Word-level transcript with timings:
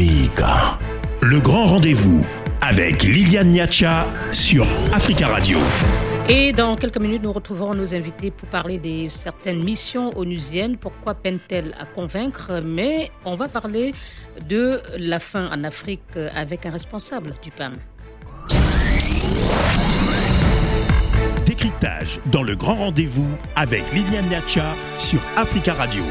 Le 0.00 1.40
grand 1.40 1.66
rendez-vous 1.66 2.24
avec 2.60 3.02
Liliane 3.02 3.50
Niacha 3.50 4.06
sur 4.30 4.64
Africa 4.92 5.26
Radio. 5.26 5.58
Et 6.28 6.52
dans 6.52 6.76
quelques 6.76 7.00
minutes, 7.00 7.24
nous 7.24 7.32
retrouverons 7.32 7.74
nos 7.74 7.92
invités 7.96 8.30
pour 8.30 8.48
parler 8.48 8.78
de 8.78 9.08
certaines 9.10 9.64
missions 9.64 10.16
onusiennes. 10.16 10.76
Pourquoi 10.76 11.14
peinent-elles 11.14 11.74
à 11.80 11.84
convaincre? 11.84 12.62
Mais 12.64 13.10
on 13.24 13.34
va 13.34 13.48
parler 13.48 13.92
de 14.48 14.80
la 14.98 15.18
faim 15.18 15.50
en 15.52 15.64
Afrique 15.64 16.16
avec 16.32 16.64
un 16.64 16.70
responsable 16.70 17.34
du 17.42 17.50
PAM. 17.50 17.74
Décryptage 21.44 22.20
dans 22.30 22.44
le 22.44 22.54
grand 22.54 22.76
rendez-vous 22.76 23.34
avec 23.56 23.82
Liliane 23.92 24.28
Niacha 24.28 24.76
sur 24.96 25.18
Africa 25.36 25.74
Radio. 25.74 26.04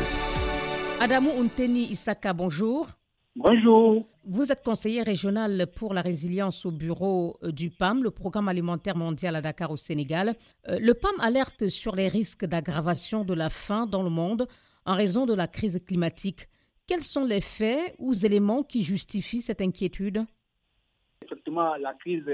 Adamou 0.99 1.31
Unteni 1.41 1.89
Isaka, 1.89 2.33
bonjour. 2.33 2.96
Bonjour. 3.39 4.03
Vous 4.25 4.51
êtes 4.51 4.63
conseiller 4.63 5.03
régional 5.03 5.67
pour 5.77 5.93
la 5.93 6.01
résilience 6.01 6.65
au 6.65 6.71
bureau 6.71 7.37
euh, 7.43 7.51
du 7.51 7.69
PAM, 7.69 8.01
le 8.01 8.09
programme 8.09 8.47
alimentaire 8.47 8.95
mondial 8.95 9.35
à 9.35 9.43
Dakar 9.43 9.69
au 9.69 9.77
Sénégal. 9.77 10.33
Euh, 10.67 10.79
le 10.81 10.95
PAM 10.95 11.13
alerte 11.19 11.69
sur 11.69 11.95
les 11.95 12.07
risques 12.07 12.45
d'aggravation 12.45 13.23
de 13.23 13.35
la 13.35 13.49
faim 13.51 13.85
dans 13.85 14.01
le 14.01 14.09
monde 14.09 14.47
en 14.87 14.95
raison 14.95 15.27
de 15.27 15.35
la 15.35 15.45
crise 15.45 15.79
climatique. 15.85 16.47
Quels 16.87 17.03
sont 17.03 17.25
les 17.25 17.41
faits 17.41 17.93
ou 17.99 18.11
éléments 18.25 18.63
qui 18.63 18.81
justifient 18.81 19.41
cette 19.41 19.61
inquiétude? 19.61 20.25
Effectivement, 21.23 21.75
la 21.75 21.93
crise 21.93 22.25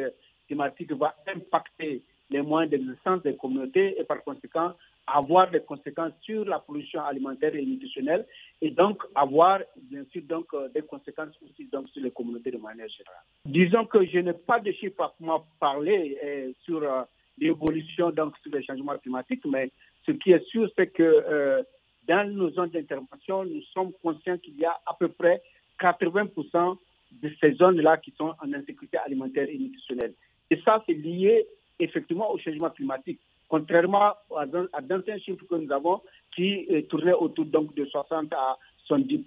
climatique 0.48 0.94
va 0.94 1.18
impacter 1.28 2.02
les 2.30 2.42
moyens 2.42 2.72
d'existence 2.72 3.22
des 3.24 3.36
communautés 3.36 4.00
et 4.00 4.06
par 4.06 4.24
conséquent 4.24 4.72
avoir 5.08 5.52
des 5.52 5.60
conséquences 5.62 6.14
sur 6.22 6.46
la 6.46 6.60
pollution 6.60 7.02
alimentaire 7.04 7.56
et 7.56 7.66
nutritionnelle 7.66 8.26
et 8.62 8.72
donc 8.72 9.04
avoir 9.16 9.60
bien 9.76 10.04
sûr 10.12 10.22
donc 10.24 10.54
euh, 10.54 10.70
des 10.70 10.82
conséquences 10.82 11.36
aussi 11.44 11.66
donc 11.72 11.90
sur 11.90 12.02
les 12.02 12.12
communautés 12.12 12.52
de 12.52 12.58
manière 12.58 12.88
générale. 12.88 13.24
Disons 13.46 13.86
que 13.86 14.06
je 14.06 14.20
n'ai 14.20 14.34
pas 14.34 14.60
de 14.60 14.72
chiffres 14.72 15.02
à 15.02 15.14
parler 15.60 16.18
euh, 16.24 16.52
sur 16.64 16.82
euh, 16.84 17.04
l'évolution 17.38 18.12
donc 18.12 18.34
sur 18.42 18.52
les 18.54 18.64
changements 18.64 18.98
climatiques, 18.98 19.46
mais 19.46 19.72
ce 20.06 20.12
qui 20.12 20.32
est 20.32 20.46
sûr 20.46 20.70
c'est 20.78 20.88
que 20.88 21.66
dans 22.08 22.30
nos 22.30 22.50
zones 22.52 22.70
d'intervention, 22.70 23.46
nous 23.46 23.62
sommes 23.74 23.92
conscients 24.02 24.38
qu'il 24.38 24.58
y 24.60 24.66
a 24.66 24.78
à 24.86 24.94
peu 24.94 25.08
près 25.08 25.42
80% 25.80 26.78
de 27.22 27.32
ces 27.40 27.54
zones-là 27.54 27.98
qui 27.98 28.12
sont 28.18 28.34
en 28.42 28.54
insécurité 28.54 28.98
alimentaire 28.98 29.48
et 29.50 29.58
nutritionnelle. 29.58 30.14
Et 30.50 30.60
ça, 30.66 30.84
c'est 30.86 30.94
lié 30.94 31.46
effectivement 31.80 32.32
au 32.32 32.38
changement 32.38 32.70
climatique 32.70 33.20
contrairement 33.54 34.14
à 34.36 34.82
d'anciens 34.82 35.20
chiffres 35.20 35.46
que 35.48 35.54
nous 35.54 35.72
avons 35.72 36.02
qui 36.36 36.66
euh, 36.72 36.82
tournaient 36.90 37.14
autour 37.14 37.46
donc, 37.46 37.76
de 37.76 37.86
60 37.86 38.34
à 38.34 38.58
70 38.88 39.26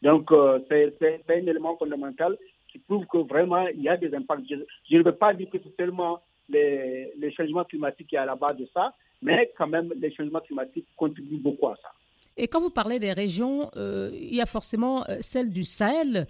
Donc, 0.00 0.32
euh, 0.32 0.60
c'est 0.70 0.96
un 1.28 1.46
élément 1.46 1.76
fondamental 1.76 2.38
qui 2.72 2.78
prouve 2.78 3.04
que 3.04 3.18
vraiment, 3.18 3.66
il 3.68 3.82
y 3.82 3.88
a 3.90 3.98
des 3.98 4.14
impacts. 4.14 4.44
Je, 4.48 4.96
ne 4.96 5.02
veux 5.02 5.12
pas 5.12 5.34
dire 5.34 5.50
que 5.50 5.58
c'est 5.62 5.76
seulement 5.76 6.22
les, 6.48 7.12
changements 7.36 7.64
climatiques 7.64 8.06
qui 8.06 8.14
est 8.16 8.18
à 8.18 8.24
la 8.24 8.34
base 8.34 8.56
de 8.56 8.66
ça, 8.72 8.94
mais 9.20 9.52
quand 9.58 9.66
même, 9.66 9.92
les 9.94 10.10
changements 10.14 10.40
climatiques 10.40 10.86
contribuent 10.96 11.36
beaucoup 11.36 11.68
à 11.68 11.76
ça. 11.82 11.90
Et 12.38 12.48
quand 12.48 12.62
vous 12.62 12.70
parlez 12.70 12.98
des 12.98 13.12
régions, 13.12 13.70
euh, 13.76 14.10
il 14.14 14.34
y 14.34 14.40
a 14.40 14.46
forcément 14.46 15.04
celle 15.20 15.52
du 15.52 15.64
Sahel, 15.64 16.26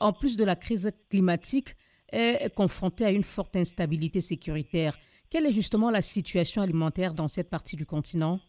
en 0.00 0.12
plus 0.14 0.38
de 0.38 0.44
la 0.46 0.56
crise 0.56 0.90
climatique, 1.10 1.74
est 2.10 2.54
confrontée 2.54 3.04
à 3.04 3.10
une 3.10 3.22
forte 3.22 3.54
instabilité 3.54 4.22
sécuritaire. 4.22 4.94
Quelle 5.30 5.44
est 5.44 5.52
justement 5.52 5.90
la 5.90 6.00
situation 6.00 6.62
alimentaire 6.62 7.12
dans 7.12 7.28
cette 7.28 7.50
partie 7.50 7.76
du 7.76 7.84
continent? 7.84 8.40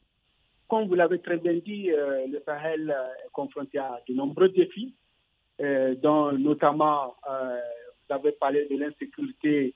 Comme 0.69 0.87
vous 0.87 0.95
l'avez 0.95 1.19
très 1.19 1.35
bien 1.35 1.53
dit, 1.53 1.91
euh, 1.91 2.25
le 2.27 2.41
Sahel 2.45 2.89
euh, 2.89 3.25
est 3.25 3.31
confronté 3.33 3.79
à 3.79 3.99
de 4.07 4.13
nombreux 4.13 4.47
défis, 4.47 4.93
euh, 5.59 5.95
dont 5.95 6.31
notamment, 6.31 7.15
vous 7.27 8.15
avez 8.15 8.31
parlé 8.31 8.65
de 8.69 8.77
l'insécurité 8.77 9.75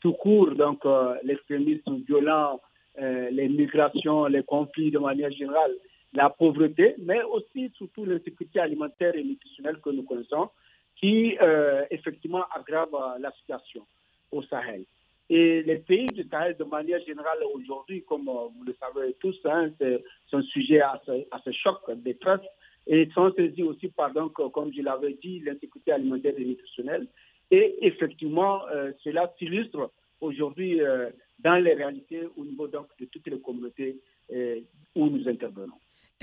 tout 0.00 0.12
court, 0.14 0.54
donc 0.54 0.84
l'extrémisme 1.22 2.02
violent, 2.06 2.60
les 2.98 3.48
migrations, 3.48 4.26
les 4.26 4.42
conflits 4.42 4.90
de 4.90 4.98
manière 4.98 5.30
générale, 5.30 5.72
la 6.12 6.28
pauvreté, 6.28 6.94
mais 6.98 7.22
aussi 7.22 7.72
surtout 7.76 8.04
l'insécurité 8.04 8.60
alimentaire 8.60 9.14
et 9.14 9.24
nutritionnelle 9.24 9.80
que 9.80 9.90
nous 9.90 10.02
connaissons, 10.02 10.50
qui 10.96 11.38
effectivement 11.90 12.44
aggrave 12.54 12.90
la 13.20 13.30
situation 13.32 13.86
au 14.30 14.42
Sahel. 14.42 14.84
Et 15.32 15.62
les 15.62 15.78
pays 15.78 16.06
du 16.06 16.24
Sahel, 16.28 16.56
de 16.56 16.64
manière 16.64 16.98
générale, 17.06 17.38
aujourd'hui, 17.54 18.02
comme 18.02 18.28
euh, 18.28 18.48
vous 18.52 18.64
le 18.64 18.74
savez 18.80 19.14
tous, 19.20 19.36
hein, 19.44 19.70
sont 20.26 20.42
sujets 20.42 20.80
à 20.80 21.00
ce, 21.06 21.12
à 21.30 21.40
ce 21.44 21.52
choc 21.52 21.78
des 22.02 22.16
traces 22.16 22.40
et 22.88 23.08
sont 23.14 23.32
saisis 23.34 23.62
aussi 23.62 23.88
par, 23.90 24.12
donc, 24.12 24.32
comme 24.52 24.72
je 24.74 24.82
l'avais 24.82 25.16
dit, 25.22 25.38
l'insécurité 25.38 25.92
alimentaire 25.92 26.34
et 26.36 26.44
nutritionnelle. 26.44 27.06
Et 27.52 27.78
effectivement, 27.86 28.66
euh, 28.70 28.90
cela 29.04 29.32
s'illustre 29.38 29.92
aujourd'hui 30.20 30.82
euh, 30.82 31.10
dans 31.38 31.62
les 31.62 31.74
réalités 31.74 32.22
au 32.36 32.44
niveau 32.44 32.66
donc, 32.66 32.88
de 32.98 33.04
toutes 33.04 33.28
les 33.28 33.40
communautés 33.40 34.00
où 34.94 35.06
nous 35.06 35.28
intervenons. 35.28 35.78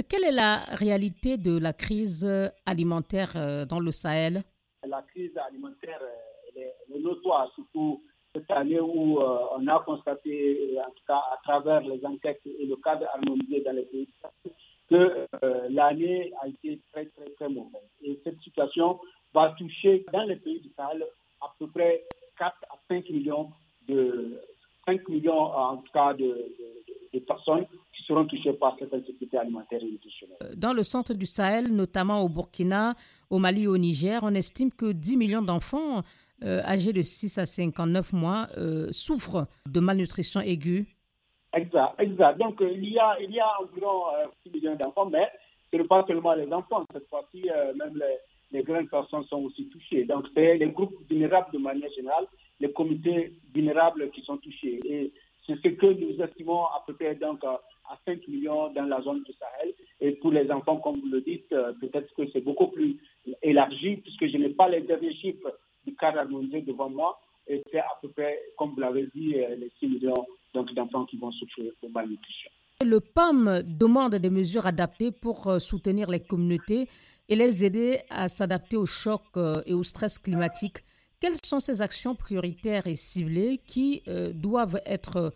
Quelle 0.09 0.23
est 0.25 0.31
la 0.31 0.63
réalité 0.71 1.37
de 1.37 1.57
la 1.57 1.73
crise 1.73 2.25
alimentaire 2.65 3.65
dans 3.67 3.81
le 3.81 3.91
Sahel? 3.91 4.43
La 4.87 5.01
crise 5.01 5.37
alimentaire 5.37 6.01
est, 6.55 6.61
est 6.61 6.99
notoire, 6.99 7.51
surtout 7.53 8.01
cette 8.37 8.51
année 8.51 8.79
où 8.79 9.19
euh, 9.19 9.37
on 9.57 9.67
a 9.67 9.79
constaté, 9.85 10.77
en 10.79 10.89
tout 10.91 11.03
cas 11.07 11.21
à 11.33 11.39
travers 11.43 11.81
les 11.81 12.03
enquêtes 12.05 12.41
et 12.45 12.65
le 12.65 12.75
cadre 12.77 13.05
harmonisé 13.13 13.61
dans 13.61 13.71
les 13.73 13.83
pays, 13.83 14.07
que 14.89 15.27
euh, 15.43 15.67
l'année 15.69 16.31
a 16.41 16.47
été 16.47 16.79
très, 16.91 17.05
très, 17.05 17.25
très 17.31 17.49
mauvaise. 17.49 17.81
Et 18.03 18.19
cette 18.23 18.39
situation 18.41 18.99
va 19.33 19.49
toucher 19.57 20.05
dans 20.13 20.23
les 20.23 20.35
pays 20.37 20.59
du 20.61 20.69
Sahel 20.75 21.03
à 21.41 21.47
peu 21.59 21.67
près 21.67 22.03
4 22.37 22.53
à 22.69 22.75
5 22.87 23.09
millions 23.09 23.49
de 23.87 24.39
5 24.85 25.07
millions 25.09 25.39
en 25.39 25.77
tout 25.77 25.91
cas 25.91 26.13
de, 26.13 26.35
personnes 27.27 27.65
qui 27.95 28.03
seront 28.03 28.25
touchées 28.25 28.53
par 28.53 28.75
cette 28.77 28.93
insécurité 28.93 29.37
alimentaire 29.39 29.81
et 29.81 29.85
nutritionnelle. 29.91 30.37
Euh, 30.43 30.53
dans 30.55 30.71
le 30.71 30.83
centre 30.83 31.13
du 31.15 31.25
Sahel, 31.25 31.73
notamment 31.75 32.21
au 32.21 32.29
Burkina, 32.29 32.93
au 33.31 33.39
Mali 33.39 33.63
et 33.63 33.67
au 33.67 33.77
Niger, 33.77 34.19
on 34.21 34.35
estime 34.35 34.71
que 34.71 34.91
10 34.91 35.17
millions 35.17 35.41
d'enfants 35.41 36.03
euh, 36.43 36.61
âgés 36.63 36.93
de 36.93 37.01
6 37.01 37.39
à 37.39 37.47
59 37.47 38.13
mois 38.13 38.47
euh, 38.57 38.89
souffrent 38.91 39.47
de 39.67 39.79
malnutrition 39.79 40.39
aiguë. 40.39 40.85
Exact, 41.53 41.95
exact. 41.97 42.37
Donc, 42.37 42.61
euh, 42.61 42.69
il, 42.71 42.93
y 42.93 42.99
a, 42.99 43.17
il 43.19 43.31
y 43.31 43.39
a 43.39 43.47
environ 43.59 44.03
6 44.43 44.51
millions 44.51 44.75
d'enfants, 44.75 45.07
mais 45.07 45.27
ce 45.71 45.77
n'est 45.77 45.83
pas 45.85 46.05
seulement 46.07 46.33
les 46.35 46.51
enfants. 46.53 46.85
Cette 46.93 47.09
fois-ci, 47.09 47.49
même 47.75 47.95
les, 47.97 48.57
les, 48.59 48.63
grandes 48.63 48.89
personnes 48.89 49.23
sont 49.25 49.41
aussi 49.43 49.67
touchées. 49.69 50.05
Donc, 50.05 50.27
c'est 50.35 50.57
les 50.57 50.67
groupes 50.67 50.95
vulnérables 51.09 51.51
de 51.51 51.57
manière 51.57 51.91
générale, 51.93 52.27
les 52.59 52.71
comités 52.71 53.33
vulnérables 53.53 54.11
qui 54.11 54.21
sont 54.21 54.37
touchés. 54.37 54.79
Et 54.85 55.11
c'est 55.47 55.55
ce 55.55 55.69
que 55.69 55.87
nous 55.87 56.21
estimons 56.21 56.65
à 56.65 56.83
peu 56.85 56.93
près 56.93 57.15
donc, 57.15 57.43
à 57.43 57.59
5 58.05 58.27
millions 58.27 58.71
dans 58.73 58.85
la 58.85 59.01
zone 59.01 59.23
du 59.23 59.33
Sahel. 59.33 59.73
Et 60.01 60.11
pour 60.11 60.31
les 60.31 60.51
enfants, 60.51 60.77
comme 60.77 60.99
vous 60.99 61.07
le 61.07 61.21
dites, 61.21 61.49
peut-être 61.49 62.13
que 62.13 62.29
c'est 62.31 62.41
beaucoup 62.41 62.67
plus 62.67 62.97
élargi, 63.41 63.97
puisque 63.97 64.27
je 64.27 64.37
n'ai 64.37 64.49
pas 64.49 64.69
les 64.69 64.81
derniers 64.81 65.15
chiffres 65.15 65.51
du 65.87 65.95
cadre 65.95 66.19
harmonisé 66.19 66.61
devant 66.61 66.89
moi. 66.89 67.19
Et 67.47 67.63
c'est 67.71 67.79
à 67.79 67.97
peu 68.01 68.09
près, 68.09 68.37
comme 68.57 68.71
vous 68.71 68.81
l'avez 68.81 69.07
dit, 69.15 69.35
euh, 69.35 69.55
les 69.55 69.71
6 69.79 69.87
millions 69.87 70.25
d'enfants 70.53 71.05
qui 71.05 71.17
vont 71.17 71.31
souffrir 71.31 71.71
de 71.81 71.87
malnutrition. 71.87 72.51
Le 72.85 72.99
PAM 72.99 73.63
demande 73.63 74.15
des 74.15 74.29
mesures 74.29 74.65
adaptées 74.65 75.11
pour 75.11 75.47
euh, 75.47 75.59
soutenir 75.59 76.09
les 76.09 76.19
communautés 76.19 76.87
et 77.29 77.35
les 77.35 77.63
aider 77.63 77.99
à 78.09 78.27
s'adapter 78.27 78.75
au 78.75 78.85
choc 78.85 79.21
euh, 79.37 79.61
et 79.65 79.73
au 79.73 79.83
stress 79.83 80.19
climatique. 80.19 80.79
Quelles 81.19 81.37
sont 81.43 81.59
ces 81.59 81.81
actions 81.81 82.15
prioritaires 82.15 82.85
et 82.85 82.95
ciblées 82.95 83.57
qui 83.65 84.03
doivent 84.35 84.79
être 84.85 85.33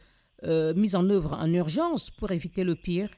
mises 0.75 0.95
en 0.95 1.09
œuvre 1.09 1.34
en 1.41 1.51
urgence 1.51 2.11
pour 2.11 2.29
éviter 2.29 2.63
le 2.63 2.75
pire? 2.75 3.09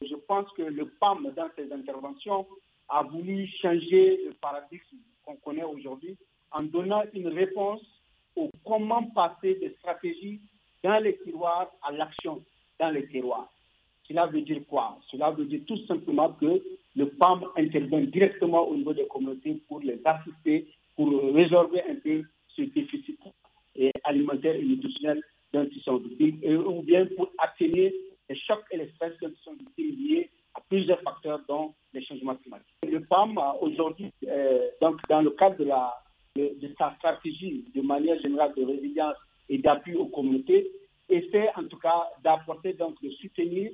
Je 0.00 0.14
pense 0.28 0.46
que 0.56 0.62
le 0.62 0.86
PAM, 1.00 1.28
dans 1.36 1.50
ses 1.56 1.72
interventions, 1.72 2.46
a 2.88 3.02
voulu 3.02 3.48
changer 3.60 4.20
le 4.28 4.34
paradigme 4.34 4.98
qu'on 5.24 5.34
connaît 5.34 5.64
aujourd'hui 5.64 6.16
en 6.52 6.62
donnant 6.62 7.02
une 7.12 7.28
réponse 7.28 7.82
au 8.34 8.50
comment 8.64 9.02
passer 9.14 9.54
des 9.56 9.74
stratégies 9.78 10.40
dans 10.82 10.98
les 10.98 11.16
tiroirs 11.18 11.70
à 11.82 11.92
l'action 11.92 12.42
dans 12.78 12.90
les 12.90 13.06
tiroirs. 13.08 13.50
Cela 14.06 14.26
veut 14.26 14.42
dire 14.42 14.60
quoi? 14.68 14.98
Cela 15.10 15.30
veut 15.30 15.46
dire 15.46 15.60
tout 15.66 15.84
simplement 15.86 16.32
que 16.34 16.62
le 16.94 17.08
PAM 17.08 17.44
intervient 17.56 18.02
directement 18.02 18.68
au 18.68 18.76
niveau 18.76 18.92
des 18.94 19.06
communautés 19.06 19.60
pour 19.68 19.80
les 19.80 20.00
assister, 20.04 20.66
pour 20.94 21.08
résorber 21.34 21.82
un 21.88 21.96
peu 21.96 22.22
ce 22.54 22.62
déficit 22.62 23.18
alimentaire 24.04 24.54
et 24.54 24.62
nutritionnel 24.62 25.22
dont 25.52 25.68
ils 25.70 25.82
sont 25.82 25.98
victimes, 25.98 26.66
ou 26.66 26.82
bien 26.82 27.06
pour 27.16 27.30
atténuer 27.38 27.94
les 28.28 28.36
chocs 28.36 28.64
et 28.70 28.78
les 28.78 28.88
stress 28.90 29.12
dont 29.20 29.28
ils 29.28 29.44
sont 29.44 29.54
victimes 29.54 29.96
liés 29.98 30.30
à 30.54 30.60
plusieurs 30.68 31.00
facteurs, 31.02 31.40
dont 31.48 31.74
les 31.92 32.04
changements 32.04 32.36
climatiques. 32.36 32.74
Le 32.88 33.00
PAM, 33.00 33.38
aujourd'hui, 33.60 34.10
euh, 34.26 34.68
dans 34.80 35.20
le 35.20 35.30
cadre 35.30 35.56
de, 35.58 35.64
la, 35.64 35.94
de, 36.36 36.74
sa 36.78 36.94
stratégie 36.96 37.64
de 37.74 37.82
manière 37.82 38.20
générale 38.20 38.52
de 38.56 38.64
résilience 38.64 39.16
et 39.48 39.58
d'appui 39.58 39.94
aux 39.94 40.06
communautés, 40.06 40.70
essaie 41.08 41.48
en 41.56 41.64
tout 41.64 41.78
cas 41.78 42.08
d'apporter, 42.22 42.72
donc 42.74 43.00
de 43.02 43.10
soutenir 43.10 43.70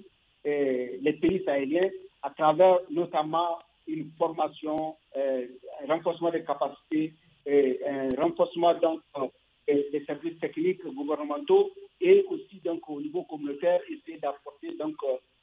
euh, 0.46 0.86
les 1.00 1.12
pays 1.14 1.42
sahéliens 1.44 1.88
à 2.22 2.30
travers 2.30 2.78
notamment 2.90 3.58
une 3.88 4.10
formation, 4.16 4.94
un 5.16 5.46
renforcement 5.88 6.30
des 6.30 6.44
capacités, 6.44 7.14
et 7.46 7.80
un 7.84 8.08
renforcement 8.20 8.74
donc, 8.74 9.00
des 9.66 10.04
services 10.06 10.38
techniques 10.38 10.84
gouvernementaux 10.84 11.70
et 12.00 12.24
aussi 12.28 12.60
donc 12.64 12.88
au 12.88 13.00
niveau 13.00 13.24
communautaire 13.24 13.80
essayer 13.90 14.18
d'apporter 14.18 14.76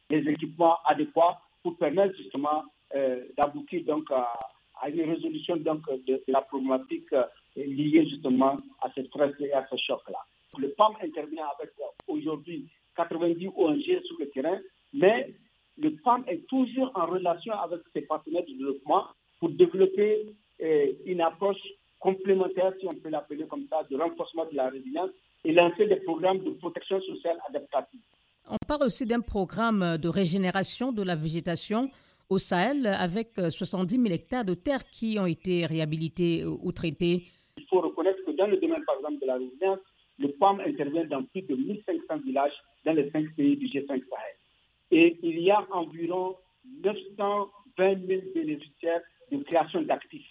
des 0.10 0.30
équipements 0.30 0.78
adéquats 0.86 1.40
pour 1.64 1.78
permettre 1.78 2.16
justement 2.18 2.64
d'aboutir 3.38 3.84
à, 4.12 4.40
à, 4.82 4.90
une 4.90 5.10
résolution 5.10 5.58
donc 5.58 5.82
de, 6.06 6.22
la 6.28 6.42
problématique 6.42 7.10
liée 7.56 8.08
justement 8.10 8.60
à 8.82 8.92
cette 8.94 9.08
stress 9.08 9.34
et 9.40 9.52
à 9.54 9.66
ce 9.70 9.76
choc-là. 9.78 10.20
Le 10.58 10.70
PAM 10.70 10.94
intervient 11.04 11.46
avec 11.60 11.72
aujourd'hui 12.08 12.68
90 12.96 13.48
ONG 13.56 13.84
sur 14.06 14.18
le 14.20 14.30
terrain, 14.30 14.58
mais 14.94 15.34
le 15.78 15.96
PAM 16.04 16.24
est 16.28 16.46
toujours 16.48 16.92
en 16.96 17.06
relation 17.06 17.54
avec 17.54 17.82
ses 17.94 18.02
partenaires 18.02 18.44
de 18.44 18.54
développement 18.54 19.06
pour 19.40 19.50
développer 19.50 20.26
une 21.06 21.22
approche 21.22 21.62
complémentaire, 22.00 22.74
si 22.80 22.88
on 22.88 22.96
peut 22.96 23.10
l'appeler 23.10 23.46
comme 23.48 23.66
ça, 23.70 23.84
de 23.90 23.96
renforcement 23.98 24.46
de 24.52 24.56
la 24.56 24.70
résilience 24.70 25.12
et 25.46 25.52
lancer 25.54 25.86
des 25.88 25.98
programmes 25.98 26.40
de 26.40 26.52
protection 26.52 27.00
sociale 27.02 27.38
adaptative. 27.48 28.00
On 28.50 28.58
parle 28.68 28.84
aussi 28.84 29.06
d'un 29.06 29.22
programme 29.22 29.98
de 29.98 30.08
régénération 30.10 30.92
de 30.92 31.04
la 31.04 31.16
végétation 31.16 31.90
au 32.30 32.38
Sahel 32.38 32.86
avec 32.88 33.32
70 33.36 33.96
000 33.96 34.08
hectares 34.14 34.46
de 34.46 34.54
terres 34.54 34.86
qui 34.90 35.18
ont 35.20 35.26
été 35.26 35.66
réhabilités 35.66 36.46
ou 36.46 36.72
traités. 36.72 37.26
Il 37.58 37.66
faut 37.70 37.82
reconnaître 37.82 38.24
que 38.26 38.32
dans 38.32 38.48
le 38.48 38.58
domaine, 38.58 38.84
par 38.86 38.96
exemple, 38.98 39.20
de 39.20 39.28
la 39.28 39.36
résilience, 39.36 39.80
le 40.20 40.30
PAM 40.34 40.60
intervient 40.60 41.06
dans 41.06 41.24
plus 41.24 41.42
de 41.42 41.56
1500 41.56 42.20
villages 42.26 42.54
dans 42.86 42.94
les 42.94 43.10
cinq 43.12 43.34
pays 43.36 43.58
du 43.58 43.68
G5 43.68 43.88
Sahel. 43.88 44.36
Et 44.92 45.18
il 45.24 45.40
y 45.40 45.52
a 45.52 45.66
environ 45.72 46.36
920 46.84 48.08
000 48.08 48.22
bénéficiaires 48.36 49.02
de 49.32 49.38
création 49.44 49.82
d'actifs 49.82 50.26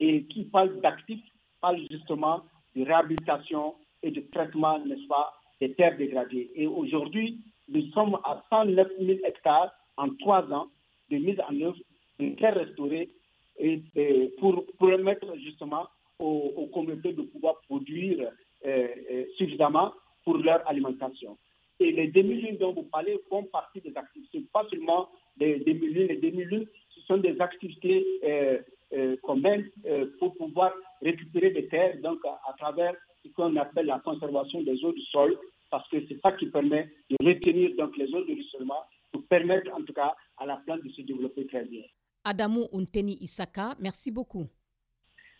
et 0.00 0.24
qui 0.24 0.44
parle 0.44 0.80
d'actifs 0.80 1.24
parle 1.60 1.80
justement 1.90 2.42
de 2.74 2.84
réhabilitation 2.84 3.74
et 4.02 4.10
de 4.10 4.20
traitement, 4.32 4.78
n'est-ce 4.84 5.06
pas, 5.08 5.32
des 5.60 5.72
terres 5.74 5.96
dégradées. 5.96 6.50
Et 6.54 6.66
aujourd'hui, 6.66 7.40
nous 7.68 7.82
sommes 7.92 8.16
à 8.24 8.42
109 8.50 8.88
000 9.00 9.18
hectares 9.24 9.72
en 9.96 10.10
trois 10.16 10.44
ans 10.52 10.68
de 11.10 11.16
mise 11.16 11.40
en 11.48 11.60
œuvre 11.60 11.78
de 12.18 12.28
terres 12.36 12.54
restaurées 12.54 13.10
et, 13.58 13.80
pour 14.38 14.64
permettre 14.78 15.34
justement 15.38 15.86
aux, 16.18 16.68
communautés 16.72 17.12
de 17.12 17.22
pouvoir 17.22 17.60
produire 17.68 18.30
euh, 18.64 18.88
euh, 19.10 19.24
suffisamment 19.36 19.92
pour 20.24 20.38
leur 20.38 20.66
alimentation. 20.68 21.36
Et 21.78 21.92
les 21.92 22.08
demi-lunes 22.08 22.56
dont 22.56 22.72
vous 22.72 22.84
parlez 22.84 23.18
font 23.28 23.44
partie 23.44 23.80
des 23.80 23.96
activités, 23.96 24.44
pas 24.52 24.66
seulement 24.70 25.08
des 25.36 25.58
demi-lunes. 25.58 26.08
Les 26.08 26.16
demi-lunes, 26.16 26.66
ce 26.94 27.00
sont 27.02 27.18
des 27.18 27.38
activités 27.40 28.04
euh, 28.24 28.58
euh, 28.94 29.16
euh, 29.86 30.06
pour 30.18 30.34
pouvoir 30.36 30.72
récupérer 31.02 31.50
des 31.50 31.68
terres 31.68 31.98
donc 32.02 32.18
à, 32.24 32.52
travers 32.58 32.94
ce 33.22 33.28
qu'on 33.32 33.56
appelle 33.56 33.86
la 33.86 33.98
conservation 33.98 34.62
des 34.62 34.82
eaux 34.84 34.92
du 34.92 35.02
sol, 35.06 35.36
parce 35.70 35.86
que 35.90 35.98
c'est 36.08 36.18
ça 36.20 36.34
qui 36.36 36.46
permet 36.46 36.88
de 37.10 37.16
retenir 37.26 37.74
donc 37.76 37.96
les 37.96 38.06
eaux 38.14 38.24
de 38.24 38.32
ruissellement 38.32 38.84
pour 39.12 39.26
permettre 39.26 39.70
en 39.74 39.82
tout 39.82 39.92
cas 39.92 40.14
à 40.38 40.46
la 40.46 40.56
plante 40.56 40.82
de 40.84 40.90
se 40.90 41.02
développer 41.02 41.46
très 41.46 41.64
bien. 41.64 41.82
Adamou 42.24 42.66
Unteni 42.72 43.16
Isaka, 43.20 43.76
merci 43.80 44.10
beaucoup. 44.10 44.46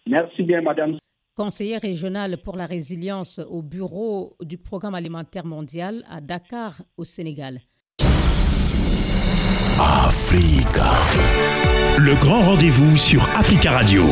Merci 0.06 0.42
bien, 0.44 0.62
madame. 0.62 0.98
Conseiller 1.34 1.76
régional 1.78 2.38
pour 2.42 2.56
la 2.56 2.64
résilience 2.64 3.40
au 3.50 3.62
bureau 3.62 4.36
du 4.40 4.56
Programme 4.56 4.94
alimentaire 4.94 5.44
mondial 5.44 6.04
à 6.08 6.20
Dakar, 6.20 6.80
au 6.96 7.04
Sénégal. 7.04 7.60
Africa. 9.78 10.92
Le 11.98 12.18
grand 12.18 12.40
rendez-vous 12.40 12.96
sur 12.96 13.22
Africa 13.36 13.72
Radio. 13.72 14.02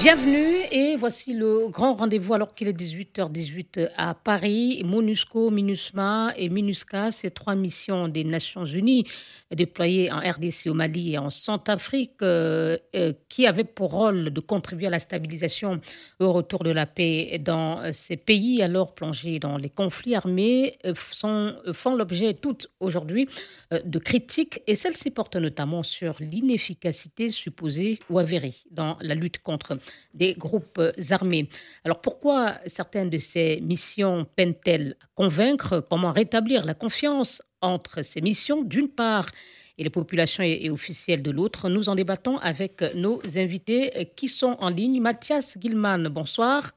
Bienvenue 0.00 0.53
et 0.76 0.96
voici 0.96 1.34
le 1.34 1.68
grand 1.68 1.94
rendez-vous 1.94 2.34
alors 2.34 2.52
qu'il 2.52 2.66
est 2.66 2.76
18h18 2.76 3.90
à 3.96 4.12
Paris. 4.12 4.82
MONUSCO, 4.84 5.52
MINUSMA 5.52 6.34
et 6.36 6.48
MINUSCA, 6.48 7.12
ces 7.12 7.30
trois 7.30 7.54
missions 7.54 8.08
des 8.08 8.24
Nations 8.24 8.64
Unies 8.64 9.04
déployées 9.54 10.10
en 10.10 10.18
RDC, 10.18 10.66
au 10.66 10.74
Mali 10.74 11.12
et 11.12 11.18
en 11.18 11.30
Centrafrique, 11.30 12.14
euh, 12.22 12.76
euh, 12.96 13.12
qui 13.28 13.46
avaient 13.46 13.62
pour 13.62 13.92
rôle 13.92 14.30
de 14.30 14.40
contribuer 14.40 14.88
à 14.88 14.90
la 14.90 14.98
stabilisation 14.98 15.80
au 16.18 16.32
retour 16.32 16.64
de 16.64 16.70
la 16.70 16.86
paix 16.86 17.38
dans 17.38 17.92
ces 17.92 18.16
pays 18.16 18.60
alors 18.60 18.96
plongés 18.96 19.38
dans 19.38 19.56
les 19.56 19.70
conflits 19.70 20.16
armés, 20.16 20.76
euh, 20.84 20.94
sont, 20.96 21.54
font 21.72 21.94
l'objet 21.94 22.34
toutes 22.34 22.66
aujourd'hui 22.80 23.28
de 23.70 23.98
critiques 24.00 24.60
et 24.66 24.74
celles-ci 24.74 25.12
portent 25.12 25.36
notamment 25.36 25.84
sur 25.84 26.16
l'inefficacité 26.18 27.30
supposée 27.30 28.00
ou 28.10 28.18
avérée 28.18 28.54
dans 28.72 28.96
la 29.00 29.14
lutte 29.14 29.38
contre 29.38 29.78
des 30.14 30.34
groupes 30.34 30.63
Alors 31.84 32.00
pourquoi 32.00 32.54
certaines 32.66 33.10
de 33.10 33.18
ces 33.18 33.60
missions 33.60 34.26
peinent-elles 34.36 34.96
à 35.02 35.06
convaincre? 35.14 35.84
Comment 35.88 36.12
rétablir 36.12 36.64
la 36.64 36.74
confiance 36.74 37.42
entre 37.60 38.02
ces 38.02 38.20
missions 38.20 38.62
d'une 38.62 38.88
part 38.88 39.28
et 39.76 39.84
les 39.84 39.90
populations 39.90 40.42
et, 40.42 40.70
officielles 40.70 41.22
de 41.22 41.30
l'autre? 41.30 41.68
Nous 41.68 41.88
en 41.88 41.94
débattons 41.94 42.38
avec 42.38 42.82
nos 42.94 43.20
invités 43.36 44.10
qui 44.16 44.28
sont 44.28 44.56
en 44.60 44.70
ligne. 44.70 45.00
Mathias 45.00 45.56
Gilman, 45.60 46.08
bonsoir. 46.08 46.72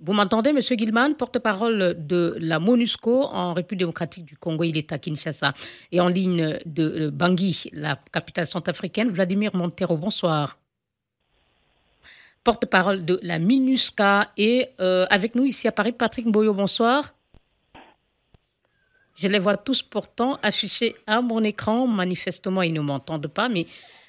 Vous 0.00 0.12
m'entendez, 0.12 0.52
Monsieur 0.52 0.76
Gilman, 0.76 1.16
porte-parole 1.16 1.96
de 1.98 2.36
la 2.38 2.60
MONUSCO 2.60 3.24
en 3.24 3.52
République 3.52 3.80
démocratique 3.80 4.24
du 4.26 4.36
Congo, 4.36 4.62
il 4.62 4.76
est 4.76 4.92
à 4.92 4.98
Kinshasa. 4.98 5.54
Et 5.90 6.00
en 6.00 6.06
ligne 6.06 6.56
de 6.66 7.10
Bangui, 7.10 7.68
la 7.72 7.98
capitale 8.12 8.46
centrafricaine, 8.46 9.10
Vladimir 9.10 9.56
Montero, 9.56 9.96
bonsoir 9.96 10.56
porte-parole 12.48 13.04
de 13.04 13.20
la 13.22 13.38
MINUSCA. 13.38 14.30
Et 14.38 14.68
euh, 14.80 15.04
avec 15.10 15.34
nous 15.34 15.44
ici 15.44 15.68
à 15.68 15.72
Paris, 15.72 15.92
Patrick 15.92 16.26
Boyo, 16.26 16.54
bonsoir. 16.54 17.14
Je 19.16 19.28
les 19.28 19.38
vois 19.38 19.58
tous 19.58 19.82
pourtant 19.82 20.38
affichés 20.42 20.94
à 21.06 21.20
mon 21.20 21.44
écran. 21.44 21.86
Manifestement, 21.86 22.62
ils 22.62 22.72
ne 22.72 22.80
m'entendent 22.80 23.26
pas, 23.26 23.50
mais 23.50 23.66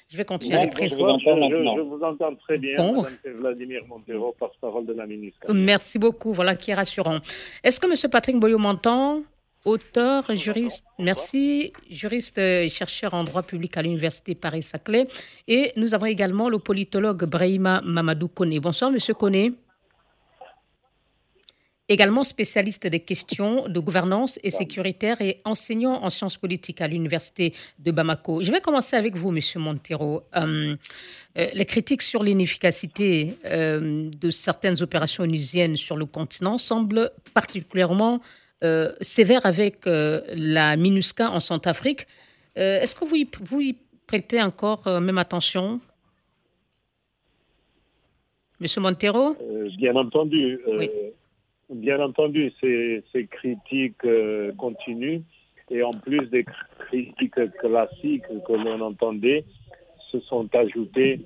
je 0.08 0.16
vais 0.16 0.24
continuer 0.24 0.56
à 0.56 0.64
les 0.64 0.70
présenter. 0.70 1.02
Je, 1.02 1.82
vous 1.82 2.02
entends 2.02 2.34
très 2.36 2.56
bien. 2.56 2.76
Bon. 2.78 3.04
Vladimir 3.26 3.82
Montero, 3.86 4.34
porte-parole 4.38 4.86
de 4.86 4.94
la 4.94 5.04
MINUSCA. 5.04 5.52
Merci 5.52 5.98
beaucoup. 5.98 6.32
Voilà 6.32 6.56
qui 6.56 6.70
est 6.70 6.74
rassurant. 6.74 7.18
Est-ce 7.62 7.78
que 7.78 7.86
M. 7.86 8.10
Patrick 8.10 8.40
Boyo 8.40 8.56
m'entend? 8.56 9.20
Auteur, 9.64 10.34
juriste, 10.34 10.84
merci, 10.98 11.72
juriste 11.90 12.38
et 12.38 12.68
chercheur 12.68 13.14
en 13.14 13.24
droit 13.24 13.42
public 13.42 13.76
à 13.76 13.82
l'Université 13.82 14.34
Paris-Saclay. 14.34 15.06
Et 15.48 15.72
nous 15.76 15.94
avons 15.94 16.06
également 16.06 16.48
le 16.48 16.58
politologue 16.58 17.24
Brahima 17.24 17.80
Mamadou 17.84 18.28
Kone. 18.28 18.58
Bonsoir, 18.58 18.90
monsieur 18.90 19.14
Kone. 19.14 19.54
Également 21.90 22.22
spécialiste 22.22 22.86
des 22.86 23.00
questions 23.00 23.66
de 23.66 23.80
gouvernance 23.80 24.38
et 24.44 24.50
sécuritaire 24.50 25.20
et 25.20 25.40
enseignant 25.44 26.04
en 26.04 26.08
sciences 26.08 26.36
politiques 26.36 26.80
à 26.80 26.86
l'Université 26.86 27.52
de 27.80 27.90
Bamako. 27.90 28.42
Je 28.42 28.52
vais 28.52 28.60
commencer 28.60 28.94
avec 28.94 29.16
vous, 29.16 29.32
monsieur 29.32 29.58
Montero. 29.58 30.22
Euh, 30.36 30.76
euh, 31.36 31.48
les 31.52 31.64
critiques 31.64 32.02
sur 32.02 32.22
l'inefficacité 32.22 33.36
euh, 33.44 34.08
de 34.08 34.30
certaines 34.30 34.80
opérations 34.82 35.24
onusiennes 35.24 35.74
sur 35.74 35.96
le 35.96 36.06
continent 36.06 36.58
semblent 36.58 37.10
particulièrement 37.34 38.20
euh, 38.62 38.92
sévère 39.00 39.46
avec 39.46 39.86
euh, 39.86 40.20
la 40.36 40.76
MINUSCA 40.76 41.30
en 41.30 41.40
Centrafrique. 41.40 42.06
Euh, 42.58 42.80
est-ce 42.80 42.94
que 42.94 43.06
vous 43.06 43.16
y, 43.16 43.26
vous 43.40 43.60
y 43.60 43.76
prêtez 44.06 44.42
encore 44.42 44.82
même 45.00 45.16
attention? 45.18 45.80
Monsieur 48.60 48.82
Montero? 48.82 49.36
Bien 49.78 49.96
entendu. 49.96 50.60
Bien 51.70 52.00
entendu, 52.00 52.52
ces, 52.60 53.02
ces 53.12 53.26
critiques 53.26 54.02
continuent 54.58 55.22
et 55.70 55.82
en 55.82 55.92
plus 55.92 56.26
des 56.28 56.44
critiques 56.80 57.40
classiques 57.60 58.24
que 58.46 58.52
l'on 58.52 58.80
entendait, 58.80 59.44
se 60.10 60.20
sont 60.20 60.48
ajoutées 60.54 61.20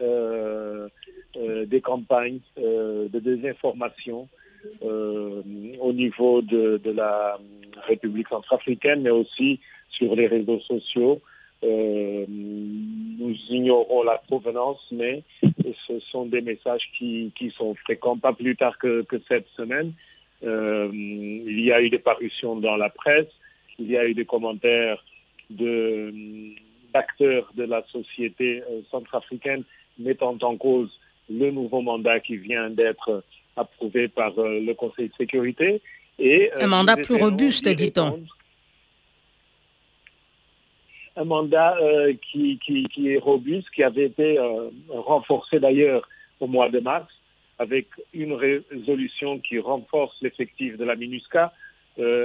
des 0.00 1.80
campagnes 1.82 2.40
de 2.56 3.18
désinformation 3.18 4.28
euh, 4.30 4.37
au 4.82 5.92
niveau 5.92 6.42
de, 6.42 6.90
la 6.90 7.38
République 7.86 8.28
centrafricaine, 8.28 9.02
mais 9.02 9.10
aussi 9.10 9.60
sur 9.90 10.14
les 10.14 10.26
réseaux 10.26 10.60
sociaux. 10.60 11.20
Euh, 11.64 12.24
nous 12.28 13.34
ignorons 13.50 14.04
la 14.04 14.18
provenance, 14.18 14.80
mais 14.92 15.22
ce 15.86 15.98
sont 16.10 16.26
des 16.26 16.40
messages 16.40 16.88
qui, 16.96 17.32
sont 17.56 17.74
fréquents, 17.74 18.16
pas 18.16 18.32
plus 18.32 18.56
tard 18.56 18.78
que, 18.78 19.04
cette 19.26 19.48
semaine. 19.56 19.92
Euh, 20.44 20.88
il 20.92 21.64
y 21.64 21.72
a 21.72 21.82
eu 21.82 21.90
des 21.90 21.98
parutions 21.98 22.56
dans 22.56 22.76
la 22.76 22.90
presse, 22.90 23.26
il 23.78 23.90
y 23.90 23.96
a 23.96 24.06
eu 24.06 24.14
des 24.14 24.24
commentaires 24.24 25.04
d'acteurs 25.50 27.50
de 27.56 27.64
la 27.64 27.82
société 27.90 28.62
centrafricaine 28.90 29.64
mettant 29.98 30.36
en 30.42 30.56
cause 30.56 30.90
le 31.28 31.50
nouveau 31.50 31.80
mandat 31.80 32.20
qui 32.20 32.36
vient 32.36 32.70
d'être 32.70 33.24
approuvé 33.58 34.08
par 34.08 34.38
euh, 34.38 34.60
le 34.60 34.74
Conseil 34.74 35.08
de 35.08 35.14
sécurité. 35.14 35.80
Et, 36.18 36.50
euh, 36.52 36.64
un 36.64 36.66
mandat 36.66 36.96
plus 36.96 37.16
robuste, 37.16 37.68
dit-on. 37.68 38.20
un 41.16 41.24
mandat 41.24 41.76
qui, 42.30 42.58
qui, 42.64 43.08
est 43.08 43.18
robuste, 43.18 43.68
qui 43.74 43.82
avait 43.82 44.06
été 44.06 44.38
renforcé 44.88 45.58
d'ailleurs 45.58 46.08
au 46.38 46.46
mois 46.46 46.68
de 46.68 46.78
mars 46.78 47.12
avec 47.58 47.88
une 48.14 48.34
résolution 48.34 49.40
qui 49.40 49.58
renforce 49.58 50.16
l'effectif 50.22 50.76
de 50.76 50.84
la 50.84 50.94
MINUSCA, 50.94 51.52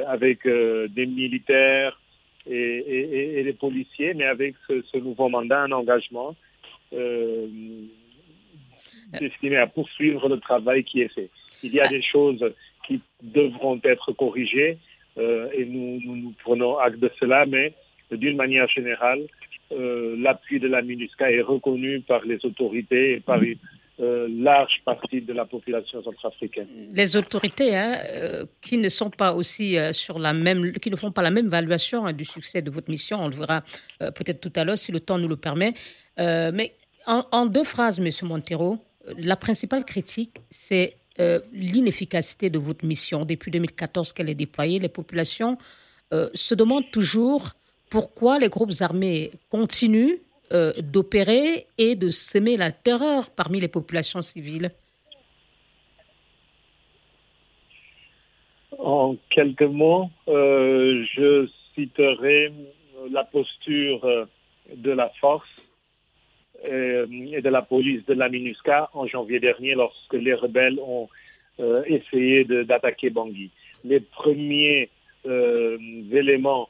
avec 0.08 0.48
des 0.48 1.06
militaires 1.08 2.00
et, 2.46 3.40
et, 3.40 3.44
des 3.44 3.54
policiers, 3.54 4.14
mais 4.14 4.26
avec 4.26 4.54
ce, 4.68 4.84
ce 4.92 4.98
nouveau 5.00 5.28
mandat, 5.28 5.64
un 5.64 5.72
engagement 5.72 6.36
destiné 9.20 9.58
à 9.58 9.68
poursuivre 9.68 10.28
le 10.30 10.40
travail 10.40 10.84
qui 10.84 11.02
est 11.02 11.14
fait. 11.14 11.30
Il 11.64 11.74
y 11.74 11.80
a 11.80 11.88
des 11.88 12.02
choses 12.02 12.44
qui 12.86 13.02
devront 13.22 13.80
être 13.84 14.12
corrigées 14.12 14.78
euh, 15.18 15.48
et 15.54 15.66
nous, 15.66 16.00
nous, 16.04 16.34
prenons 16.44 16.78
acte 16.78 17.00
de 17.00 17.12
cela, 17.20 17.46
mais 17.46 17.74
d'une 18.12 18.36
manière 18.36 18.68
générale, 18.68 19.22
euh, 19.72 20.16
l'appui 20.20 20.60
de 20.60 20.68
la 20.68 20.82
MINUSCA 20.82 21.32
est 21.32 21.42
reconnu 21.42 22.02
par 22.02 22.24
les 22.26 22.44
autorités 22.46 23.14
et 23.14 23.20
par 23.20 23.42
une 23.42 23.58
euh, 24.00 24.28
large 24.30 24.82
partie 24.86 25.22
de 25.22 25.34
la 25.34 25.46
population 25.46 26.04
centrafricaine. 26.04 26.68
Les 26.92 27.16
autorités 27.16 27.76
hein, 27.76 27.98
qui 28.62 28.78
ne 28.78 28.90
sont 28.90 29.10
pas 29.10 29.34
aussi 29.34 29.78
sur 29.94 30.20
la 30.20 30.34
même, 30.34 30.74
qui 30.74 30.90
ne 30.90 30.96
font 30.96 31.12
pas 31.12 31.22
la 31.22 31.32
même 31.32 31.48
évaluation 31.48 32.06
hein, 32.06 32.14
du 32.14 32.26
succès 32.26 32.62
de 32.62 32.72
votre 32.72 32.90
mission, 32.90 33.20
on 33.22 33.28
le 33.28 33.36
verra 33.36 33.62
peut-être 34.00 34.42
tout 34.42 34.54
à 34.56 34.64
l'heure 34.64 34.78
si 34.78 34.92
le 34.92 35.00
temps 35.00 35.18
nous 35.18 35.28
le 35.30 35.38
permet. 35.38 35.74
mais 36.18 36.74
en, 37.06 37.26
en, 37.32 37.46
deux 37.46 37.66
phrases, 37.66 38.00
Monsieur 38.00 38.26
Montero, 38.26 38.80
la 39.18 39.36
principale 39.36 39.86
critique, 39.86 40.38
c'est 40.50 40.96
euh, 41.20 41.40
l'inefficacité 41.52 42.50
de 42.50 42.58
votre 42.58 42.86
mission. 42.86 43.24
Depuis 43.24 43.52
2014 43.52 44.14
qu'elle 44.14 44.30
est 44.30 44.36
déployée, 44.36 44.80
les 44.80 44.90
populations 44.90 45.58
euh, 46.12 46.30
se 46.34 46.56
demandent 46.56 46.90
toujours 46.92 47.52
pourquoi 47.92 48.40
les 48.40 48.50
groupes 48.50 48.72
armés 48.80 49.30
continuent 49.50 50.18
euh, 50.54 50.74
d'opérer 50.82 51.68
et 51.78 51.96
de 51.96 52.10
semer 52.10 52.58
la 52.58 52.72
terreur 52.72 53.30
parmi 53.30 53.60
les 53.60 53.68
populations 53.68 54.24
civiles. 54.24 54.72
En 58.80 59.16
quelques 59.30 59.62
mots, 59.62 60.10
je 60.28 61.48
citerai 61.76 62.52
la 63.12 63.24
posture 63.24 64.28
de 64.76 64.92
la 64.92 65.10
force 65.22 65.48
euh, 66.66 67.06
et 67.32 67.42
de 67.42 67.50
la 67.50 67.62
police 67.62 68.06
de 68.06 68.14
la 68.14 68.30
MINUSCA 68.30 68.90
en 68.94 69.06
janvier 69.06 69.40
dernier 69.40 69.74
lorsque 69.74 70.14
les 70.14 70.34
rebelles 70.34 70.80
ont 70.80 71.10
euh, 71.60 71.84
essayé 71.88 72.46
d'attaquer 72.46 73.10
Bangui. 73.10 73.52
Les 73.84 74.00
premiers 74.00 74.90
euh, 75.26 75.78
éléments 76.12 76.70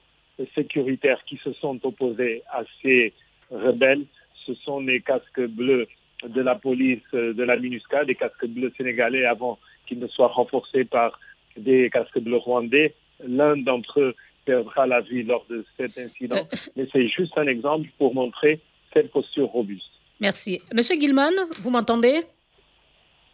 sécuritaires 0.56 1.24
qui 1.26 1.38
se 1.44 1.54
sont 1.54 1.80
opposés 1.86 2.42
à 2.52 2.64
ces 2.82 3.14
rebelles, 3.52 4.06
ce 4.48 4.56
sont 4.56 4.80
les 4.80 5.02
casques 5.02 5.46
bleus 5.46 5.88
de 6.28 6.42
la 6.42 6.56
police 6.56 7.04
de 7.14 7.44
la 7.44 7.56
MINUSCA, 7.56 8.06
des 8.06 8.16
casques 8.16 8.48
bleus 8.48 8.74
sénégalais 8.76 9.26
avant 9.26 9.60
qu'ils 9.86 10.00
ne 10.00 10.08
soient 10.08 10.28
renforcés 10.28 10.86
par 10.86 11.20
des 11.56 11.90
casques 11.92 12.20
bleus 12.20 12.38
rwandais. 12.38 12.96
L'un 13.26 13.58
d'entre 13.58 14.00
eux 14.00 14.16
perdra 14.46 14.88
la 14.88 15.02
vie 15.02 15.24
lors 15.24 15.46
de 15.50 15.64
cet 15.78 15.98
incident. 15.98 16.48
Mais 16.76 16.88
c'est 16.92 17.08
juste 17.08 17.38
un 17.38 17.48
exemple 17.48 17.88
pour 17.98 18.16
montrer 18.16 18.60
cette 18.94 19.12
posture 19.12 19.48
robuste. 19.48 19.86
Merci. 20.20 20.62
Monsieur 20.74 21.00
Gilman, 21.00 21.34
vous 21.62 21.70
m'entendez? 21.70 22.22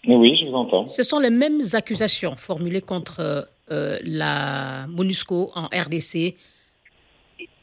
Oui, 0.07 0.35
je 0.37 0.45
vous 0.45 0.55
entends. 0.55 0.87
Ce 0.87 1.03
sont 1.03 1.19
les 1.19 1.29
mêmes 1.29 1.61
accusations 1.73 2.35
formulées 2.35 2.81
contre 2.81 3.47
euh, 3.71 3.99
la 4.03 4.87
MONUSCO 4.87 5.51
en 5.53 5.65
RDC. 5.65 6.35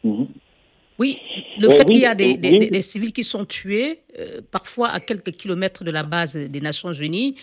Mhm. 0.04 0.28
Oui, 0.98 1.18
le 1.58 1.68
euh, 1.68 1.70
fait 1.70 1.84
qu'il 1.84 1.98
y 1.98 2.06
a 2.06 2.14
des, 2.14 2.82
civils 2.82 3.12
qui 3.12 3.24
sont 3.24 3.44
tués, 3.44 4.02
euh, 4.18 4.40
parfois 4.50 4.88
à 4.88 5.00
quelques 5.00 5.32
kilomètres 5.32 5.84
de 5.84 5.90
la 5.90 6.02
base 6.02 6.36
des 6.36 6.60
Nations 6.60 6.92
Unies, 6.92 7.36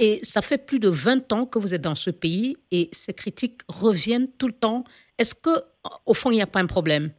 et 0.00 0.18
ça 0.24 0.42
fait 0.42 0.58
plus 0.58 0.80
de 0.80 0.88
20 0.88 1.32
ans 1.32 1.46
que 1.46 1.60
vous 1.60 1.74
êtes 1.74 1.82
dans 1.82 1.94
ce 1.94 2.10
pays 2.10 2.56
et 2.72 2.88
ces 2.90 3.12
critiques 3.12 3.60
reviennent 3.68 4.26
tout 4.36 4.48
le 4.48 4.52
temps. 4.52 4.82
Est-ce 5.16 5.32
que, 5.36 5.50
au 6.06 6.14
fond, 6.14 6.32
il 6.32 6.36
n'y 6.36 6.42
a 6.42 6.48
pas 6.48 6.58
un 6.58 6.66
problème? 6.66 7.12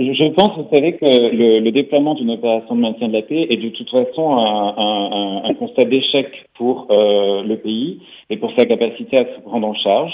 Je 0.00 0.32
pense, 0.32 0.56
vous 0.56 0.74
savez, 0.74 0.94
que 0.94 1.04
le, 1.04 1.70
déploiement 1.70 2.14
d'une 2.14 2.30
opération 2.30 2.74
de 2.74 2.80
maintien 2.80 3.08
de 3.08 3.12
la 3.12 3.22
paix 3.22 3.46
est 3.50 3.58
de 3.58 3.68
toute 3.68 3.90
façon 3.90 4.38
un 4.38 5.54
constat 5.54 5.84
d'échec 5.84 6.26
pour 6.54 6.86
euh, 6.90 7.42
le 7.42 7.56
pays 7.56 8.00
et 8.30 8.36
pour 8.36 8.50
sa 8.56 8.64
capacité 8.64 9.18
à 9.20 9.24
se 9.24 9.40
prendre 9.42 9.66
en 9.66 9.74
charge, 9.74 10.12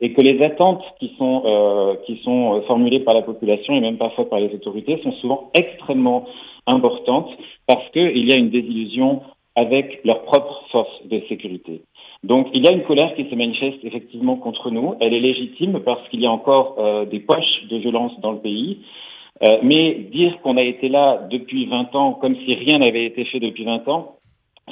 et 0.00 0.12
que 0.12 0.20
les 0.20 0.42
attentes 0.42 0.84
qui 1.00 1.12
sont 1.18 1.42
euh, 1.44 1.94
qui 2.06 2.20
sont 2.22 2.62
formulées 2.66 3.00
par 3.00 3.14
la 3.14 3.22
population 3.22 3.74
et 3.74 3.80
même 3.80 3.96
parfois 3.96 4.28
par 4.28 4.40
les 4.40 4.52
autorités 4.54 5.00
sont 5.02 5.12
souvent 5.12 5.50
extrêmement 5.54 6.26
importantes 6.66 7.30
parce 7.66 7.88
qu'il 7.90 8.28
y 8.28 8.32
a 8.32 8.36
une 8.36 8.50
désillusion 8.50 9.22
avec 9.54 10.00
leurs 10.04 10.22
propres 10.22 10.64
forces 10.70 11.06
de 11.06 11.22
sécurité. 11.28 11.80
Donc 12.24 12.48
il 12.52 12.64
y 12.64 12.68
a 12.68 12.72
une 12.72 12.82
colère 12.82 13.14
qui 13.14 13.24
se 13.28 13.34
manifeste 13.34 13.78
effectivement 13.84 14.36
contre 14.36 14.70
nous. 14.70 14.94
Elle 15.00 15.14
est 15.14 15.20
légitime 15.20 15.80
parce 15.80 16.06
qu'il 16.08 16.20
y 16.20 16.26
a 16.26 16.30
encore 16.30 16.76
euh, 16.78 17.06
des 17.06 17.20
poches 17.20 17.64
de 17.70 17.78
violence 17.78 18.12
dans 18.20 18.32
le 18.32 18.38
pays. 18.38 18.80
Euh, 19.42 19.58
mais 19.62 19.94
dire 20.12 20.40
qu'on 20.42 20.56
a 20.56 20.62
été 20.62 20.88
là 20.88 21.26
depuis 21.30 21.66
20 21.66 21.94
ans 21.94 22.14
comme 22.14 22.36
si 22.36 22.54
rien 22.54 22.78
n'avait 22.78 23.04
été 23.04 23.24
fait 23.26 23.40
depuis 23.40 23.64
20 23.64 23.86
ans, 23.88 24.16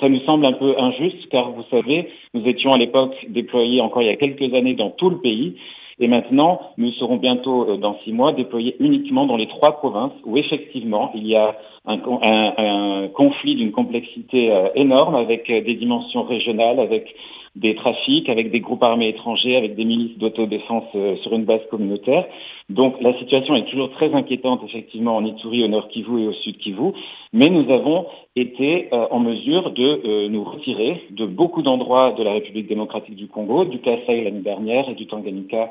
ça 0.01 0.09
nous 0.09 0.21
semble 0.21 0.47
un 0.47 0.55
peu 0.55 0.75
injuste 0.79 1.29
car 1.31 1.51
vous 1.51 1.65
savez, 1.71 2.09
nous 2.33 2.47
étions 2.47 2.71
à 2.71 2.79
l'époque 2.79 3.15
déployés 3.29 3.81
encore 3.81 4.03
il 4.03 4.07
y 4.07 4.11
a 4.11 4.17
quelques 4.17 4.55
années 4.55 4.75
dans 4.75 4.91
tout 4.91 5.11
le 5.11 5.19
pays 5.19 5.57
et 6.01 6.09
maintenant 6.09 6.61
nous 6.79 6.93
serons 6.93 7.17
bientôt 7.17 7.69
euh, 7.69 7.77
dans 7.77 7.99
six 8.05 8.13
mois 8.13 8.33
déployés 8.33 8.75
uniquement 8.81 9.27
dans 9.27 9.37
les 9.37 9.49
trois 9.49 9.77
provinces 9.77 10.15
où 10.25 10.39
effectivement 10.39 11.13
il 11.15 11.27
y 11.27 11.37
a 11.37 11.57
un, 11.87 11.99
un, 12.23 12.55
un 12.57 13.09
conflit 13.09 13.57
d'une 13.57 13.73
complexité 13.73 14.51
euh, 14.51 14.69
énorme 14.75 15.15
avec 15.15 15.47
des 15.47 15.75
dimensions 15.75 16.23
régionales, 16.23 16.81
avec 16.81 17.15
des 17.57 17.77
trafics 17.77 18.29
avec 18.29 18.51
des 18.51 18.61
groupes 18.61 18.83
armés 18.83 19.09
étrangers, 19.09 19.57
avec 19.57 19.77
des 19.77 19.85
milices 19.85 20.19
d'autodéfense 20.19 20.85
euh, 20.97 21.17
sur 21.19 21.33
une 21.35 21.45
base 21.45 21.61
communautaire. 21.71 22.27
Donc 22.69 23.01
la 23.01 23.17
situation 23.19 23.55
est 23.55 23.67
toujours 23.67 23.91
très 23.91 24.13
inquiétante 24.13 24.63
effectivement 24.65 25.17
en 25.17 25.25
Ituri, 25.25 25.63
au 25.63 25.69
nord 25.69 25.89
Kivu 25.89 26.23
et 26.23 26.29
au 26.29 26.33
sud 26.33 26.57
Kivu, 26.59 26.93
mais 27.33 27.47
nous 27.47 27.71
avons 27.73 28.07
été 28.35 28.89
euh, 28.93 29.07
en 29.11 29.21
mesure 29.21 29.71
de 29.71 30.01
euh, 30.05 30.29
nous 30.29 30.43
retirer 30.43 31.03
de 31.11 31.27
beaucoup 31.27 31.63
d'endroits 31.63 32.13
de 32.13 32.25
la 32.25 32.33
République 32.33 32.67
démocratique 32.67 33.17
du 33.17 33.29
Congo, 33.29 33.65
du 33.65 33.79
Kasaï 33.79 34.25
l'année 34.25 34.41
dernière 34.41 34.89
et 34.89 34.95
du 34.95 35.07
Tanganyika 35.07 35.71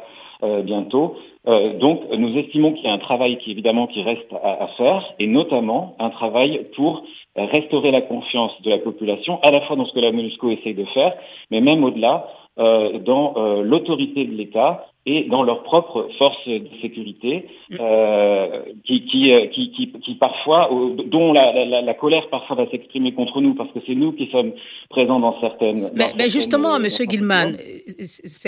bientôt. 0.66 1.16
Donc 1.46 2.02
nous 2.18 2.38
estimons 2.38 2.72
qu'il 2.74 2.86
y 2.86 2.88
a 2.88 2.94
un 2.94 3.00
travail 3.00 3.38
qui 3.38 3.52
évidemment 3.52 3.88
qui 3.88 4.02
reste 4.02 4.32
à, 4.44 4.64
à 4.64 4.68
faire 4.78 5.14
et 5.20 5.28
notamment 5.28 5.96
un 6.00 6.10
travail 6.10 6.68
pour 6.76 7.04
restaurer 7.36 7.92
la 7.92 8.02
confiance 8.02 8.52
de 8.62 8.70
la 8.70 8.78
population, 8.78 9.40
à 9.42 9.52
la 9.52 9.62
fois 9.62 9.76
dans 9.76 9.86
ce 9.86 9.94
que 9.94 10.00
la 10.00 10.12
MONUSCO 10.12 10.52
essaye 10.52 10.76
de 10.76 10.86
faire, 10.86 11.14
mais 11.52 11.62
même 11.62 11.84
au-delà, 11.84 12.28
euh, 12.60 13.00
dans 13.00 13.34
euh, 13.36 13.64
l'autorité 13.64 14.26
de 14.26 14.32
l'État 14.32 14.86
et 15.06 15.26
dans 15.30 15.44
leurs 15.44 15.64
propres 15.64 16.08
forces 16.18 16.48
de 16.48 16.68
sécurité, 16.82 17.46
euh, 17.80 18.62
qui, 18.86 19.06
qui, 19.06 19.34
euh, 19.34 19.48
qui, 19.48 19.72
qui, 19.72 19.92
qui, 19.92 20.16
parfois, 20.16 20.70
dont 21.08 21.34
la, 21.34 21.66
la, 21.66 21.82
la, 21.82 21.94
colère 21.94 22.30
parfois 22.30 22.56
va 22.56 22.70
s'exprimer 22.72 23.14
contre 23.14 23.42
nous, 23.42 23.54
parce 23.54 23.72
que 23.72 23.80
c'est 23.86 23.96
nous 23.96 24.14
qui 24.14 24.30
sommes 24.32 24.54
présents 24.90 25.20
dans 25.20 25.40
certaines. 25.42 25.92
Mais, 25.94 26.14
mais 26.18 26.30
justement, 26.30 26.80
Monsieur 26.80 27.06
Gilman, 27.06 27.58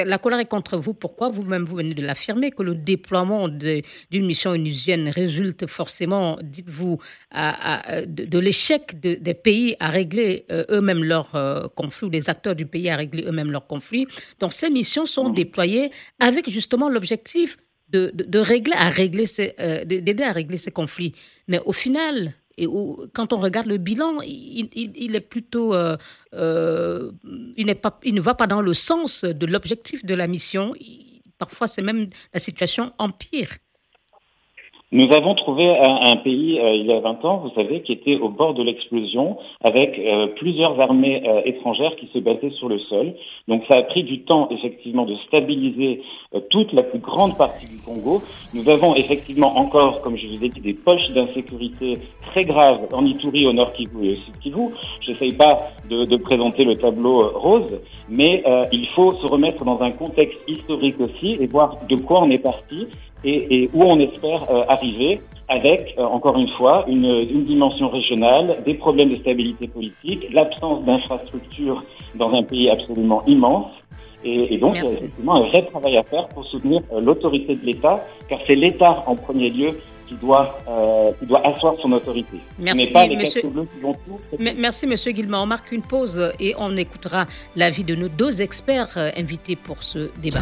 la 0.05 0.17
colère 0.17 0.39
est 0.39 0.49
contre 0.49 0.77
vous. 0.77 0.93
Pourquoi 0.93 1.29
vous-même 1.29 1.63
vous 1.63 1.75
venez 1.75 1.93
de 1.93 2.01
l'affirmer 2.01 2.51
que 2.51 2.63
le 2.63 2.75
déploiement 2.75 3.47
d'une 3.49 4.25
mission 4.25 4.51
onusienne 4.51 5.09
résulte 5.09 5.67
forcément, 5.67 6.37
dites-vous, 6.41 6.99
de, 7.33 8.25
de 8.25 8.39
l'échec 8.39 8.99
de, 8.99 9.15
des 9.15 9.33
pays 9.33 9.75
à 9.79 9.89
régler 9.89 10.45
euh, 10.51 10.63
eux-mêmes 10.69 11.03
leurs 11.03 11.35
euh, 11.35 11.67
conflits, 11.75 12.07
ou 12.07 12.09
des 12.09 12.29
acteurs 12.29 12.55
du 12.55 12.65
pays 12.65 12.89
à 12.89 12.95
régler 12.95 13.23
eux-mêmes 13.25 13.51
leurs 13.51 13.67
conflits. 13.67 14.07
Donc 14.39 14.53
ces 14.53 14.69
missions 14.69 15.05
sont 15.05 15.29
mmh. 15.29 15.33
déployées 15.33 15.89
avec 16.19 16.44
justement 16.47 16.89
l'objectif 16.89 17.57
de, 17.89 18.39
régler, 18.39 18.75
à 18.75 18.89
régler 18.89 19.25
euh, 19.59 19.85
d'aider 19.85 20.23
à 20.23 20.31
régler 20.31 20.57
ces 20.57 20.71
conflits. 20.71 21.13
Mais 21.47 21.59
au 21.65 21.71
final, 21.71 22.33
et 22.57 22.67
quand 23.13 23.33
on 23.33 23.37
regarde 23.37 23.67
le 23.67 23.77
bilan, 23.77 24.21
il, 24.21 25.15
est 25.15 25.19
plutôt, 25.19 25.73
euh, 25.73 25.97
euh, 26.33 27.11
il, 27.57 27.75
il 28.03 28.13
ne 28.13 28.21
va 28.21 28.33
pas 28.33 28.47
dans 28.47 28.61
le 28.61 28.73
sens 28.73 29.25
de 29.25 29.45
l'objectif 29.45 30.05
de 30.05 30.13
la 30.13 30.27
mission. 30.27 30.73
parfois, 31.37 31.67
c'est 31.67 31.81
même 31.81 32.07
la 32.33 32.39
situation 32.39 32.93
empire. 32.97 33.57
Nous 34.95 35.11
avons 35.11 35.35
trouvé 35.35 35.77
un, 35.77 36.15
pays 36.15 36.57
euh, 36.57 36.73
il 36.73 36.85
y 36.85 36.93
a 36.93 37.01
20 37.01 37.25
ans, 37.25 37.41
vous 37.43 37.51
savez, 37.53 37.81
qui 37.81 37.91
était 37.91 38.15
au 38.15 38.29
bord 38.29 38.53
de 38.53 38.63
l'explosion, 38.63 39.35
avec 39.61 39.99
euh, 39.99 40.27
plusieurs 40.37 40.79
armées 40.79 41.21
euh, 41.27 41.41
étrangères 41.43 41.97
qui 41.97 42.09
se 42.13 42.19
battaient 42.19 42.51
sur 42.51 42.69
le 42.69 42.79
sol. 42.79 43.13
Donc 43.49 43.63
ça 43.69 43.77
a 43.77 43.83
pris 43.83 44.03
du 44.05 44.21
temps, 44.21 44.47
effectivement, 44.51 45.03
de 45.05 45.17
stabiliser 45.27 46.01
toute 46.49 46.71
la 46.71 46.83
plus 46.83 46.99
grande 46.99 47.37
partie 47.37 47.67
du 47.67 47.77
Congo. 47.83 48.21
Nous 48.53 48.69
avons 48.69 48.95
effectivement 48.95 49.57
encore, 49.57 49.99
comme 49.99 50.15
je 50.15 50.27
vous 50.27 50.45
ai 50.45 50.47
dit, 50.47 50.61
des 50.61 50.73
poches 50.73 51.09
d'insécurité 51.09 51.97
très 52.31 52.45
graves 52.45 52.87
en 52.93 53.05
Ituri, 53.05 53.45
au 53.47 53.53
nord 53.53 53.73
Kivu 53.73 54.07
et 54.07 54.13
au 54.13 54.15
sud 54.15 54.37
Kivu. 54.41 54.69
Je 55.01 55.11
n'essaye 55.11 55.33
pas 55.33 55.71
de, 55.89 56.05
de, 56.05 56.17
présenter 56.17 56.63
le 56.63 56.75
tableau 56.75 57.21
euh, 57.21 57.31
rose, 57.35 57.81
mais 58.09 58.43
euh, 58.47 58.63
il 58.71 58.87
faut 58.89 59.13
se 59.15 59.27
remettre 59.27 59.65
dans 59.65 59.81
un 59.81 59.91
contexte 59.91 60.39
historique 60.47 60.99
aussi 61.01 61.37
et 61.39 61.47
voir 61.47 61.71
de 61.89 61.95
quoi 61.97 62.21
on 62.23 62.29
est 62.29 62.39
parti 62.39 62.87
et, 63.23 63.63
et 63.63 63.69
où 63.73 63.83
on 63.83 63.99
espère 63.99 64.43
euh, 64.51 64.63
arriver 64.67 65.21
avec, 65.47 65.95
euh, 65.97 66.03
encore 66.03 66.37
une 66.37 66.49
fois, 66.49 66.85
une, 66.87 67.05
une, 67.05 67.43
dimension 67.43 67.89
régionale, 67.89 68.57
des 68.65 68.73
problèmes 68.73 69.09
de 69.09 69.17
stabilité 69.17 69.67
politique, 69.67 70.27
l'absence 70.31 70.83
d'infrastructures 70.85 71.83
dans 72.15 72.33
un 72.33 72.43
pays 72.43 72.69
absolument 72.69 73.23
immense. 73.27 73.71
Et, 74.23 74.55
et 74.55 74.57
donc, 74.57 74.75
il 74.75 74.83
y 74.83 74.87
a 74.87 74.91
effectivement 74.91 75.35
un 75.35 75.47
vrai 75.49 75.65
travail 75.67 75.97
à 75.97 76.03
faire 76.03 76.27
pour 76.29 76.45
soutenir 76.45 76.81
euh, 76.91 76.99
l'autorité 76.99 77.55
de 77.55 77.63
l'État, 77.63 78.03
car 78.27 78.39
c'est 78.47 78.55
l'État 78.55 79.03
en 79.05 79.15
premier 79.15 79.51
lieu 79.51 79.79
qui 80.07 80.15
doit, 80.15 80.57
euh, 80.67 81.11
qui 81.19 81.25
doit 81.27 81.45
asseoir 81.45 81.75
son 81.79 81.91
autorité. 81.91 82.37
Merci, 82.57 82.91
pas 82.91 83.05
les 83.05 83.15
monsieur... 83.15 83.41
qui 83.41 83.79
vont 83.81 83.93
tout. 83.93 84.19
Merci, 84.39 84.87
Monsieur 84.87 85.11
Guillemot. 85.11 85.37
On 85.37 85.45
marque 85.47 85.71
une 85.71 85.81
pause 85.81 86.31
et 86.39 86.53
on 86.57 86.75
écoutera 86.77 87.25
l'avis 87.55 87.83
de 87.83 87.95
nos 87.95 88.09
deux 88.09 88.41
experts 88.41 88.97
invités 89.15 89.55
pour 89.55 89.83
ce 89.83 90.11
débat. 90.21 90.41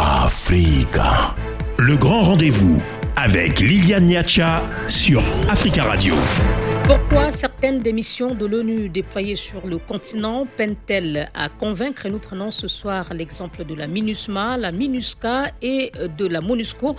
Africa. 0.00 1.34
Le 1.76 1.96
grand 1.96 2.22
rendez-vous 2.22 2.80
avec 3.16 3.58
Liliane 3.58 4.06
Niacha 4.06 4.62
sur 4.86 5.20
Africa 5.48 5.82
Radio. 5.82 6.14
Pourquoi 6.84 7.32
certaines 7.32 7.80
des 7.80 7.92
missions 7.92 8.32
de 8.32 8.46
l'ONU 8.46 8.88
déployées 8.88 9.34
sur 9.34 9.66
le 9.66 9.78
continent 9.78 10.46
peinent-elles 10.56 11.28
à 11.34 11.48
convaincre 11.48 12.08
Nous 12.08 12.20
prenons 12.20 12.52
ce 12.52 12.68
soir 12.68 13.12
l'exemple 13.12 13.64
de 13.64 13.74
la 13.74 13.88
MINUSMA, 13.88 14.56
la 14.56 14.70
MINUSCA 14.70 15.50
et 15.62 15.90
de 16.16 16.26
la 16.28 16.40
MONUSCO? 16.42 16.94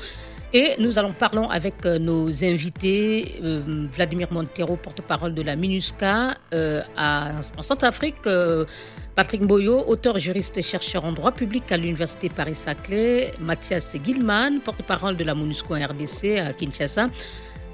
Et 0.51 0.75
nous 0.79 0.97
allons 0.97 1.13
parler 1.13 1.45
avec 1.51 1.85
nos 1.85 2.43
invités, 2.43 3.39
euh, 3.43 3.87
Vladimir 3.93 4.29
Montero, 4.31 4.77
porte-parole 4.77 5.35
de 5.35 5.43
la 5.43 5.55
MINUSCA 5.55 6.37
euh, 6.53 6.81
à, 6.97 7.33
en 7.55 7.61
Centrafrique, 7.61 8.25
euh, 8.25 8.65
Patrick 9.13 9.43
Boyo, 9.43 9.83
auteur, 9.85 10.17
juriste 10.17 10.57
et 10.57 10.63
chercheur 10.63 11.05
en 11.05 11.11
droit 11.11 11.33
public 11.33 11.71
à 11.71 11.77
l'Université 11.77 12.29
Paris-Saclay, 12.29 13.33
Mathias 13.39 13.95
Gilman, 14.03 14.59
porte-parole 14.61 15.17
de 15.17 15.23
la 15.23 15.35
MONUSCO 15.35 15.75
en 15.75 15.85
RDC 15.85 16.39
à 16.39 16.51
Kinshasa, 16.53 17.09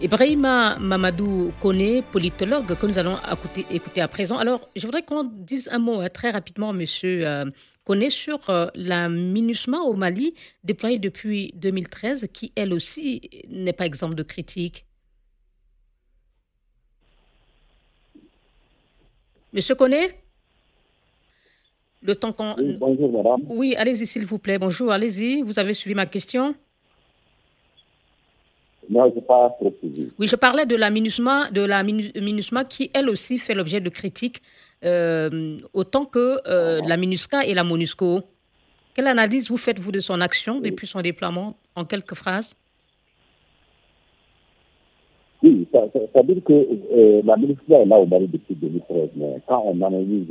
Ibrahima 0.02 0.78
Mamadou 0.78 1.54
Kone, 1.62 2.02
politologue, 2.12 2.76
que 2.76 2.86
nous 2.86 2.98
allons 2.98 3.16
écouter, 3.32 3.66
écouter 3.72 4.02
à 4.02 4.10
présent. 4.10 4.38
Alors, 4.38 4.68
je 4.76 4.86
voudrais 4.86 5.04
qu'on 5.04 5.24
dise 5.24 5.70
un 5.72 5.80
mot 5.80 6.06
très 6.10 6.32
rapidement, 6.32 6.74
monsieur 6.74 7.26
Kone, 7.86 8.10
sur 8.10 8.50
euh, 8.50 8.68
la 8.74 9.10
MINUSMA 9.10 9.82
au 9.82 9.94
Mali, 9.94 10.34
déployée 10.64 10.98
depuis 10.98 11.54
2013, 11.56 12.28
qui, 12.34 12.52
elle 12.56 12.74
aussi, 12.74 13.30
n'est 13.48 13.74
pas 13.74 13.86
exemple 13.86 14.16
de 14.16 14.24
critique. 14.24 14.86
Monsieur 19.54 19.76
Kone 19.76 19.96
le 22.02 22.16
temps 22.16 22.34
qu'on... 22.34 22.56
Oui, 22.58 22.76
bonjour, 22.80 23.12
madame. 23.12 23.42
Oui, 23.50 23.76
allez-y, 23.78 24.06
s'il 24.06 24.26
vous 24.26 24.38
plaît. 24.38 24.60
Bonjour, 24.60 24.92
allez-y. 24.92 25.42
Vous 25.42 25.58
avez 25.58 25.74
suivi 25.74 25.96
ma 25.96 26.06
question? 26.06 26.54
Non, 28.90 29.12
je 29.16 29.20
pas 29.22 29.50
précisé. 29.60 30.12
Oui, 30.20 30.28
je 30.28 30.36
parlais 30.36 30.66
de 30.68 30.76
la 30.76 30.92
MINUSMA, 30.92 31.50
de 31.52 31.62
la 31.62 31.82
MINUSMA 31.82 32.66
qui, 32.66 32.92
elle 32.94 33.10
aussi, 33.10 33.40
fait 33.40 33.56
l'objet 33.56 33.82
de 33.82 33.90
critiques 33.90 34.42
euh, 34.86 35.58
autant 35.74 36.06
que 36.06 36.40
euh, 36.48 36.82
la 36.88 36.98
MINUSCA 36.98 37.46
et 37.46 37.54
la 37.54 37.64
MONUSCO. 37.64 38.22
Quelle 38.94 39.08
analyse 39.08 39.50
vous 39.50 39.58
faites, 39.58 39.80
vous, 39.80 39.92
de 39.92 40.00
son 40.00 40.22
action 40.22 40.62
depuis 40.62 40.88
son 40.88 41.02
déploiement, 41.02 41.56
en 41.76 41.84
quelques 41.86 42.16
phrases? 42.16 42.56
Oui, 45.44 45.68
ça, 45.72 45.82
ça, 45.92 46.00
ça 46.16 46.22
veut 46.24 46.36
dire 46.36 46.44
que 46.44 46.54
euh, 46.54 47.22
la 47.26 47.36
MINUSCA 47.36 47.82
est 47.82 47.86
là 47.86 47.98
au 47.98 48.06
Mali 48.06 48.28
depuis 48.28 48.56
2013, 48.56 49.10
mais 49.16 49.42
quand 49.48 49.64
on 49.66 49.82
analyse 49.82 50.28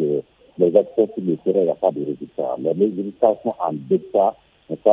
les 0.58 0.76
actions 0.76 1.08
sur 1.14 1.24
le 1.24 1.36
terrain, 1.38 1.60
il 1.60 1.64
n'y 1.64 1.70
a 1.70 1.74
pas 1.74 1.90
de 1.90 2.00
résultats. 2.04 2.56
Les 2.58 2.70
résultats 2.70 3.36
sont 3.42 3.54
en 3.60 3.72
deçà 3.72 4.34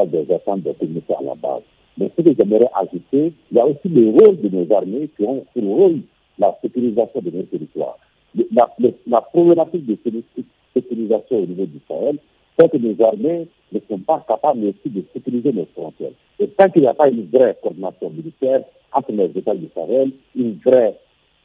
des 0.06 0.34
attentes 0.34 0.64
des 0.64 0.74
communautés 0.74 1.14
à 1.14 1.24
la 1.24 1.36
base. 1.36 1.62
Mais 1.98 2.12
ce 2.18 2.22
que 2.22 2.34
j'aimerais 2.38 2.70
ajouter, 2.76 3.34
il 3.52 3.58
y 3.58 3.60
a 3.60 3.66
aussi 3.66 3.88
le 3.88 4.10
rôle 4.10 4.40
de 4.42 4.50
nos 4.50 4.76
armées 4.76 5.10
qui 5.16 5.24
ont 5.24 5.46
pour 5.54 5.64
rôle 5.64 6.02
la 6.40 6.58
sécurisation 6.62 7.22
de 7.22 7.30
nos 7.30 7.44
territoires. 7.44 7.98
La, 8.36 8.70
la, 8.80 8.90
la 9.08 9.22
problématique 9.22 9.86
de 9.86 9.98
sécurisation 10.74 11.40
au 11.40 11.46
niveau 11.46 11.66
du 11.66 11.80
Sahel, 11.88 12.18
c'est 12.58 12.72
que 12.72 12.78
nos 12.78 13.06
armées 13.06 13.48
ne 13.72 13.80
sont 13.90 14.00
pas 14.00 14.24
capables 14.28 14.66
aussi 14.66 14.90
de 14.90 15.04
sécuriser 15.14 15.52
nos 15.52 15.68
frontières. 15.74 16.12
Et 16.40 16.48
tant 16.48 16.70
qu'il 16.70 16.84
n'y 16.84 16.88
a 16.88 16.94
pas 16.94 17.10
une 17.10 17.28
vraie 17.28 17.58
coordination 17.62 18.10
militaire 18.10 18.62
entre 18.94 19.12
les 19.12 19.32
États 19.36 19.56
du 19.56 19.68
Sahel, 19.74 20.12
une 20.36 20.60
vraie, 20.66 20.98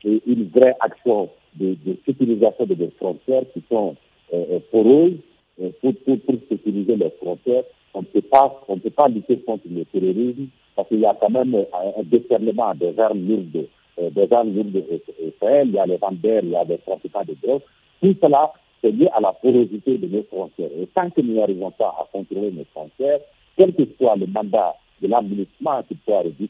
une 0.05 0.49
vraie 0.55 0.75
action 0.81 1.29
de, 1.55 1.77
sécurisation 2.05 2.67
de 2.67 2.75
nos 2.75 2.91
frontières 2.99 3.45
qui 3.53 3.63
sont 3.71 3.97
euh, 4.35 4.59
poreuses 4.71 5.19
euh, 5.61 5.71
pour, 5.81 5.95
pour, 6.05 6.19
pour 6.21 6.35
sécuriser 6.49 6.97
les 6.97 7.11
frontières, 7.21 7.65
on 7.95 8.01
ne 8.01 8.07
peut 8.07 8.21
pas, 8.21 8.63
on 8.69 8.79
peut 8.79 8.91
pas 8.91 9.09
lutter 9.09 9.39
contre 9.39 9.65
le 9.71 9.85
terrorisme 9.87 10.49
parce 10.75 10.89
qu'il 10.89 11.01
y 11.01 11.07
a 11.07 11.17
quand 11.19 11.31
même 11.31 11.55
un, 11.55 12.01
un 12.01 12.03
déferlement 12.03 12.75
des 12.75 12.99
armes 12.99 13.27
lourdes, 13.27 13.57
euh, 13.57 13.67
des 13.99 14.33
armes 14.33 14.59
au 14.59 15.31
Sahel, 15.41 15.69
il 15.69 15.75
y 15.75 15.79
a 15.79 15.87
les 15.87 15.97
vendeurs, 15.97 16.43
il 16.43 16.51
y 16.51 16.57
a 16.57 16.65
des 16.65 16.79
trafiquants 16.79 17.25
de 17.25 17.35
drogue. 17.43 17.63
Tout 18.03 18.15
cela, 18.23 18.53
c'est 18.83 18.91
lié 18.91 19.09
à 19.15 19.21
la 19.21 19.33
porosité 19.33 19.99
de 19.99 20.07
nos 20.07 20.23
frontières. 20.25 20.71
Et 20.79 20.87
tant 20.89 21.11
que 21.11 21.21
nous 21.21 21.35
n'arrivons 21.35 21.71
pas 21.71 21.95
à 21.99 22.07
contrôler 22.13 22.51
nos 22.51 22.65
frontières, 22.73 23.21
quel 23.57 23.75
que 23.75 23.83
soit 23.99 24.17
le 24.17 24.27
mandat 24.27 24.75
de 25.01 25.09
l'administration 25.09 25.85
qui 25.89 25.95
peut 25.95 26.13
réduire 26.15 26.49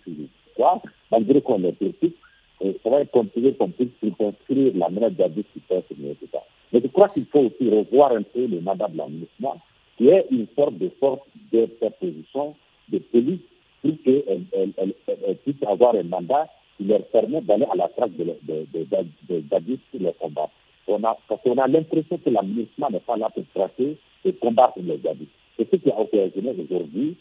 quoi, 0.56 0.80
malgré 1.10 1.40
qu'on 1.40 1.62
est 1.64 1.72
critique, 1.72 2.16
il 2.62 2.74
faudrait 2.82 3.06
continuer 3.06 3.54
qu'on 3.54 3.68
puisse 3.68 3.90
circonscrire 4.02 4.72
la 4.74 4.88
menace 4.88 5.12
d'abus 5.12 5.44
qui 5.52 5.60
pèse 5.60 5.82
sur 5.86 5.96
nos 5.98 6.12
États. 6.12 6.44
Mais 6.72 6.80
je 6.80 6.88
crois 6.88 7.10
qu'il 7.10 7.26
faut 7.26 7.40
aussi 7.40 7.68
revoir 7.68 8.12
un 8.12 8.22
peu 8.22 8.46
le 8.46 8.60
mandat 8.60 8.88
de 8.88 8.96
l'administration, 8.96 9.60
qui 9.98 10.08
est 10.08 10.26
une 10.30 10.46
sorte 10.56 10.76
de 10.78 10.90
force 10.98 11.20
d'interposition 11.52 12.54
de 12.88 12.98
police 12.98 13.40
pour 13.82 13.92
qu'elle 14.04 14.46
elle, 14.52 14.72
elle, 14.76 14.94
elle, 15.26 15.36
puisse 15.36 15.62
avoir 15.66 15.94
un 15.94 16.02
mandat 16.04 16.48
qui 16.76 16.84
leur 16.84 17.02
permet 17.06 17.40
d'aller 17.40 17.66
à 17.70 17.76
la 17.76 17.88
trace 17.88 18.10
de, 18.12 18.24
de, 18.24 18.66
de, 18.72 18.84
de, 18.84 19.78
sur 19.90 20.00
les 20.00 20.12
combats. 20.18 20.50
On 20.88 21.02
a, 21.02 21.18
parce 21.28 21.42
qu'on 21.42 21.58
a 21.58 21.66
l'impression 21.66 22.18
que 22.18 22.30
l'administration 22.30 22.90
n'est 22.90 23.00
pas 23.00 23.16
là 23.16 23.30
pour 23.30 23.44
tracer 23.54 23.96
et 24.24 24.32
combattre 24.34 24.78
les 24.80 25.00
abus. 25.08 25.26
C'est 25.56 25.68
ce 25.70 25.76
qui 25.76 25.90
a 25.90 25.98
occasionné 26.00 26.54
aujourd'hui 26.58 27.16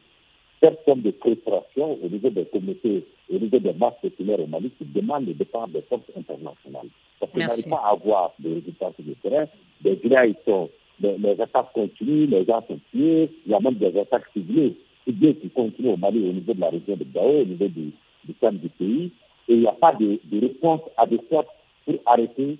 cette 0.61 0.79
forme 0.85 1.01
de 1.01 1.11
frustration 1.19 1.97
au 2.01 2.07
niveau 2.07 2.29
des 2.29 2.45
communautés, 2.45 3.05
au 3.29 3.37
niveau 3.37 3.59
des 3.59 3.73
masses 3.73 3.99
populaires 4.01 4.39
au 4.39 4.47
Mali 4.47 4.71
qui 4.77 4.85
demandent 4.85 5.27
le 5.27 5.33
départ 5.33 5.67
des 5.67 5.81
forces 5.81 6.09
internationales. 6.17 6.87
Parce 7.19 7.31
qu'on 7.31 7.39
n'arrive 7.39 7.69
pas 7.69 7.81
à 7.85 7.91
avoir 7.91 8.33
des 8.39 8.53
résultats 8.55 8.91
sur 8.95 9.05
le 9.05 9.15
terrain. 9.15 9.45
Les 9.83 9.99
ils 10.03 10.35
sont, 10.45 10.69
les, 11.01 11.17
les, 11.17 11.41
attaques 11.41 11.73
continuent, 11.73 12.27
les 12.29 12.45
gens 12.45 12.63
sont 12.67 12.79
tués, 12.91 13.29
il 13.45 13.51
y 13.51 13.53
a 13.53 13.59
même 13.59 13.75
des 13.75 13.97
attaques 13.99 14.25
ciblées, 14.33 14.75
ciblées 15.05 15.35
qui 15.35 15.49
continuent 15.49 15.93
au 15.93 15.97
Mali 15.97 16.19
au 16.19 16.33
niveau 16.33 16.53
de 16.53 16.61
la 16.61 16.69
région 16.69 16.95
de 16.95 17.03
Gao, 17.03 17.41
au 17.41 17.45
niveau 17.45 17.67
du, 17.67 17.91
du 18.23 18.33
centre 18.39 18.59
du 18.59 18.69
pays, 18.69 19.11
et 19.47 19.53
il 19.53 19.59
n'y 19.61 19.67
a 19.67 19.73
pas 19.73 19.93
de, 19.93 20.19
de 20.23 20.39
réponse 20.41 20.81
adéquate 20.97 21.47
pour 21.85 21.95
arrêter 22.05 22.57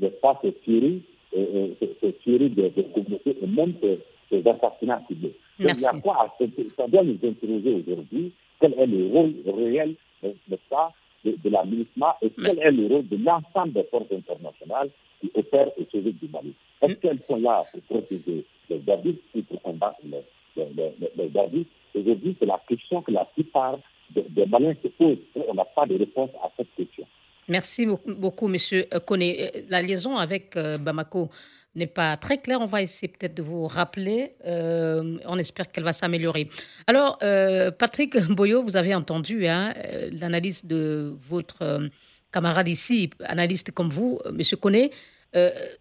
l'espace 0.00 0.36
ces 0.42 0.52
tueries, 0.52 1.02
ces 1.32 2.12
tueries 2.22 2.50
des, 2.50 2.70
communautés 2.94 3.36
et 3.42 3.46
même 3.46 3.74
ces, 3.80 4.46
assassinats 4.48 5.02
ciblés. 5.08 5.34
Donc, 5.58 5.72
il 5.76 5.80
y 5.80 5.86
a 5.86 6.00
quoi 6.00 6.16
à, 6.22 6.34
ça 6.76 6.86
doit 6.86 7.02
nous 7.02 7.18
interroger 7.22 7.74
aujourd'hui, 7.74 8.32
quel 8.60 8.74
est 8.74 8.86
le 8.86 9.06
rôle 9.06 9.34
réel 9.46 9.94
de 10.22 10.58
ça, 10.70 10.92
de, 11.24 11.36
de 11.42 11.50
la 11.50 11.64
MINUSMA 11.64 12.16
et 12.22 12.30
quel 12.30 12.58
est 12.58 12.70
le 12.70 12.86
rôle 12.86 13.08
de 13.08 13.16
l'ensemble 13.16 13.72
des 13.72 13.84
forces 13.84 14.12
internationales 14.12 14.90
qui 15.20 15.30
opèrent 15.34 15.70
au 15.78 15.84
service 15.90 16.14
du 16.14 16.28
Mali? 16.28 16.54
Est-ce 16.82 16.94
qu'elles 16.96 17.20
sont 17.26 17.36
là 17.36 17.64
pour 17.72 17.82
protéger 17.82 18.44
les 18.68 18.78
gardistes 18.80 19.22
ou 19.34 19.42
pour 19.42 19.62
combattre 19.62 20.00
les, 20.04 20.22
les, 20.56 20.92
les, 21.00 21.28
les 21.32 21.66
Aujourd'hui, 21.94 22.36
c'est 22.38 22.46
la 22.46 22.60
question 22.68 23.00
que 23.02 23.10
la 23.10 23.24
plupart 23.24 23.78
des, 24.14 24.22
des 24.22 24.44
se 24.44 24.88
posent 24.88 25.18
on 25.48 25.54
n'a 25.54 25.64
pas 25.64 25.86
de 25.86 25.96
réponse 25.98 26.30
à 26.42 26.50
cette 26.56 26.74
question. 26.76 27.06
Merci 27.48 27.86
beaucoup, 28.06 28.48
Monsieur 28.48 28.86
Koné. 29.06 29.52
La 29.68 29.80
liaison 29.80 30.16
avec 30.16 30.56
euh, 30.56 30.78
Bamako 30.78 31.30
n'est 31.76 31.86
pas 31.86 32.16
très 32.16 32.38
claire. 32.38 32.60
On 32.60 32.66
va 32.66 32.82
essayer 32.82 33.08
peut-être 33.08 33.34
de 33.34 33.42
vous 33.42 33.66
rappeler. 33.66 34.32
Euh, 34.46 35.18
on 35.26 35.38
espère 35.38 35.70
qu'elle 35.70 35.84
va 35.84 35.92
s'améliorer. 35.92 36.48
Alors, 36.86 37.18
euh, 37.22 37.70
Patrick 37.70 38.16
Boyo, 38.30 38.62
vous 38.62 38.76
avez 38.76 38.94
entendu 38.94 39.46
hein, 39.46 39.74
l'analyse 40.20 40.64
de 40.64 41.14
votre 41.20 41.62
euh, 41.62 41.88
camarade 42.32 42.68
ici, 42.68 43.10
analyste 43.24 43.70
comme 43.70 43.90
vous, 43.90 44.18
Monsieur 44.32 44.56
Koné. 44.56 44.90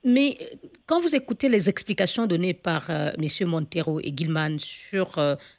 Mais 0.03 0.37
quand 0.85 0.99
vous 0.99 1.15
écoutez 1.15 1.47
les 1.47 1.69
explications 1.69 2.25
données 2.27 2.53
par 2.53 2.89
Messieurs 3.17 3.45
Montero 3.45 3.99
et 4.01 4.13
Gilman 4.15 4.57
sur 4.59 5.15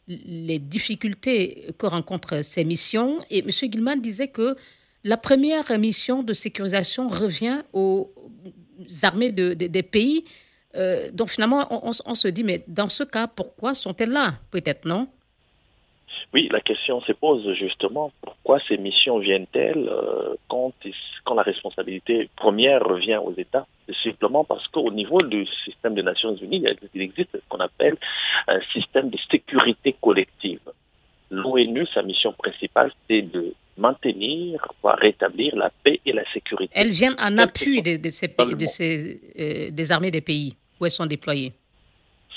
les 0.07 0.59
difficultés 0.59 1.69
que 1.79 1.87
rencontrent 1.87 2.43
ces 2.45 2.65
missions, 2.65 3.25
et 3.31 3.43
Monsieur 3.43 3.69
Gilman 3.71 4.01
disait 4.01 4.29
que 4.29 4.57
la 5.03 5.17
première 5.17 5.79
mission 5.79 6.23
de 6.23 6.35
sécurisation 6.35 7.09
revient 7.09 7.63
aux 7.73 8.13
armées 9.03 9.33
de, 9.33 9.55
des 9.55 9.83
pays. 9.83 10.25
Donc 11.15 11.31
finalement, 11.31 11.67
on, 11.71 12.15
se 12.15 12.29
dit, 12.29 12.45
mais 12.45 12.65
dans 12.69 12.91
ce 12.91 13.03
cas, 13.03 13.29
pourquoi 13.29 13.73
sont-elles 13.73 14.11
là 14.11 14.39
Peut-être 14.51 14.85
non? 14.85 15.09
Oui, 16.33 16.49
la 16.51 16.61
question 16.61 17.01
se 17.03 17.13
pose 17.13 17.51
justement 17.55 18.13
pourquoi 18.21 18.59
ces 18.69 18.77
missions 18.77 19.19
viennent-elles 19.19 19.89
quand, 20.49 20.73
quand 21.25 21.35
la 21.35 21.43
responsabilité 21.43 22.29
première 22.37 22.83
revient 22.83 23.17
aux 23.17 23.35
États? 23.37 23.67
C'est 23.87 24.11
simplement 24.11 24.45
parce 24.45 24.67
qu'au 24.69 24.91
niveau 24.91 25.19
du 25.19 25.47
système 25.65 25.95
des 25.95 26.03
Nations 26.03 26.35
Unies, 26.37 26.65
il 26.95 27.03
existe 27.03 27.31
ce 27.33 27.49
qu'on 27.49 27.61
appelle 27.61 27.97
un 28.49 28.61
système 28.73 29.11
de 29.11 29.19
sécurité 29.31 29.95
collective. 30.01 30.61
L'ONU, 31.31 31.87
sa 31.93 32.03
mission 32.03 32.33
principale, 32.33 32.93
c'est 33.09 33.23
de 33.23 33.55
maintenir, 33.77 34.67
voire 34.83 34.99
rétablir 34.99 35.55
la 35.57 35.71
paix 35.83 36.01
et 36.05 36.13
la 36.13 36.25
sécurité. 36.33 36.73
Elles 36.75 36.91
viennent 36.91 37.17
en 37.19 37.37
appui 37.39 37.83
de, 37.83 38.11
ces 38.11 38.29
pays, 38.29 38.55
de 38.55 38.67
ces, 38.67 39.21
euh, 39.39 39.71
des 39.71 39.93
armées 39.93 40.11
des 40.11 40.21
pays 40.21 40.55
où 40.81 40.87
elles 40.87 40.91
sont 40.91 41.07
déployées. 41.07 41.53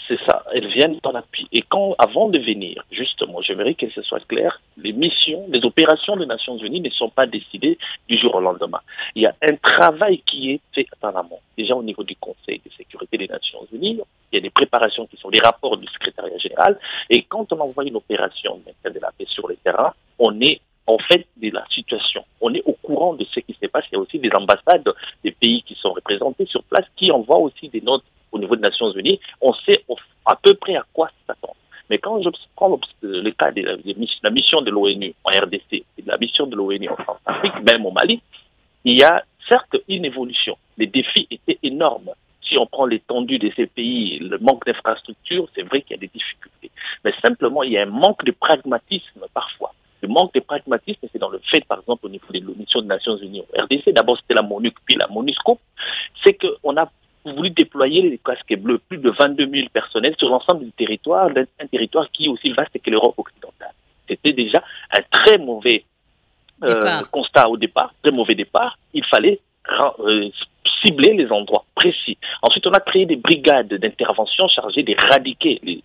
C'est 0.10 0.20
ça, 0.26 0.44
elles 0.56 0.68
viennent 0.68 0.98
en 1.04 1.14
appui. 1.14 1.48
Et 1.52 1.62
quand, 1.62 1.94
avant 2.00 2.30
de 2.30 2.40
venir, 2.40 2.84
justement, 2.92 3.42
j'aimerais 3.42 3.76
que 3.76 3.88
ce 3.92 4.02
soit 4.02 4.26
clair, 4.28 4.60
les 4.76 4.92
missions, 4.92 5.46
les 5.50 5.64
opérations 5.64 6.18
des 6.18 6.26
Nations 6.26 6.58
Unies 6.58 6.82
ne 6.82 6.90
sont 6.90 7.12
pas 7.12 7.28
décidées 7.28 7.78
du 8.08 8.18
jour 8.18 8.34
au 8.34 8.40
lendemain. 8.40 8.82
Il 9.14 9.22
y 9.22 9.28
a 9.28 9.36
un 9.44 9.56
travail 9.58 10.24
qui 10.26 10.54
est 10.54 10.62
fait 10.74 10.88
en 11.04 11.10
amont. 11.10 11.38
Déjà 11.56 11.76
au 11.76 11.84
niveau 11.84 12.04
du 12.04 12.16
Conseil 12.16 12.60
de 12.66 12.72
sécurité 12.76 13.20
des 13.20 13.28
Nations 13.28 13.68
Unies, 13.72 14.00
il 14.32 14.36
y 14.36 14.38
a 14.40 14.42
des 14.42 14.50
préparations 14.50 15.06
qui 15.06 15.18
sont 15.18 15.30
les 15.30 15.42
rapports 15.42 15.78
du 15.78 15.86
secrétariat 15.86 16.40
général. 16.40 16.80
Et 17.12 17.22
quand 17.22 17.54
on 17.54 17.60
envoie 17.60 17.86
une 17.86 17.98
opération 17.98 18.56
de 18.56 18.62
maintien 18.66 18.90
de 18.90 19.00
la 19.00 19.12
paix 19.16 19.28
sur 19.28 19.48
le 19.48 19.58
terrain, 19.58 19.94
on 20.18 20.42
est 20.42 20.60
en 20.90 20.98
fait 20.98 21.28
de 21.38 21.52
la 21.52 21.64
situation. 21.70 22.26
On 22.42 22.52
est 22.56 22.64
au 22.66 22.74
courant 22.82 23.14
de 23.14 23.24
ce 23.26 23.40
qui 23.42 23.56
se 23.62 23.68
passe. 23.68 23.86
Il 23.92 23.96
y 23.96 23.98
a 23.98 24.02
aussi 24.02 24.18
des 24.18 24.32
ambassades 24.34 24.90
des 25.24 25.32
pays 25.32 25.62
qui 25.62 25.76
sont 25.76 25.94
représentés 25.94 26.48
sur 26.48 26.64
place 26.64 26.86
qui 26.98 27.12
envoient 27.12 27.38
aussi 27.38 27.70
des 27.70 27.82
notes 27.82 28.04
au 28.32 28.40
niveau 28.40 28.56
des 28.56 28.64
Nations 28.64 28.92
Unies. 28.94 29.20
On 29.40 29.54
sait 29.54 29.86
à 30.26 30.36
peu 30.36 30.56
près 30.56 30.76
à 30.76 30.84
quoi 30.92 31.12
s'attendre. 31.28 31.56
Mais 31.92 32.00
quand 32.00 32.20
je 32.24 32.30
prends 32.56 32.70
le 33.02 33.22
de 33.22 34.24
la 34.24 34.30
mission 34.32 34.62
de 34.62 34.72
l'ONU 34.72 35.14
en 35.24 35.30
RDC 35.30 35.74
et 35.74 36.02
de 36.02 36.08
la 36.08 36.18
mission 36.18 36.48
de 36.48 36.56
l'ONU 36.56 36.90
en 36.90 36.98
Centrafrique, 36.98 37.72
même 37.72 37.86
au 37.86 37.92
Mali, 37.92 38.22
il 38.84 39.00
y 39.00 39.04
a 39.04 39.24
certes 39.48 39.78
une 39.88 40.06
évolution. 40.06 40.58
Les 40.78 40.88
défis 40.88 41.28
étaient 41.30 41.60
énormes. 41.62 42.12
Si 42.42 42.58
on 42.58 42.66
prend 42.66 42.88
l'étendue 42.88 43.38
de 43.38 43.52
ces 43.56 43.68
pays, 43.68 44.18
le 44.18 44.40
manque 44.40 44.66
d'infrastructures, 44.66 45.48
c'est 45.54 45.62
vrai 45.62 45.84
qu'il 45.84 45.92
y 45.92 46.00
a 46.00 46.02
des 46.02 46.08
difficultés. 46.08 46.72
Mais 47.04 47.14
simplement, 47.24 47.62
il 47.62 47.74
y 47.74 47.78
a 47.78 47.84
un 47.84 47.94
manque 48.06 48.24
de 48.26 48.32
pragmatisme 48.32 49.26
parfois. 49.36 49.74
Le 50.02 50.08
manque 50.08 50.34
de 50.34 50.40
pragmatisme, 50.40 51.08
c'est 51.12 51.20
dans 51.20 51.30
le 51.30 51.42
fait, 51.52 51.64
par 51.66 51.80
exemple, 51.80 52.06
au 52.06 52.10
niveau 52.10 52.26
des 52.32 52.42
missions 52.42 52.82
des 52.82 52.88
Nations 52.88 53.18
Unies 53.18 53.42
au 53.42 53.62
RDC, 53.64 53.92
d'abord 53.94 54.18
c'était 54.18 54.34
la 54.34 54.42
MONUC, 54.42 54.76
puis 54.86 54.96
la 54.96 55.08
MONUSCO, 55.08 55.60
c'est 56.24 56.38
qu'on 56.38 56.78
a 56.78 56.90
voulu 57.26 57.50
déployer 57.50 58.02
les 58.02 58.18
casques 58.18 58.56
bleus, 58.58 58.80
plus 58.88 58.98
de 58.98 59.10
22 59.10 59.50
000 59.50 59.68
personnels 59.74 60.16
sur 60.18 60.30
l'ensemble 60.30 60.66
du 60.66 60.72
territoire, 60.72 61.30
un 61.30 61.68
territoire 61.68 62.10
qui 62.12 62.26
est 62.26 62.30
aussi 62.30 62.52
vaste 62.52 62.82
que 62.82 62.90
l'Europe 62.90 63.16
occidentale. 63.18 63.74
C'était 64.08 64.34
déjà 64.34 64.64
un 64.92 65.02
très 65.12 65.38
mauvais 65.38 65.84
euh, 66.64 67.02
constat 67.12 67.48
au 67.48 67.58
départ, 67.58 67.94
très 68.02 68.12
mauvais 68.12 68.36
départ. 68.36 68.78
Il 68.94 69.06
fallait 69.06 69.40
euh, 70.00 70.30
cibler 70.82 71.14
les 71.14 71.32
endroits 71.32 71.66
précis. 71.80 72.18
Ensuite, 72.42 72.68
on 72.68 72.72
a 72.72 72.82
créé 72.82 73.06
des 73.06 73.16
brigades 73.16 73.74
d'intervention 73.74 74.48
chargées 74.50 74.84
d'éradiquer 74.84 75.60
les, 75.64 75.82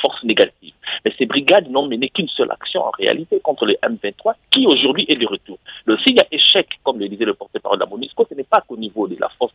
forces 0.00 0.24
négatives. 0.24 0.74
Mais 1.04 1.12
ces 1.16 1.26
brigades 1.26 1.70
n'ont 1.70 1.86
mené 1.86 2.08
qu'une 2.08 2.28
seule 2.28 2.50
action 2.50 2.80
en 2.84 2.90
réalité 2.90 3.38
contre 3.40 3.66
les 3.66 3.78
M23, 3.82 4.34
qui 4.50 4.66
aujourd'hui 4.66 5.04
est 5.08 5.16
de 5.16 5.26
retour. 5.26 5.58
Le 5.84 5.96
signe 5.98 6.18
à 6.18 6.26
échec, 6.32 6.66
comme 6.82 6.98
le 6.98 7.08
disait 7.08 7.24
le 7.24 7.34
porte-parole 7.34 7.78
de 7.78 7.84
la 7.84 7.88
MONUSCO, 7.88 8.26
ce 8.28 8.34
n'est 8.34 8.50
pas 8.54 8.62
qu'au 8.66 8.76
niveau 8.76 9.06
de 9.06 9.16
la 9.20 9.28
force 9.38 9.52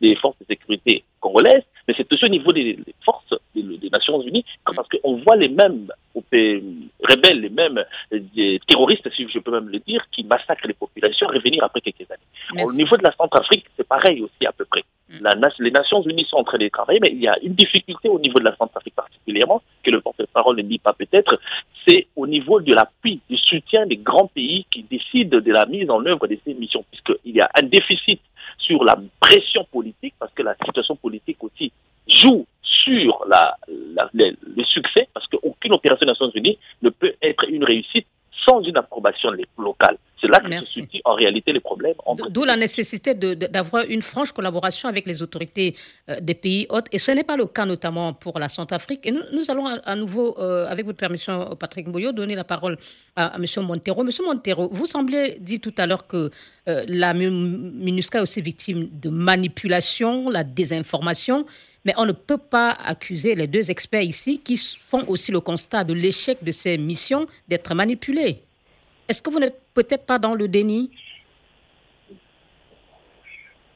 des 0.00 0.16
forces 0.16 0.36
de 0.40 0.46
sécurité 0.46 1.04
congolaises, 1.20 1.64
mais 1.86 1.94
c'est 1.96 2.10
aussi 2.10 2.24
au 2.24 2.28
niveau 2.28 2.52
des, 2.52 2.78
forces 3.04 3.34
des, 3.54 3.90
Nations 3.90 4.20
Unies, 4.22 4.44
parce 4.64 4.88
qu'on 4.88 5.16
voit 5.16 5.36
les 5.36 5.48
mêmes 5.48 5.88
rebelles, 6.14 7.40
les 7.40 7.50
mêmes 7.50 7.84
euh, 8.12 8.58
terroristes, 8.66 9.08
si 9.14 9.26
je 9.28 9.38
peux 9.38 9.50
même 9.50 9.68
le 9.68 9.78
dire, 9.80 10.02
qui 10.12 10.24
massacrent 10.24 10.66
les 10.66 10.74
populations, 10.74 11.26
revenir 11.26 11.62
après 11.62 11.80
quelques 11.82 12.10
années. 12.10 12.64
Au 12.64 12.72
niveau 12.72 12.96
de 12.96 13.02
la 13.04 13.12
Centrafrique, 13.12 13.66
c'est 13.76 13.86
pareil 13.86 14.22
aussi 14.22 14.46
à 14.46 14.52
peu 14.52 14.64
près. 14.64 14.84
Mm. 15.20 15.48
les 15.60 15.70
Nations 15.70 16.02
Unies 16.02 16.26
sont 16.28 16.36
en 16.36 16.44
train 16.44 16.58
de 16.58 16.68
travailler, 16.68 17.00
mais 17.00 17.12
il 17.12 17.22
y 17.22 17.28
a 17.28 17.34
une 17.42 17.54
difficulté 17.54 18.08
au 18.08 18.18
niveau 18.18 18.38
de 18.38 18.44
la 18.44 18.56
Centrafrique 18.56 18.94
particulièrement, 18.94 19.62
que 19.82 19.90
le 19.90 20.00
porte-parole 20.00 20.56
ne 20.56 20.62
dit 20.62 20.78
pas 20.78 20.92
peut-être, 20.92 21.38
c'est 21.86 22.06
au 22.16 22.26
niveau 22.26 22.60
de 22.60 22.72
l'appui, 22.72 23.20
du 23.28 23.36
soutien 23.36 23.86
des 23.86 23.96
grands 23.96 24.28
pays 24.28 24.66
qui 24.70 24.82
décident 24.82 25.40
de 25.40 25.52
la 25.52 25.66
mise 25.66 25.90
en 25.90 26.04
œuvre 26.06 26.26
de 26.26 26.38
ces 26.44 26.54
missions, 26.54 26.84
puisqu'il 26.90 27.34
y 27.34 27.40
a 27.40 27.48
un 27.54 27.62
déficit 27.64 28.20
sur 28.58 28.84
la 28.84 28.96
pression 29.20 29.64
politique, 29.70 30.14
parce 30.18 30.32
que 30.32 30.42
la 30.42 30.54
situation 30.54 30.96
politique 30.96 31.42
aussi 31.42 31.72
joue 32.08 32.46
sur 32.62 33.24
la, 33.28 33.56
le 33.66 34.64
succès, 34.64 35.08
parce 35.12 35.26
qu'aucune 35.26 35.72
opération 35.72 36.06
des 36.06 36.12
Nations 36.12 36.30
Unies 36.34 36.58
ne 36.82 36.90
peut 36.90 37.14
être 37.22 37.44
une 37.48 37.64
réussite 37.64 38.06
sans 38.46 38.62
une 38.62 38.76
approbation 38.76 39.30
locale. 39.58 39.96
C'est 40.24 40.30
là 40.30 40.40
que 40.40 40.64
se 40.64 40.72
situent 40.72 41.02
en 41.04 41.14
réalité 41.14 41.52
les 41.52 41.60
problèmes. 41.60 41.94
D'où 42.30 42.44
la 42.44 42.56
nécessité 42.56 43.12
d'avoir 43.14 43.84
une 43.84 44.00
franche 44.00 44.32
collaboration 44.32 44.88
avec 44.88 45.06
les 45.06 45.22
autorités 45.22 45.76
euh, 46.08 46.18
des 46.20 46.32
pays 46.34 46.66
hôtes. 46.70 46.86
Et 46.92 46.98
ce 46.98 47.10
n'est 47.10 47.24
pas 47.24 47.36
le 47.36 47.46
cas 47.46 47.66
notamment 47.66 48.14
pour 48.14 48.38
la 48.38 48.48
Centrafrique. 48.48 49.00
Et 49.06 49.12
nous, 49.12 49.50
allons 49.50 49.66
à, 49.66 49.96
nouveau, 49.96 50.38
euh, 50.38 50.66
avec 50.68 50.86
votre 50.86 50.98
permission, 50.98 51.54
Patrick 51.58 51.88
Boyo, 51.88 52.12
donner 52.12 52.34
la 52.34 52.44
parole 52.44 52.78
à, 53.16 53.34
M. 53.36 53.44
Montero. 53.62 54.02
M. 54.02 54.10
Montero, 54.24 54.68
vous 54.72 54.86
semblez 54.86 55.36
dire 55.40 55.60
tout 55.60 55.74
à 55.76 55.86
l'heure 55.86 56.06
que 56.06 56.30
euh, 56.68 56.84
la 56.88 57.12
MINUSCA 57.12 58.18
est 58.18 58.22
aussi 58.22 58.40
victime 58.40 58.88
de 58.92 59.10
manipulation, 59.10 60.30
la 60.30 60.42
désinformation. 60.42 61.44
Mais 61.84 61.92
on 61.98 62.06
ne 62.06 62.12
peut 62.12 62.38
pas 62.38 62.70
accuser 62.70 63.34
les 63.34 63.46
deux 63.46 63.70
experts 63.70 64.02
ici 64.02 64.38
qui 64.38 64.56
font 64.56 65.04
aussi 65.06 65.32
le 65.32 65.40
constat 65.40 65.84
de 65.84 65.92
l'échec 65.92 66.42
de 66.42 66.50
ces 66.50 66.78
missions 66.78 67.26
d'être 67.46 67.74
manipulées. 67.74 68.40
Est-ce 69.08 69.22
que 69.22 69.30
vous 69.30 69.38
n'êtes 69.38 69.60
peut-être 69.74 70.06
pas 70.06 70.18
dans 70.18 70.34
le 70.34 70.48
déni? 70.48 70.90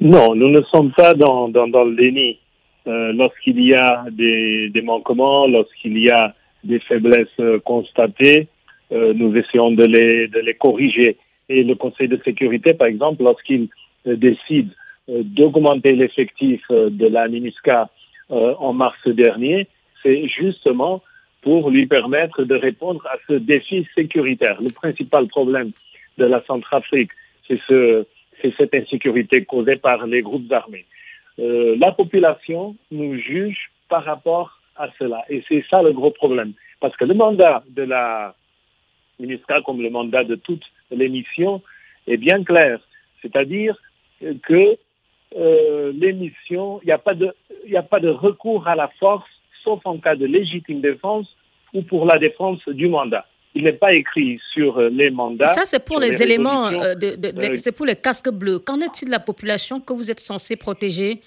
Non, 0.01 0.35
nous 0.35 0.49
ne 0.49 0.63
sommes 0.63 0.93
pas 0.93 1.13
dans, 1.15 1.49
dans, 1.49 1.85
le 1.85 1.97
déni. 1.97 2.39
Euh, 2.87 3.13
lorsqu'il 3.13 3.61
y 3.61 3.75
a 3.75 4.07
des, 4.11 4.71
des 4.71 4.83
manquements, 4.83 5.47
lorsqu'il 5.47 5.99
y 5.99 6.09
a 6.09 6.35
des 6.65 6.79
faiblesses 6.81 7.29
euh, 7.41 7.59
constatées, 7.61 8.49
euh, 8.93 9.13
nous 9.13 9.37
essayons 9.37 9.73
de 9.73 9.85
les, 9.85 10.29
de 10.29 10.39
les 10.39 10.55
corriger. 10.55 11.19
Et 11.49 11.63
le 11.63 11.75
Conseil 11.75 12.09
de 12.09 12.21
sécurité, 12.25 12.73
par 12.75 12.87
exemple, 12.87 13.23
lorsqu'il 13.23 13.69
décide 14.07 14.71
d'augmenter 15.09 15.93
l'effectif 15.93 16.63
de 16.71 17.07
la 17.07 17.27
MINUSCA 17.29 17.89
en 18.29 18.75
mars 18.75 18.99
dernier, 19.07 19.67
c'est 20.03 20.29
justement 20.29 21.03
pour 21.43 21.71
lui 21.71 21.87
permettre 21.87 22.45
de 22.45 22.55
répondre 22.55 23.07
à 23.07 23.17
ce 23.27 23.35
défi 23.35 23.87
sécuritaire. 23.95 24.61
Le 24.61 24.71
principal 24.71 25.27
problème 25.29 25.73
de 26.19 26.25
la 26.25 26.43
Centrafrique, 26.45 27.11
c'est 27.47 27.61
ce, 27.69 28.07
cette 28.57 28.75
insécurité 28.75 29.45
causée 29.45 29.77
par 29.77 30.07
les 30.07 30.23
groupes 30.23 30.51
armés. 30.53 30.85
Euh, 31.39 31.77
la 31.79 31.93
population 31.93 32.77
nous 32.91 33.17
juge 33.17 33.71
par 33.89 34.05
rapport 34.05 34.59
à 34.77 34.89
cela. 34.99 35.25
Et 35.29 35.43
c'est 35.49 35.65
ça 35.71 35.83
le 35.83 35.93
gros 35.93 36.11
problème. 36.11 36.53
Parce 36.81 36.97
que 36.97 37.05
le 37.05 37.15
mandat 37.15 37.63
de 37.69 37.83
la 37.83 38.35
MINUSCA, 39.21 39.63
comme 39.63 39.81
le 39.83 39.91
mandat 39.91 40.25
de 40.25 40.35
toutes 40.35 40.65
les 40.91 41.09
missions, 41.09 41.63
est 42.07 42.17
bien 42.17 42.43
clair. 42.43 42.81
C'est-à-dire 43.23 43.77
que 44.43 44.77
euh, 45.37 45.93
les 45.95 46.13
missions, 46.13 46.81
il 46.83 46.87
n'y 46.87 46.93
a, 46.93 46.97
a 46.97 47.83
pas 47.83 48.01
de 48.01 48.09
recours 48.09 48.67
à 48.67 48.75
la 48.75 48.89
force 48.99 49.29
sauf 49.69 49.81
en 49.85 49.99
cas 49.99 50.17
de 50.17 50.27
légitime 50.27 50.81
défense 50.81 51.27
ou 51.75 51.83
pour 51.83 52.07
la 52.07 52.19
défense 52.19 52.61
du 52.69 52.89
mandat. 52.89 53.27
Il 53.55 53.65
n'est 53.65 53.73
pas 53.73 53.93
écrit 53.93 54.41
sur 54.55 54.79
euh, 54.79 54.89
les 54.89 55.11
mandats. 55.11 55.47
ça, 55.47 55.65
c'est 55.65 55.85
pour 55.85 56.01
les, 56.01 56.23
éléments, 56.23 56.69
euh, 56.69 56.95
de, 56.95 57.09
euh, 57.09 57.57
c'est 57.57 57.77
pour 57.77 57.87
les 57.87 57.97
casques 57.97 58.31
bleus. 58.31 58.59
Qu'en 58.61 58.81
est-il 58.81 59.07
de 59.07 59.11
la 59.11 59.21
population 59.21 59.81
que 59.81 59.93
vous 59.93 60.11
êtes 60.11 60.21
censé 60.21 60.57
protéger? 60.57 61.21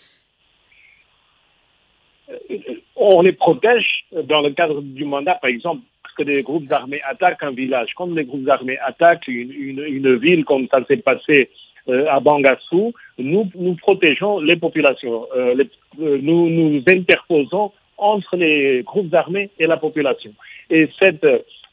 On 2.96 3.22
les 3.22 3.34
protège 3.34 4.06
dans 4.24 4.42
le 4.42 4.52
cadre 4.52 4.82
du 4.82 5.06
mandat, 5.06 5.36
par 5.36 5.50
exemple, 5.50 5.82
que 6.18 6.24
des 6.24 6.42
groupes 6.44 6.72
armés 6.72 7.02
attaquent 7.08 7.44
un 7.44 7.52
village. 7.52 7.90
Quand 7.96 8.08
les 8.08 8.26
groupes 8.26 8.48
armés 8.50 8.78
attaquent 8.80 9.28
une, 9.28 9.84
une, 9.98 10.16
ville, 10.18 10.46
comme 10.46 10.68
ça 10.70 10.80
s'est 10.88 10.98
passé 10.98 11.50
à 11.88 12.20
Bangassou, 12.20 12.94
nous, 13.18 13.50
nous 13.56 13.76
protégeons 13.76 14.40
les 14.40 14.56
populations. 14.56 15.28
nous 15.98 16.50
nous 16.50 16.84
interposons 16.88 17.72
entre 18.02 18.36
les 18.36 18.82
groupes 18.84 19.14
armés 19.14 19.52
et 19.60 19.68
la 19.68 19.78
population. 19.78 20.34
Et 20.70 20.90
cette, 21.00 21.26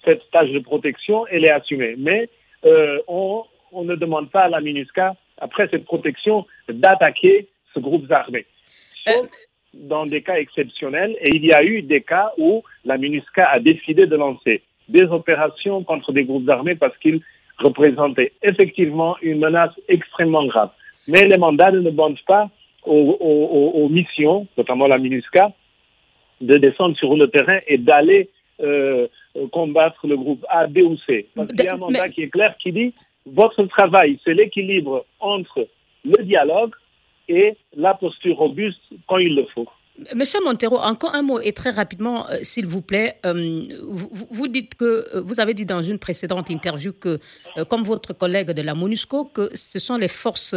cette 0.04 0.30
tâche 0.30 0.50
de 0.50 0.60
protection, 0.60 1.26
elle 1.26 1.44
est 1.44 1.50
assumée. 1.50 1.94
Mais 1.98 2.28
euh, 2.64 2.98
on, 3.08 3.42
on, 3.72 3.84
ne 3.84 3.96
demande 3.96 4.30
pas 4.30 4.42
à 4.42 4.48
la 4.48 4.60
MINUSCA, 4.60 5.16
après 5.38 5.68
cette 5.70 5.84
protection, 5.84 6.46
d'attaquer 6.68 7.48
ce 7.74 7.80
groupe 7.80 8.10
armé. 8.12 8.44
Sauf 9.06 9.24
euh. 9.24 9.28
dans 9.74 10.06
des 10.06 10.22
cas 10.22 10.36
exceptionnels, 10.36 11.16
et 11.20 11.34
il 11.34 11.44
y 11.44 11.52
a 11.52 11.64
eu 11.64 11.82
des 11.82 12.02
cas 12.02 12.32
où 12.36 12.62
la 12.84 12.98
MINUSCA 12.98 13.48
a 13.48 13.58
décidé 13.58 14.06
de 14.06 14.16
lancer 14.16 14.62
des 14.88 15.04
opérations 15.04 15.82
contre 15.82 16.12
des 16.12 16.24
groupes 16.24 16.48
armés 16.48 16.74
parce 16.74 16.96
qu'ils 16.98 17.20
représentaient 17.58 18.32
effectivement 18.42 19.16
une 19.22 19.38
menace 19.38 19.72
extrêmement 19.88 20.46
grave. 20.46 20.70
Mais 21.06 21.24
les 21.24 21.38
mandats 21.38 21.70
ne 21.70 21.80
demandent 21.80 22.20
pas 22.26 22.50
aux, 22.84 23.88
missions, 23.90 24.46
notamment 24.56 24.86
la 24.86 24.98
MINUSCA, 24.98 25.52
de 26.40 26.56
descendre 26.56 26.96
sur 26.96 27.16
le 27.16 27.28
terrain 27.28 27.58
et 27.66 27.78
d'aller 27.78 28.30
euh, 28.60 29.06
combattre 29.52 30.06
le 30.06 30.16
groupe 30.16 30.44
A, 30.48 30.66
B 30.66 30.78
ou 30.78 30.96
C. 31.06 31.26
Parce 31.34 31.48
qu'il 31.48 31.64
y 31.64 31.68
a 31.68 31.74
un 31.74 31.78
mandat 31.78 32.08
qui 32.08 32.22
est 32.22 32.28
clair 32.28 32.56
qui 32.58 32.72
dit 32.72 32.92
votre 33.26 33.62
travail, 33.64 34.18
c'est 34.24 34.34
l'équilibre 34.34 35.04
entre 35.20 35.68
le 36.04 36.24
dialogue 36.24 36.72
et 37.28 37.56
la 37.76 37.94
posture 37.94 38.36
robuste 38.36 38.80
quand 39.06 39.18
il 39.18 39.34
le 39.34 39.44
faut. 39.54 39.68
Monsieur 40.14 40.38
Montero, 40.44 40.78
encore 40.78 41.14
un 41.16 41.22
mot 41.22 41.40
et 41.40 41.52
très 41.52 41.70
rapidement, 41.70 42.28
euh, 42.30 42.38
s'il 42.42 42.66
vous 42.66 42.82
plaît. 42.82 43.16
Euh, 43.26 43.62
vous, 44.30 44.46
dites 44.46 44.76
que 44.76 44.84
euh, 44.84 45.22
vous 45.24 45.40
avez 45.40 45.54
dit 45.54 45.66
dans 45.66 45.82
une 45.82 45.98
précédente 45.98 46.50
interview 46.50 46.92
que, 46.92 47.18
comme 47.68 47.82
votre 47.82 48.12
collègue 48.12 48.52
de 48.52 48.62
la 48.62 48.74
MONUSCO, 48.74 49.24
que 49.26 49.50
ce 49.54 49.78
sont 49.78 49.96
les 49.96 50.08
forces 50.08 50.54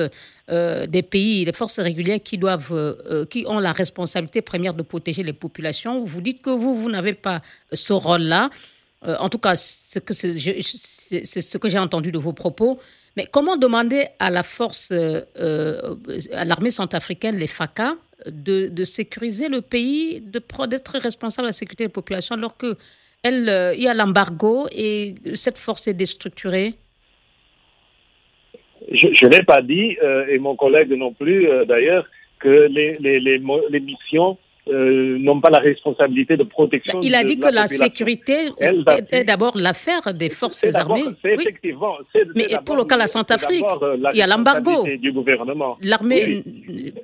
des 0.47 1.01
pays, 1.01 1.45
les 1.45 1.53
forces 1.53 1.79
régulières 1.79 2.21
qui 2.21 2.37
doivent, 2.37 2.97
qui 3.29 3.45
ont 3.47 3.59
la 3.59 3.71
responsabilité 3.71 4.41
première 4.41 4.73
de 4.73 4.83
protéger 4.83 5.23
les 5.23 5.33
populations. 5.33 6.03
Vous 6.03 6.19
dites 6.21 6.41
que 6.41 6.49
vous, 6.49 6.75
vous 6.75 6.91
n'avez 6.91 7.13
pas 7.13 7.41
ce 7.71 7.93
rôle-là. 7.93 8.49
en 9.05 9.29
tout 9.29 9.37
cas, 9.37 9.55
c'est 9.55 10.01
ce 10.01 11.57
que 11.57 11.69
j'ai 11.69 11.79
entendu 11.79 12.11
de 12.11 12.17
vos 12.17 12.33
propos. 12.33 12.79
Mais 13.15 13.25
comment 13.31 13.55
demander 13.55 14.07
à 14.19 14.29
la 14.29 14.43
force, 14.43 14.91
à 14.91 16.45
l'armée 16.45 16.71
centrafricaine, 16.71 17.37
les 17.37 17.47
FACA, 17.47 17.95
de, 18.27 18.83
sécuriser 18.83 19.49
le 19.49 19.61
pays, 19.61 20.21
d'être 20.21 20.97
responsable 20.97 21.45
de 21.45 21.49
la 21.49 21.53
sécurité 21.53 21.85
des 21.85 21.93
populations, 21.93 22.35
alors 22.35 22.57
qu'il 22.57 22.75
euh, 23.25 23.75
y 23.75 23.87
a 23.87 23.93
l'embargo 23.93 24.67
et 24.71 25.15
cette 25.33 25.57
force 25.57 25.87
est 25.87 25.93
déstructurée. 25.93 26.73
Je, 28.91 29.27
n'ai 29.27 29.43
pas 29.43 29.61
dit, 29.61 29.97
euh, 30.03 30.25
et 30.27 30.39
mon 30.39 30.55
collègue 30.55 30.91
non 30.91 31.13
plus 31.13 31.47
euh, 31.47 31.65
d'ailleurs, 31.65 32.07
que 32.39 32.67
les 32.69 33.79
missions 33.79 34.37
euh, 34.67 35.17
n'ont 35.17 35.41
pas 35.41 35.49
la 35.49 35.59
responsabilité 35.59 36.37
de 36.37 36.43
protection. 36.43 36.99
Il 37.01 37.15
a 37.15 37.23
dit 37.23 37.39
que 37.39 37.47
la, 37.51 37.67
sécurité 37.67 38.49
est, 38.59 39.23
d'abord 39.23 39.57
l'affaire 39.57 40.13
des 40.13 40.29
forces 40.29 40.63
armées. 40.75 41.03
C'est 41.23 41.33
effectivement. 41.33 41.97
Mais 42.35 42.47
pour 42.63 42.75
le 42.75 42.83
cas 42.83 42.93
de 42.93 42.99
la 42.99 43.07
Centrafrique, 43.07 43.65
euh, 43.81 43.97
il 44.13 44.19
y 44.19 44.21
a 44.21 44.27
l'embargo. 44.27 44.85
Du 44.99 45.11
gouvernement. 45.11 45.77
L'armée. 45.81 46.43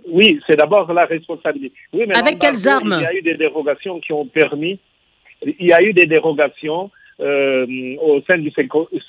Oui, 0.08 0.40
c'est 0.46 0.56
d'abord 0.56 0.94
la 0.94 1.06
responsabilité. 1.06 1.76
Avec 2.14 2.38
quelles 2.38 2.68
armes 2.68 2.98
Il 3.00 3.04
y 3.04 3.08
a 3.08 3.16
eu 3.16 3.22
des 3.24 3.36
dérogations 3.36 4.00
qui 4.02 4.14
ont 4.14 4.28
permis. 4.28 4.80
Il 5.42 5.66
y 5.66 5.74
a 5.74 5.82
eu 5.82 5.94
des 5.94 6.06
dérogations 6.06 6.92
euh, 7.20 7.96
au 8.04 8.22
sein 8.28 8.38
du 8.38 8.52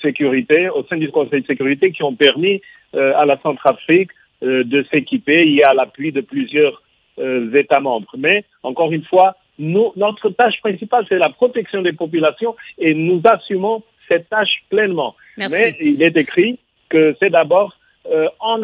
sécurité, 0.01 0.69
au 0.69 0.83
sein 0.85 0.97
du 0.97 1.11
Conseil 1.11 1.41
de 1.41 1.47
sécurité, 1.47 1.91
qui 1.91 2.01
ont 2.01 2.15
permis 2.15 2.61
à 2.93 3.25
la 3.27 3.39
Centrafrique 3.43 4.09
de 4.41 4.85
s'équiper. 4.89 5.43
Il 5.45 5.53
y 5.53 5.61
a 5.61 5.75
l'appui 5.75 6.11
de 6.11 6.21
plusieurs 6.21 6.81
euh, 7.19 7.53
États 7.55 7.79
membres. 7.79 8.13
Mais, 8.17 8.43
encore 8.63 8.91
une 8.91 9.03
fois, 9.03 9.35
nous, 9.57 9.91
notre 9.95 10.29
tâche 10.29 10.59
principale, 10.61 11.05
c'est 11.09 11.17
la 11.17 11.29
protection 11.29 11.81
des 11.81 11.93
populations 11.93 12.55
et 12.77 12.93
nous 12.93 13.21
assumons 13.25 13.83
cette 14.07 14.29
tâche 14.29 14.63
pleinement. 14.69 15.15
Mais 15.37 15.75
il 15.81 16.01
est 16.01 16.17
écrit 16.17 16.59
que 16.89 17.15
c'est 17.19 17.29
d'abord 17.29 17.77
euh, 18.09 18.27
en, 18.39 18.61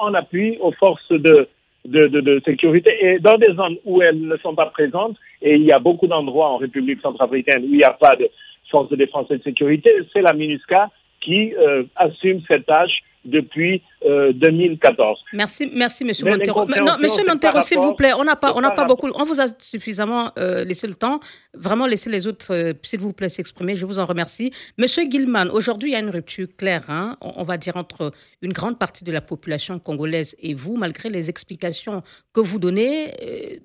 en 0.00 0.14
appui 0.14 0.56
aux 0.60 0.72
forces 0.72 1.10
de, 1.10 1.48
de, 1.84 2.06
de, 2.06 2.20
de, 2.20 2.40
sécurité 2.44 2.96
et 3.00 3.18
dans 3.18 3.36
des 3.36 3.52
zones 3.54 3.76
où 3.84 4.00
elles 4.02 4.20
ne 4.20 4.36
sont 4.38 4.54
pas 4.54 4.66
présentes, 4.66 5.16
et 5.42 5.54
il 5.56 5.64
y 5.64 5.72
a 5.72 5.78
beaucoup 5.78 6.06
d'endroits 6.06 6.48
en 6.48 6.56
République 6.56 7.00
centrafricaine 7.00 7.64
où 7.64 7.68
il 7.68 7.78
n'y 7.78 7.84
a 7.84 7.92
pas 7.92 8.16
de 8.16 8.28
forces 8.70 8.88
de 8.88 8.96
défense 8.96 9.26
et 9.30 9.38
de 9.38 9.42
sécurité, 9.42 9.90
c'est 10.12 10.22
la 10.22 10.32
MINUSCA 10.32 10.90
qui 11.20 11.54
euh, 11.54 11.84
assume 11.96 12.40
cette 12.48 12.66
tâche 12.66 13.02
depuis 13.26 13.82
2014. 14.04 15.18
Euh, 15.18 15.22
merci, 15.32 15.70
merci, 15.74 16.04
Monsieur 16.04 16.26
Montero. 16.26 16.66
Non, 16.66 16.96
Monsieur 17.00 17.24
Montero, 17.26 17.60
s'il 17.60 17.78
vous 17.78 17.94
plaît, 17.94 18.12
on 18.16 18.24
n'a 18.24 18.36
pas, 18.36 18.52
on 18.54 18.60
n'a 18.60 18.70
pas 18.70 18.84
beaucoup, 18.84 19.08
on 19.14 19.24
vous 19.24 19.40
a 19.40 19.46
suffisamment 19.58 20.32
euh, 20.38 20.64
laissé 20.64 20.86
le 20.86 20.94
temps. 20.94 21.20
Vraiment, 21.54 21.86
laissez 21.86 22.10
les 22.10 22.26
autres, 22.26 22.52
euh, 22.54 22.72
s'il 22.82 23.00
vous 23.00 23.12
plaît, 23.12 23.28
s'exprimer. 23.28 23.74
Je 23.74 23.86
vous 23.86 23.98
en 23.98 24.04
remercie. 24.04 24.52
Monsieur 24.78 25.04
Gilman, 25.10 25.50
aujourd'hui, 25.50 25.90
il 25.90 25.92
y 25.94 25.96
a 25.96 26.00
une 26.00 26.10
rupture 26.10 26.48
claire, 26.56 26.84
hein, 26.88 27.16
on, 27.20 27.44
va 27.44 27.56
dire 27.56 27.76
entre 27.76 28.12
une 28.42 28.52
grande 28.52 28.78
partie 28.78 29.04
de 29.04 29.12
la 29.12 29.20
population 29.20 29.78
congolaise 29.78 30.36
et 30.40 30.54
vous, 30.54 30.76
malgré 30.76 31.08
les 31.08 31.28
explications 31.28 32.02
que 32.32 32.40
vous 32.40 32.58
donnez. 32.58 33.60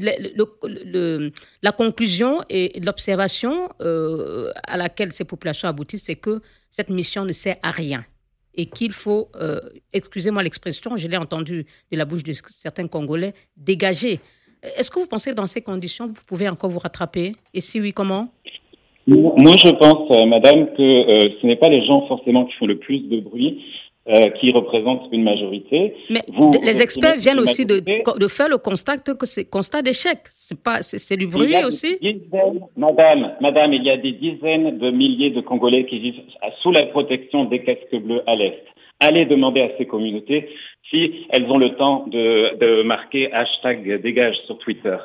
Le, 0.00 1.30
la 1.62 1.72
conclusion 1.72 2.40
et 2.50 2.80
l'observation 2.80 3.68
à 3.78 4.76
laquelle 4.76 5.12
ces 5.12 5.24
populations 5.24 5.68
aboutissent, 5.68 6.04
c'est 6.04 6.16
que 6.16 6.40
cette 6.70 6.90
mission 6.90 7.24
ne 7.24 7.32
sert 7.32 7.56
à 7.62 7.70
rien 7.70 8.04
et 8.54 8.66
qu'il 8.66 8.92
faut, 8.92 9.28
euh, 9.36 9.60
excusez-moi 9.92 10.42
l'expression, 10.42 10.96
je 10.96 11.08
l'ai 11.08 11.16
entendu 11.16 11.66
de 11.92 11.96
la 11.96 12.04
bouche 12.04 12.22
de 12.22 12.32
certains 12.48 12.88
Congolais, 12.88 13.34
dégager. 13.56 14.20
Est-ce 14.62 14.90
que 14.90 14.98
vous 14.98 15.06
pensez 15.06 15.30
que 15.30 15.36
dans 15.36 15.46
ces 15.46 15.62
conditions, 15.62 16.08
vous 16.08 16.22
pouvez 16.26 16.48
encore 16.48 16.70
vous 16.70 16.80
rattraper? 16.80 17.32
Et 17.54 17.60
si 17.60 17.80
oui, 17.80 17.92
comment? 17.92 18.28
Moi, 19.06 19.56
je 19.56 19.70
pense, 19.70 20.10
euh, 20.16 20.26
madame, 20.26 20.66
que 20.74 20.82
euh, 20.82 21.30
ce 21.40 21.46
n'est 21.46 21.56
pas 21.56 21.68
les 21.68 21.86
gens 21.86 22.06
forcément 22.08 22.44
qui 22.44 22.54
font 22.56 22.66
le 22.66 22.78
plus 22.78 23.00
de 23.08 23.20
bruit, 23.20 23.64
euh, 24.08 24.30
qui 24.40 24.50
représente 24.52 25.02
une 25.12 25.22
majorité. 25.22 25.94
Mais 26.08 26.22
les 26.62 26.80
experts 26.80 27.16
viennent 27.18 27.40
aussi 27.40 27.66
de, 27.66 27.80
de, 27.80 28.28
faire 28.28 28.48
le 28.48 28.56
constat 28.56 28.96
que 28.96 29.26
c'est 29.26 29.44
constat 29.50 29.82
d'échec. 29.82 30.20
C'est 30.30 30.62
pas, 30.62 30.80
c'est 30.80 31.16
du 31.18 31.26
bruit 31.26 31.54
aussi? 31.62 31.98
madame, 32.76 33.32
madame, 33.42 33.74
il 33.74 33.84
y 33.84 33.90
a 33.90 33.98
des 33.98 34.12
dizaines 34.12 34.78
de 34.78 34.90
milliers 34.90 35.28
de 35.28 35.42
Congolais 35.42 35.84
qui 35.84 35.98
vivent 35.98 36.22
sous 36.62 36.72
la 36.72 36.86
protection 36.86 37.44
des 37.44 37.62
casques 37.62 37.96
bleus 37.96 38.22
à 38.26 38.34
l'est. 38.34 38.64
Allez 39.00 39.26
demander 39.26 39.60
à 39.60 39.70
ces 39.76 39.84
communautés 39.84 40.48
si 40.88 41.26
elles 41.28 41.44
ont 41.44 41.58
le 41.58 41.74
temps 41.76 42.06
de, 42.06 42.56
de 42.56 42.82
marquer 42.84 43.30
hashtag 43.32 44.00
dégage 44.00 44.36
sur 44.46 44.56
Twitter. 44.56 44.96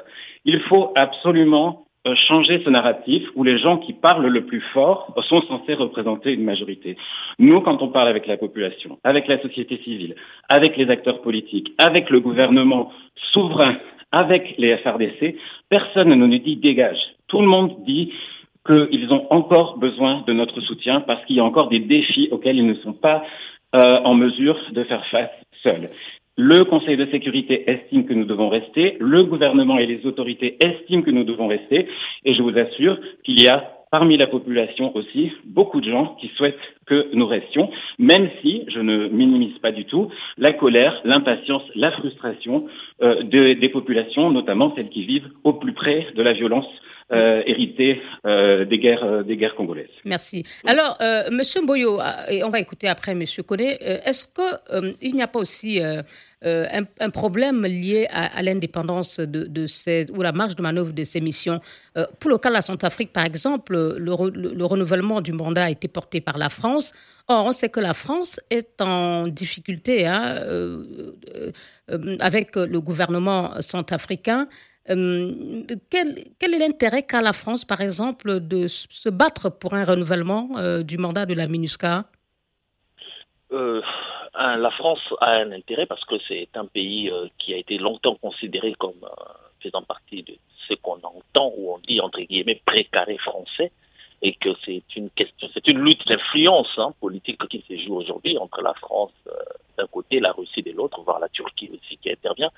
Il 0.46 0.62
faut 0.70 0.94
absolument 0.96 1.83
changer 2.28 2.62
ce 2.63 2.70
narratif 2.70 3.24
où 3.36 3.44
les 3.44 3.58
gens 3.58 3.78
qui 3.78 3.94
parlent 3.94 4.28
le 4.28 4.46
plus 4.46 4.62
fort 4.74 5.13
sont 5.30 5.42
censés 5.44 5.74
représenter 5.74 6.34
une 6.34 6.44
majorité. 6.44 6.98
Nous, 7.39 7.62
quand 7.62 7.82
on 7.82 7.88
parle 7.88 8.10
avec 8.10 8.28
la 8.28 8.38
population, 8.38 9.00
avec 9.04 9.28
la 9.28 9.42
société 9.42 9.78
civile, 9.84 10.16
avec 10.50 10.76
les 10.76 10.89
acteurs 10.89 11.22
politiques, 11.22 11.72
avec 11.78 12.10
le 12.10 12.20
gouvernement 12.20 12.92
souverain, 13.32 13.78
avec 14.12 14.56
les 14.58 14.78
FRDC, 14.78 15.38
personne 15.70 16.10
ne 16.10 16.16
nous 16.16 16.38
dit 16.38 16.58
dégage. 16.58 17.00
Tout 17.28 17.42
le 17.42 17.48
monde 17.48 17.84
dit 17.86 18.12
qu'ils 18.66 19.12
ont 19.12 19.28
encore 19.30 19.78
besoin 19.78 20.24
de 20.28 20.34
notre 20.34 20.62
soutien 20.62 21.02
parce 21.02 21.24
qu'il 21.26 21.38
y 21.38 21.39
a 21.39 21.44
encore 21.44 21.70
des 21.70 21.80
défis 21.80 22.30
auxquels 22.32 22.58
ils 22.58 22.68
ne 22.68 22.76
sont 22.76 22.94
pas 22.94 23.24
euh, 23.76 24.00
en 24.04 24.13
mesure 24.13 24.58
de 24.72 24.84
faire 24.84 25.06
face 25.08 25.32
seuls. 25.63 25.89
Le 26.36 26.63
Conseil 26.65 26.98
de 26.98 27.06
sécurité 27.12 27.69
estime 27.69 28.06
que 28.06 28.13
nous 28.13 28.26
devons 28.26 28.50
rester, 28.50 28.98
le 29.00 29.24
gouvernement 29.24 29.78
et 29.78 29.86
les 29.86 30.04
autorités 30.06 30.58
estiment 30.65 31.04
que 31.04 31.12
nous 31.12 31.26
devons 31.26 31.48
rester, 31.48 31.88
et 32.26 32.34
je 32.34 32.41
vous 32.41 32.58
assure 32.58 32.98
qu'il 33.24 33.39
y 33.39 33.48
a 33.48 33.83
parmi 33.93 34.17
la 34.17 34.25
population 34.25 34.86
aussi 34.95 35.32
beaucoup 35.45 35.79
de 35.79 35.88
gens 35.88 36.17
qui 36.19 36.27
souhaitent 36.36 36.67
que 36.88 37.13
nous 37.13 37.27
restions, 37.27 37.69
même 37.99 38.27
si, 38.41 38.65
je 38.73 38.79
ne 38.79 39.08
minimise 39.08 39.56
pas 39.60 39.71
du 39.71 39.86
tout, 39.86 40.10
la 40.39 40.51
colère, 40.51 40.99
l'impatience, 41.06 41.62
la 41.75 41.91
frustration 41.91 42.65
euh, 43.03 43.21
des 43.21 43.69
populations, 43.69 44.32
notamment 44.32 44.73
celles 44.75 44.89
qui 44.89 45.06
vivent 45.06 45.29
au 45.43 45.53
plus 45.53 45.73
près 45.73 46.08
de 46.15 46.23
la 46.23 46.34
violence 46.34 46.65
euh, 47.12 47.43
hérité 47.45 48.01
euh, 48.25 48.65
des 48.65 48.79
guerres 48.79 49.56
congolaises. 49.56 49.95
Merci. 50.06 50.43
Alors, 50.65 50.97
Monsieur 51.29 51.62
Boyo, 51.63 51.99
et 52.32 52.43
on 52.43 52.49
va 52.49 52.60
écouter 52.60 52.88
après 52.88 53.13
Monsieur 53.13 53.43
Koné, 53.43 53.77
est-ce 54.10 54.25
que 54.25 54.49
il 55.03 55.13
n'y 55.13 55.21
a 55.21 55.27
pas 55.27 55.38
aussi 55.38 55.79
un, 56.43 57.10
problème 57.10 57.65
lié 57.65 58.08
à, 58.12 58.41
l'indépendance 58.41 59.19
de, 59.19 59.65
ou 60.12 60.21
la 60.21 60.32
marge 60.32 60.56
de 60.56 60.62
manœuvre 60.62 60.91
de 60.91 61.03
ces 61.03 61.21
missions 61.21 61.60
Pour 62.19 62.29
le 62.32 62.38
cas 62.38 62.49
de 62.49 62.56
la 62.56 62.62
Centrafrique, 62.62 63.13
par 63.13 63.25
exemple, 63.25 63.73
le, 63.97 64.63
renouvellement 64.65 65.21
du 65.21 65.32
mandat 65.32 65.65
a 65.65 65.69
été 65.69 65.88
porté 65.88 66.21
par 66.21 66.38
la 66.38 66.49
France. 66.49 66.93
Or, 67.27 67.45
on 67.45 67.51
sait 67.51 67.69
que 67.69 67.79
la 67.79 67.93
France 67.93 68.39
est 68.49 68.82
en 68.82 69.27
difficulté 69.27 70.06
hein, 70.06 70.36
avec 72.19 72.56
le 72.56 72.82
gouvernement 72.82 73.62
centrafricain. 73.62 74.47
Euh, 74.89 75.63
quel, 75.89 76.53
est 76.53 76.60
l'intérêt 76.60 77.03
qu'a 77.03 77.21
la 77.21 77.34
France, 77.34 77.63
par 77.63 77.82
exemple, 77.82 78.39
de 78.39 78.67
se 78.67 79.10
battre 79.10 79.49
pour 79.49 79.73
un 79.73 79.86
renouvellement 79.86 80.49
euh, 80.58 80.84
du 80.84 80.97
mandat 80.97 81.25
de 81.25 81.34
la 81.34 81.47
MINUSCA? 81.47 82.06
Euh, 83.53 83.82
La 84.36 84.72
France 84.72 85.02
a 85.22 85.32
un 85.34 85.52
intérêt 85.52 85.86
parce 85.86 86.04
que 86.06 86.15
c'est 86.28 86.50
un 86.56 86.65
pays 86.65 87.12
qui 87.38 87.54
a 87.54 87.58
été 87.58 87.78
longtemps 87.78 88.15
considéré 88.15 88.74
comme 88.74 89.06
faisant 89.62 89.84
partie 89.84 90.24
de 90.24 90.34
ce 90.67 90.74
qu'on 90.76 90.96
entend 91.04 91.54
ou 91.56 91.74
on 91.74 91.80
dit 91.80 92.02
entre 92.02 92.19
guillemets 92.22 92.62
précaré 92.65 93.17
français 93.17 93.72
et 94.24 94.34
que 94.34 94.50
c'est 94.65 94.84
une 94.96 95.10
question, 95.12 95.50
c'est 95.54 95.67
une 95.67 95.80
lutte 95.80 96.08
d'influence 96.08 96.72
hein, 96.78 96.93
politique 97.00 97.46
qui 97.48 97.63
se 97.67 97.78
joue 97.86 97.96
aujourd'hui 97.96 98.38
entre 98.38 98.62
la 98.62 98.74
France 98.74 99.12
d'un 99.78 99.88
côté, 99.88 100.19
la 100.19 100.32
Russie 100.32 100.63
de 100.63 100.72
l'autre, 100.72 101.02
voire 101.02 101.19
la 101.19 101.30
Turquie 101.30 101.69
aussi 101.74 101.98
qui 101.98 102.12
intervient. 102.12 102.52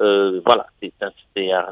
Euh, 0.00 0.40
voilà, 0.44 0.66
c'est 0.80 0.92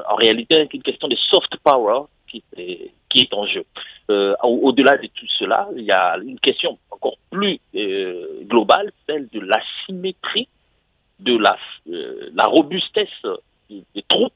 en 0.09 0.15
réalité 0.15 0.67
une 0.71 0.83
question 0.83 1.07
de 1.07 1.15
soft 1.15 1.55
power 1.63 2.01
qui 2.27 2.43
est, 2.57 2.91
qui 3.09 3.21
est 3.21 3.33
en 3.33 3.45
jeu. 3.45 3.65
Euh, 4.09 4.35
Au-delà 4.43 4.97
de 4.97 5.07
tout 5.07 5.27
cela, 5.39 5.67
il 5.75 5.83
y 5.83 5.91
a 5.91 6.17
une 6.17 6.39
question 6.39 6.77
plus 7.37 7.59
euh, 7.75 8.43
globale, 8.45 8.91
celle 9.05 9.27
de 9.29 9.39
l'asymétrie 9.39 10.47
de 11.19 11.37
la, 11.37 11.55
euh, 11.91 12.29
la 12.33 12.45
robustesse 12.45 13.25
des 13.69 14.03
troupes 14.07 14.33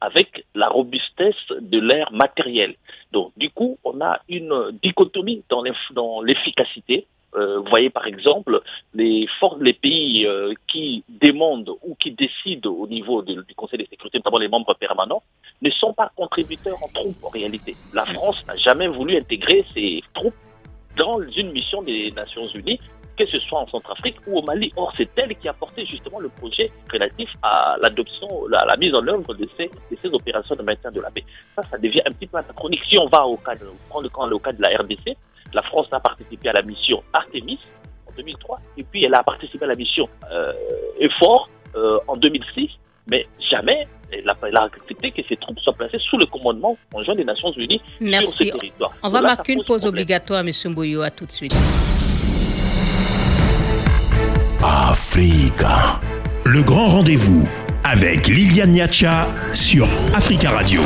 avec 0.00 0.44
la 0.54 0.68
robustesse 0.68 1.34
de 1.60 1.80
l'air 1.80 2.12
matériel. 2.12 2.76
Donc, 3.10 3.32
du 3.36 3.50
coup, 3.50 3.78
on 3.82 4.00
a 4.00 4.20
une 4.28 4.78
dichotomie 4.82 5.42
dans 5.48 6.20
l'efficacité. 6.22 7.06
Euh, 7.34 7.58
vous 7.58 7.70
voyez, 7.70 7.90
par 7.90 8.06
exemple, 8.06 8.60
les, 8.94 9.26
les 9.60 9.72
pays 9.72 10.28
qui 10.68 11.02
demandent 11.08 11.72
ou 11.82 11.96
qui 11.96 12.12
décident 12.12 12.70
au 12.70 12.86
niveau 12.86 13.22
du 13.22 13.54
Conseil 13.56 13.80
de 13.80 13.86
sécurité, 13.86 14.18
notamment 14.18 14.38
les 14.38 14.48
membres 14.48 14.74
permanents, 14.74 15.22
ne 15.62 15.70
sont 15.70 15.94
pas 15.94 16.12
contributeurs 16.14 16.78
en 16.82 16.88
troupes 16.88 17.24
en 17.24 17.28
réalité. 17.28 17.74
La 17.92 18.04
France 18.04 18.46
n'a 18.46 18.56
jamais 18.56 18.88
voulu 18.88 19.16
intégrer 19.16 19.64
ses 19.74 20.02
troupes 20.14 20.34
dans 20.96 21.20
une 21.36 21.52
mission 21.52 21.82
des 21.82 22.10
Nations 22.12 22.48
Unies 22.54 22.80
que 23.16 23.26
ce 23.26 23.38
soit 23.40 23.60
en 23.60 23.66
Centrafrique 23.66 24.16
ou 24.26 24.38
au 24.38 24.42
Mali. 24.42 24.72
Or, 24.76 24.92
c'est 24.96 25.08
elle 25.16 25.34
qui 25.36 25.48
a 25.48 25.52
porté 25.52 25.86
justement 25.86 26.20
le 26.20 26.28
projet 26.28 26.70
relatif 26.92 27.30
à 27.42 27.76
l'adoption, 27.80 28.28
à 28.52 28.66
la 28.66 28.76
mise 28.76 28.94
en 28.94 29.06
œuvre 29.06 29.34
de 29.34 29.48
ces, 29.56 29.70
opérations 30.12 30.54
de 30.54 30.62
maintien 30.62 30.90
de 30.92 31.00
la 31.00 31.10
paix. 31.10 31.24
Ça, 31.56 31.62
ça 31.70 31.78
devient 31.78 32.02
un 32.06 32.12
petit 32.12 32.26
peu 32.26 32.38
anachronique. 32.38 32.82
Si 32.88 32.98
on 32.98 33.06
va 33.06 33.26
au 33.26 33.36
cas 33.36 33.54
de, 33.54 33.64
le 33.64 34.38
cas 34.38 34.52
de 34.52 34.62
la 34.62 34.78
RDC, 34.78 35.16
la 35.52 35.62
France 35.62 35.88
a 35.92 36.00
participé 36.00 36.48
à 36.48 36.52
la 36.52 36.62
mission 36.62 37.02
Artemis 37.12 37.58
en 38.06 38.12
2003, 38.16 38.58
et 38.76 38.84
puis 38.84 39.04
elle 39.04 39.14
a 39.14 39.22
participé 39.22 39.64
à 39.64 39.68
la 39.68 39.74
mission 39.74 40.08
euh, 40.30 40.52
EFOR 41.00 41.48
euh, 41.74 41.98
en 42.06 42.16
2006, 42.16 42.70
mais 43.10 43.26
jamais 43.50 43.88
elle 44.12 44.28
a, 44.28 44.36
elle 44.46 44.56
a, 44.56 44.64
accepté 44.64 45.10
que 45.10 45.22
ces 45.28 45.36
troupes 45.36 45.58
soient 45.60 45.72
placées 45.72 45.98
sous 45.98 46.16
le 46.18 46.26
commandement 46.26 46.76
conjoint 46.92 47.14
des 47.14 47.24
Nations 47.24 47.52
Unies 47.52 47.80
Merci. 48.00 48.46
sur 48.46 48.54
ce 48.54 48.58
territoire. 48.58 48.92
On 49.02 49.10
va 49.10 49.20
marquer 49.20 49.52
une 49.54 49.64
pause 49.64 49.86
obligatoire, 49.86 50.40
M. 50.40 50.50
Mboyo. 50.66 51.02
À 51.02 51.10
tout 51.10 51.26
de 51.26 51.32
suite. 51.32 51.54
Africa. 54.62 56.00
Le 56.44 56.62
grand 56.62 56.88
rendez-vous 56.88 57.48
avec 57.84 58.26
Liliane 58.26 58.72
Niacha 58.72 59.28
sur 59.52 59.88
Africa 60.14 60.50
Radio. 60.50 60.80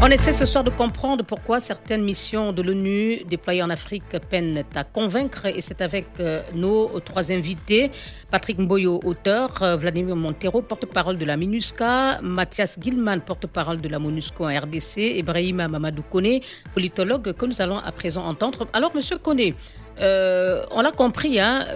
On 0.00 0.06
essaie 0.12 0.32
ce 0.32 0.46
soir 0.46 0.62
de 0.62 0.70
comprendre 0.70 1.24
pourquoi 1.24 1.58
certaines 1.58 2.04
missions 2.04 2.52
de 2.52 2.62
l'ONU 2.62 3.24
déployées 3.24 3.64
en 3.64 3.68
Afrique 3.68 4.16
peinent 4.30 4.62
à 4.76 4.84
convaincre 4.84 5.46
et 5.46 5.60
c'est 5.60 5.80
avec 5.80 6.06
euh, 6.20 6.40
nos 6.54 7.00
trois 7.00 7.32
invités, 7.32 7.90
Patrick 8.30 8.58
Mboyo, 8.58 9.00
auteur, 9.04 9.60
euh, 9.60 9.76
Vladimir 9.76 10.14
Montero, 10.14 10.62
porte-parole 10.62 11.18
de 11.18 11.24
la 11.24 11.36
MINUSCA, 11.36 12.20
Mathias 12.22 12.78
Gilman, 12.80 13.20
porte-parole 13.22 13.80
de 13.80 13.88
la 13.88 13.98
MONUSCO 13.98 14.44
en 14.44 14.56
RDC, 14.56 14.98
Ibrahima 15.18 15.66
Mamadou 15.66 16.02
Kone, 16.02 16.38
politologue 16.72 17.32
que 17.32 17.46
nous 17.46 17.60
allons 17.60 17.78
à 17.78 17.90
présent 17.90 18.24
entendre. 18.24 18.68
Alors, 18.72 18.94
Monsieur 18.94 19.18
Kone, 19.18 19.52
euh, 20.00 20.64
on 20.70 20.80
l'a 20.80 20.92
compris, 20.92 21.40
hein, 21.40 21.66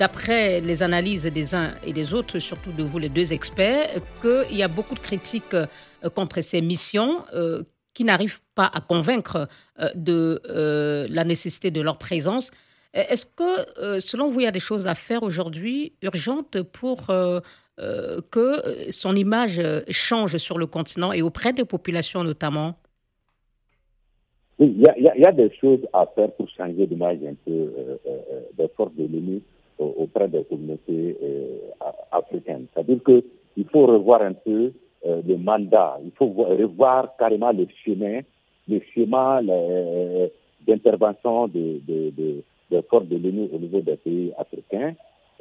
d'après 0.00 0.60
les 0.60 0.82
analyses 0.82 1.26
des 1.26 1.54
uns 1.54 1.74
et 1.84 1.92
des 1.92 2.12
autres, 2.12 2.40
surtout 2.40 2.72
de 2.72 2.82
vous 2.82 2.98
les 2.98 3.08
deux 3.08 3.32
experts, 3.32 4.00
qu'il 4.20 4.56
y 4.56 4.64
a 4.64 4.68
beaucoup 4.68 4.96
de 4.96 5.00
critiques 5.00 5.54
contre 6.14 6.40
ces 6.42 6.60
missions 6.60 7.24
euh, 7.34 7.62
qui 7.94 8.04
n'arrivent 8.04 8.40
pas 8.54 8.70
à 8.72 8.80
convaincre 8.80 9.48
euh, 9.80 9.88
de 9.94 10.40
la 11.10 11.24
nécessité 11.24 11.70
de 11.70 11.80
leur 11.80 11.98
présence. 11.98 12.50
Est-ce 12.94 13.26
que, 13.26 14.00
selon 14.00 14.28
vous, 14.28 14.40
il 14.40 14.44
y 14.44 14.46
a 14.46 14.52
des 14.52 14.60
choses 14.60 14.86
à 14.86 14.94
faire 14.94 15.22
aujourd'hui 15.22 15.92
urgentes 16.02 16.62
pour 16.62 17.08
que 17.76 18.90
son 18.90 19.14
image 19.14 19.60
change 19.90 20.38
sur 20.38 20.58
le 20.58 20.66
continent 20.66 21.12
et 21.12 21.20
auprès 21.20 21.52
des 21.52 21.66
populations 21.66 22.24
notamment? 22.24 22.76
Il 24.58 24.80
y, 24.80 25.26
a, 25.26 25.32
des 25.32 25.54
choses 25.60 25.80
à 25.92 26.06
faire 26.06 26.32
pour 26.32 26.48
changer 26.48 26.86
l'image 26.86 27.18
un 27.24 27.34
peu 27.44 27.70
des 28.56 28.68
forces 28.74 28.94
de 28.94 29.02
l'ONU 29.02 29.42
auprès 29.78 30.26
des 30.26 30.42
communautés 30.44 31.16
africaines. 32.10 32.66
C'est-à-dire 32.72 33.00
qu'il 33.04 33.68
faut 33.70 33.86
revoir 33.86 34.22
un 34.22 34.32
peu 34.32 34.72
euh, 35.06 35.22
le 35.26 35.36
mandat. 35.36 35.98
Il 36.04 36.10
faut 36.12 36.26
revoir 36.26 37.16
carrément 37.18 37.52
le 37.52 37.66
chemin, 37.84 38.20
le 38.68 38.80
schéma 38.92 39.40
d'intervention 40.66 41.48
des 41.48 41.80
de, 41.86 42.10
de, 42.10 42.42
de 42.70 42.80
forces 42.82 43.06
de 43.06 43.16
l'ONU 43.16 43.48
au 43.52 43.58
niveau 43.58 43.80
des 43.80 43.96
pays 43.96 44.32
africains. 44.36 44.94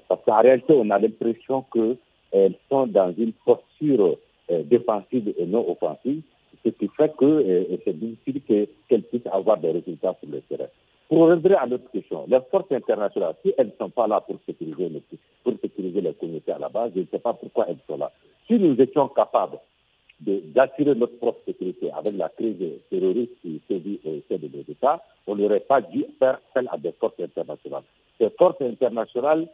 Parce 0.07 0.23
qu'en 0.23 0.41
réalité, 0.41 0.73
on 0.73 0.89
a 0.89 0.99
l'impression 0.99 1.65
qu'elles 1.73 2.55
sont 2.69 2.87
dans 2.87 3.13
une 3.17 3.33
posture 3.45 4.17
euh, 4.51 4.63
défensive 4.63 5.33
et 5.37 5.45
non 5.45 5.69
offensive, 5.69 6.21
ce 6.63 6.69
qui 6.69 6.87
fait 6.95 7.13
que 7.17 7.25
euh, 7.25 7.77
c'est 7.83 7.97
difficile 7.97 8.41
qu'elles 8.87 9.03
puissent 9.03 9.27
avoir 9.31 9.57
des 9.57 9.71
résultats 9.71 10.15
sur 10.21 10.29
le 10.31 10.41
terrain. 10.41 10.69
Pour 11.09 11.19
revenir 11.19 11.61
à 11.61 11.67
notre 11.67 11.89
question, 11.91 12.25
les 12.27 12.39
forces 12.51 12.71
internationales, 12.71 13.35
si 13.43 13.53
elles 13.57 13.67
ne 13.67 13.71
sont 13.79 13.89
pas 13.89 14.07
là 14.07 14.21
pour 14.21 14.37
sécuriser, 14.45 14.89
pour 15.43 15.53
sécuriser 15.61 16.01
les 16.01 16.13
communautés 16.13 16.51
à 16.51 16.59
la 16.59 16.69
base, 16.69 16.91
je 16.95 17.01
ne 17.01 17.05
sais 17.05 17.19
pas 17.19 17.33
pourquoi 17.33 17.65
elles 17.69 17.77
sont 17.87 17.97
là. 17.97 18.11
Si 18.47 18.53
nous 18.57 18.79
étions 18.81 19.07
capables 19.09 19.59
d'assurer 20.19 20.95
notre 20.95 21.17
propre 21.17 21.39
sécurité 21.45 21.91
avec 21.91 22.15
la 22.17 22.29
crise 22.29 22.55
terroriste 22.89 23.33
qui 23.41 23.61
sévit 23.67 23.99
au 24.05 24.37
de 24.37 24.47
nos 24.47 24.63
États, 24.67 25.03
on 25.27 25.35
n'aurait 25.35 25.59
pas 25.59 25.81
dû 25.81 26.05
faire 26.17 26.39
appel 26.49 26.69
à 26.71 26.77
des 26.77 26.91
forces 26.93 27.19
internationales. 27.19 27.83
Ces 28.17 28.29
forces 28.31 28.61
internationales, 28.61 29.47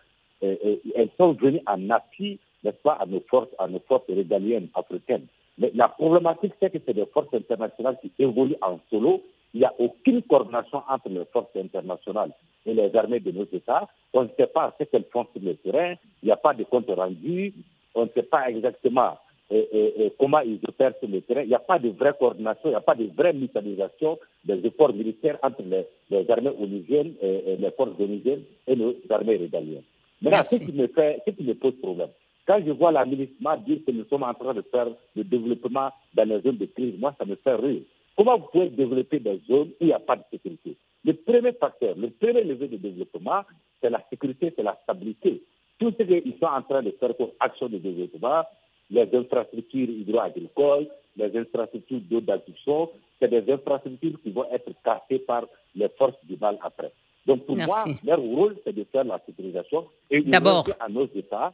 euh, 0.43 0.55
euh, 0.65 0.75
elles 0.95 1.09
sont 1.17 1.33
venues 1.33 1.61
en 1.67 1.89
appui, 1.89 2.39
n'est-ce 2.63 2.77
pas, 2.77 2.93
à 2.93 3.05
nos 3.05 3.19
forces, 3.29 3.49
à 3.59 3.67
nos 3.67 3.79
forces 3.79 4.07
régaliennes 4.07 4.69
africaines. 4.75 5.25
Mais 5.57 5.71
la 5.75 5.89
problématique, 5.89 6.53
c'est 6.61 6.71
que 6.71 6.77
c'est 6.85 6.93
des 6.93 7.05
forces 7.07 7.33
internationales 7.33 7.97
qui 8.01 8.11
évoluent 8.19 8.55
en 8.61 8.79
solo 8.89 9.21
il 9.53 9.59
n'y 9.59 9.65
a 9.65 9.73
aucune 9.77 10.23
coordination 10.23 10.81
entre 10.89 11.09
les 11.09 11.25
forces 11.25 11.55
internationales 11.55 12.31
et 12.65 12.73
les 12.73 12.95
armées 12.95 13.19
de 13.19 13.31
nos 13.31 13.45
États. 13.51 13.87
On 14.13 14.23
ne 14.23 14.29
sait 14.35 14.47
pas 14.47 14.73
ce 14.79 14.83
qu'elles 14.85 15.05
font 15.11 15.27
sur 15.31 15.43
le 15.43 15.55
terrain. 15.55 15.93
Il 16.21 16.25
n'y 16.27 16.31
a 16.31 16.37
pas 16.37 16.53
de 16.53 16.63
compte 16.63 16.89
rendu. 16.89 17.53
On 17.95 18.03
ne 18.03 18.09
sait 18.13 18.23
pas 18.23 18.49
exactement 18.49 19.17
euh, 19.51 19.63
euh, 19.73 19.89
euh, 19.99 20.09
comment 20.19 20.39
ils 20.39 20.59
opèrent 20.67 20.93
sur 20.99 21.09
le 21.09 21.21
terrain. 21.21 21.41
Il 21.41 21.49
n'y 21.49 21.55
a 21.55 21.59
pas 21.59 21.77
de 21.77 21.89
vraie 21.89 22.13
coordination, 22.17 22.61
il 22.65 22.69
n'y 22.69 22.75
a 22.75 22.81
pas 22.81 22.95
de 22.95 23.05
vraie 23.15 23.33
mutualisation 23.33 24.17
des 24.45 24.65
efforts 24.65 24.93
militaires 24.93 25.37
entre 25.43 25.61
les, 25.61 26.29
armées 26.31 26.51
onusiennes, 26.59 27.13
et, 27.21 27.57
les 27.57 27.71
forces 27.71 27.99
onusiennes 27.99 28.43
et 28.65 28.75
nos 28.75 28.95
armées 29.09 29.37
régaliennes. 29.37 29.83
Maintenant, 30.21 30.43
ce 30.43 30.55
qui, 30.55 30.71
me 30.71 30.87
fait, 30.87 31.21
ce 31.27 31.31
qui 31.31 31.43
me 31.43 31.53
pose 31.53 31.75
problème, 31.81 32.09
quand 32.47 32.61
je 32.65 32.71
vois 32.71 32.91
la 32.91 33.05
ministre 33.05 33.35
dire 33.65 33.79
que 33.85 33.91
nous 33.91 34.05
sommes 34.05 34.23
en 34.23 34.33
train 34.33 34.53
de 34.53 34.63
faire 34.71 34.87
le 35.15 35.23
développement 35.23 35.91
dans 36.13 36.27
les 36.27 36.41
zones 36.41 36.57
de 36.57 36.65
crise, 36.65 36.95
moi, 36.97 37.13
ça 37.19 37.25
me 37.25 37.35
fait 37.35 37.55
rire. 37.55 37.81
Comment 38.17 38.37
vous 38.37 38.47
pouvez 38.51 38.69
développer 38.69 39.19
des 39.19 39.39
zones 39.47 39.69
où 39.69 39.81
il 39.81 39.87
n'y 39.87 39.93
a 39.93 39.99
pas 39.99 40.15
de 40.15 40.23
sécurité? 40.31 40.77
Le 41.05 41.13
premier 41.13 41.51
facteur, 41.53 41.95
le 41.97 42.09
premier 42.09 42.43
levier 42.43 42.69
de 42.69 42.77
développement, 42.77 43.41
c'est 43.81 43.89
la 43.89 44.01
sécurité, 44.09 44.53
c'est 44.55 44.63
la 44.63 44.77
stabilité. 44.83 45.43
Tout 45.79 45.93
ce 45.97 46.03
qu'ils 46.03 46.35
sont 46.39 46.45
en 46.45 46.61
train 46.61 46.81
de 46.81 46.91
faire 46.99 47.15
pour 47.15 47.31
action 47.39 47.67
de 47.67 47.77
développement, 47.77 48.43
les 48.89 49.09
infrastructures 49.13 49.89
hydro-agricoles, 49.89 50.87
les 51.17 51.37
infrastructures 51.37 52.01
d'eau 52.09 52.21
d'adduction, 52.21 52.89
c'est 53.19 53.27
des 53.29 53.51
infrastructures 53.51 54.21
qui 54.21 54.31
vont 54.31 54.45
être 54.51 54.71
cassées 54.83 55.19
par 55.19 55.45
les 55.75 55.89
forces 55.97 56.15
du 56.23 56.37
mal 56.37 56.57
après. 56.61 56.91
Donc 57.25 57.45
pour 57.45 57.55
moi, 57.55 57.85
leur 58.03 58.19
rôle, 58.19 58.57
c'est 58.63 58.73
de 58.75 58.83
faire 58.91 59.05
la 59.05 59.19
sécurisation 59.25 59.87
et 60.11 60.21
de 60.21 60.35
à 60.35 60.89
nos 60.89 61.05
États 61.15 61.53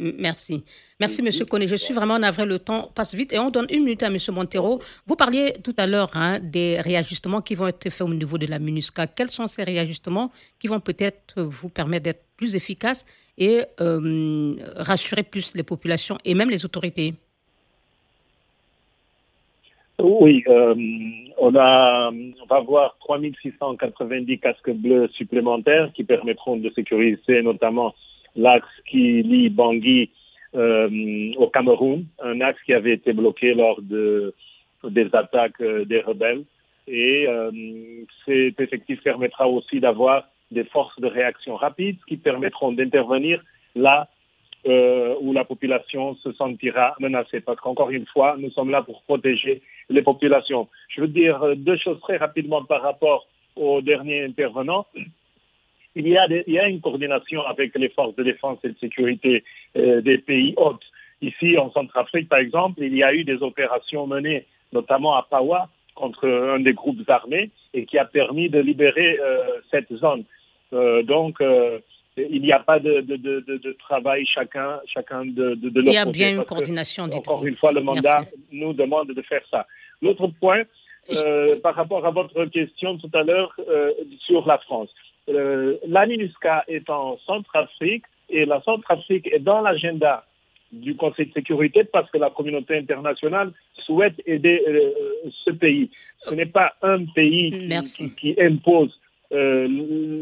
Merci. 0.00 0.64
Merci, 0.98 1.22
Monsieur 1.22 1.44
Koné. 1.44 1.66
Je 1.66 1.76
suis 1.76 1.92
vraiment 1.92 2.18
navré. 2.18 2.46
Le 2.46 2.58
temps 2.58 2.90
passe 2.94 3.14
vite 3.14 3.32
et 3.32 3.38
on 3.38 3.50
donne 3.50 3.66
une 3.70 3.84
minute 3.84 4.02
à 4.02 4.10
Monsieur 4.10 4.32
Montero. 4.32 4.80
Vous 5.06 5.16
parliez 5.16 5.52
tout 5.62 5.74
à 5.76 5.86
l'heure 5.86 6.10
hein, 6.14 6.40
des 6.40 6.80
réajustements 6.80 7.42
qui 7.42 7.54
vont 7.54 7.68
être 7.68 7.90
faits 7.90 8.06
au 8.06 8.12
niveau 8.12 8.38
de 8.38 8.46
la 8.46 8.58
MINUSCA. 8.58 9.06
Quels 9.08 9.30
sont 9.30 9.46
ces 9.46 9.62
réajustements 9.62 10.30
qui 10.58 10.68
vont 10.68 10.80
peut-être 10.80 11.42
vous 11.42 11.68
permettre 11.68 12.04
d'être 12.04 12.24
plus 12.36 12.54
efficaces 12.54 13.04
et 13.36 13.62
euh, 13.80 14.56
rassurer 14.76 15.22
plus 15.22 15.54
les 15.54 15.62
populations 15.62 16.16
et 16.24 16.34
même 16.34 16.50
les 16.50 16.64
autorités? 16.64 17.14
Oui, 20.02 20.42
euh, 20.48 20.74
on, 21.38 21.54
a, 21.56 22.10
on 22.10 22.46
va 22.48 22.56
avoir 22.56 22.96
3690 23.00 24.38
casques 24.38 24.70
bleus 24.70 25.08
supplémentaires 25.08 25.90
qui 25.92 26.04
permettront 26.04 26.56
de 26.56 26.70
sécuriser 26.70 27.42
notamment 27.42 27.94
l'axe 28.36 28.66
qui 28.86 29.22
lie 29.22 29.50
Bangui 29.50 30.10
euh, 30.54 31.32
au 31.36 31.48
Cameroun, 31.48 32.06
un 32.22 32.40
axe 32.40 32.60
qui 32.64 32.72
avait 32.72 32.94
été 32.94 33.12
bloqué 33.12 33.54
lors 33.54 33.80
de, 33.82 34.34
des 34.84 35.08
attaques 35.14 35.60
euh, 35.60 35.84
des 35.84 36.00
rebelles. 36.00 36.44
Et 36.88 37.26
euh, 37.28 37.50
cet 38.26 38.60
effectif 38.60 39.02
permettra 39.02 39.48
aussi 39.48 39.80
d'avoir 39.80 40.24
des 40.50 40.64
forces 40.64 40.98
de 41.00 41.06
réaction 41.06 41.54
rapides 41.54 41.98
qui 42.08 42.16
permettront 42.16 42.72
d'intervenir 42.72 43.42
là 43.76 44.08
euh, 44.66 45.14
où 45.20 45.32
la 45.32 45.44
population 45.44 46.16
se 46.16 46.32
sentira 46.32 46.96
menacée. 46.98 47.40
Parce 47.40 47.60
qu'encore 47.60 47.90
une 47.90 48.06
fois, 48.06 48.36
nous 48.38 48.50
sommes 48.50 48.70
là 48.70 48.82
pour 48.82 49.02
protéger 49.02 49.62
les 49.88 50.02
populations. 50.02 50.68
Je 50.88 51.02
veux 51.02 51.08
dire 51.08 51.56
deux 51.56 51.76
choses 51.76 52.00
très 52.00 52.16
rapidement 52.16 52.64
par 52.64 52.82
rapport 52.82 53.28
au 53.56 53.80
dernier 53.80 54.24
intervenant 54.24 54.86
il 55.94 56.08
y, 56.08 56.16
a 56.16 56.26
il 56.28 56.52
y 56.52 56.58
a 56.58 56.68
une 56.68 56.80
coordination 56.80 57.42
avec 57.42 57.76
les 57.76 57.88
forces 57.88 58.14
de 58.16 58.22
défense 58.22 58.58
et 58.64 58.68
de 58.68 58.78
sécurité 58.78 59.44
euh, 59.76 60.00
des 60.00 60.18
pays 60.18 60.54
hôtes. 60.56 60.84
Ici, 61.22 61.58
en 61.58 61.70
Centrafrique, 61.72 62.28
par 62.28 62.38
exemple, 62.38 62.82
il 62.82 62.96
y 62.96 63.02
a 63.02 63.12
eu 63.12 63.24
des 63.24 63.42
opérations 63.42 64.06
menées, 64.06 64.46
notamment 64.72 65.16
à 65.16 65.26
Pawa, 65.28 65.68
contre 65.94 66.28
un 66.28 66.60
des 66.60 66.72
groupes 66.72 67.08
armés, 67.08 67.50
et 67.74 67.84
qui 67.84 67.98
a 67.98 68.04
permis 68.04 68.48
de 68.48 68.58
libérer 68.58 69.18
euh, 69.20 69.60
cette 69.70 69.92
zone. 69.94 70.24
Euh, 70.72 71.02
donc, 71.02 71.42
il 72.16 72.42
n'y 72.42 72.52
a 72.52 72.60
pas 72.60 72.78
de, 72.78 73.00
de, 73.00 73.16
de, 73.16 73.72
travail 73.78 74.26
chacun, 74.26 74.80
chacun 74.86 75.24
de, 75.24 75.54
de, 75.54 75.80
Il 75.82 75.92
y 75.92 75.96
a 75.96 76.04
bien 76.04 76.30
une 76.36 76.44
coordination. 76.44 77.04
encore 77.04 77.46
une 77.46 77.56
fois, 77.56 77.72
le 77.72 77.80
mandat 77.80 78.22
nous 78.52 78.72
demande 78.72 79.08
de 79.08 79.22
faire 79.22 79.42
ça. 79.50 79.66
L'autre 80.02 80.28
point, 80.40 80.62
euh, 81.16 81.58
par 81.60 81.74
rapport 81.74 82.06
à 82.06 82.10
votre 82.10 82.44
question 82.46 82.98
tout 82.98 83.10
à 83.14 83.22
l'heure 83.22 83.52
euh, 83.68 83.92
sur 84.26 84.46
la 84.46 84.58
France. 84.58 84.90
Euh, 85.28 85.76
la 85.86 86.06
MINUSCA 86.06 86.64
est 86.68 86.88
en 86.90 87.18
Centrafrique 87.26 88.04
et 88.28 88.44
la 88.44 88.60
Centrafrique 88.62 89.28
est 89.32 89.38
dans 89.38 89.60
l'agenda 89.60 90.24
du 90.72 90.96
Conseil 90.96 91.26
de 91.26 91.32
sécurité 91.32 91.84
parce 91.84 92.10
que 92.10 92.18
la 92.18 92.30
communauté 92.30 92.76
internationale 92.76 93.52
souhaite 93.74 94.20
aider 94.24 94.62
ce 95.44 95.50
pays. 95.50 95.90
Ce 96.24 96.34
n'est 96.34 96.46
pas 96.46 96.74
un 96.82 97.04
pays 97.06 97.68
qui 98.16 98.36
impose 98.40 98.99
euh, 99.32 99.68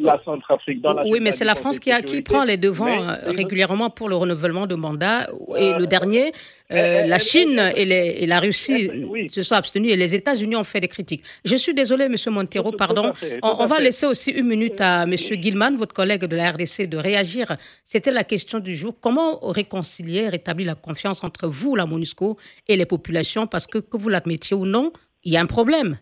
la 0.03 0.21
Centrafrique. 0.23 0.83
Dans 0.83 0.93
la 0.93 1.07
oui, 1.07 1.19
mais 1.23 1.33
c'est 1.33 1.47
la 1.47 1.55
France 1.55 1.79
qui, 1.79 1.91
a, 1.91 2.03
qui 2.03 2.21
prend 2.21 2.45
les 2.45 2.59
devants 2.59 2.87
euh, 2.89 3.17
régulièrement 3.29 3.89
pour 3.89 4.11
le 4.11 4.17
renouvellement 4.17 4.67
de 4.67 4.75
mandat. 4.75 5.29
Et 5.57 5.73
le 5.73 5.87
dernier, 5.87 6.33
euh, 6.73 7.07
la 7.07 7.19
Chine 7.19 7.73
et, 7.75 7.87
les, 7.87 8.17
et, 8.19 8.27
la 8.27 8.39
Russie 8.39 8.91
se 9.31 9.43
sont 9.43 9.55
abstenus 9.55 9.93
et 9.93 9.97
les 9.97 10.15
États-Unis 10.15 10.57
ont 10.57 10.65
fait 10.65 10.81
des 10.81 10.89
critiques. 10.89 11.23
Je 11.43 11.57
suis 11.57 11.73
désolé, 11.73 12.05
M. 12.05 12.15
Montero, 12.31 12.71
pardon. 12.73 13.13
on, 13.43 13.65
va 13.65 13.81
laisser 13.81 14.05
aussi 14.05 14.31
une 14.31 14.47
minute 14.47 14.79
à 14.79 15.05
M. 15.05 15.17
Gilman, 15.17 15.77
votre 15.79 15.95
collègue 15.95 16.27
de 16.27 16.37
la 16.37 16.51
RDC, 16.51 16.87
de 16.87 16.99
réagir. 16.99 17.57
C'était 17.85 18.13
la 18.13 18.25
question 18.25 18.59
du 18.59 18.75
jour. 18.75 18.95
Comment 19.01 19.39
réconcilier, 19.41 20.29
rétablir 20.29 20.67
la 20.67 20.75
confiance 20.75 21.25
entre 21.25 21.49
vous, 21.49 21.77
la 21.77 21.87
MONUSCO, 21.87 22.37
et 22.69 22.77
les 22.77 22.85
populations? 22.85 23.47
Parce 23.47 23.67
que, 23.67 23.79
que 23.79 23.97
vous 23.97 24.11
l'admettiez 24.11 24.55
ou 24.55 24.67
non, 24.67 24.93
il 25.25 25.33
y 25.33 25.39
a 25.39 25.41
un 25.41 25.47
problème. 25.47 25.97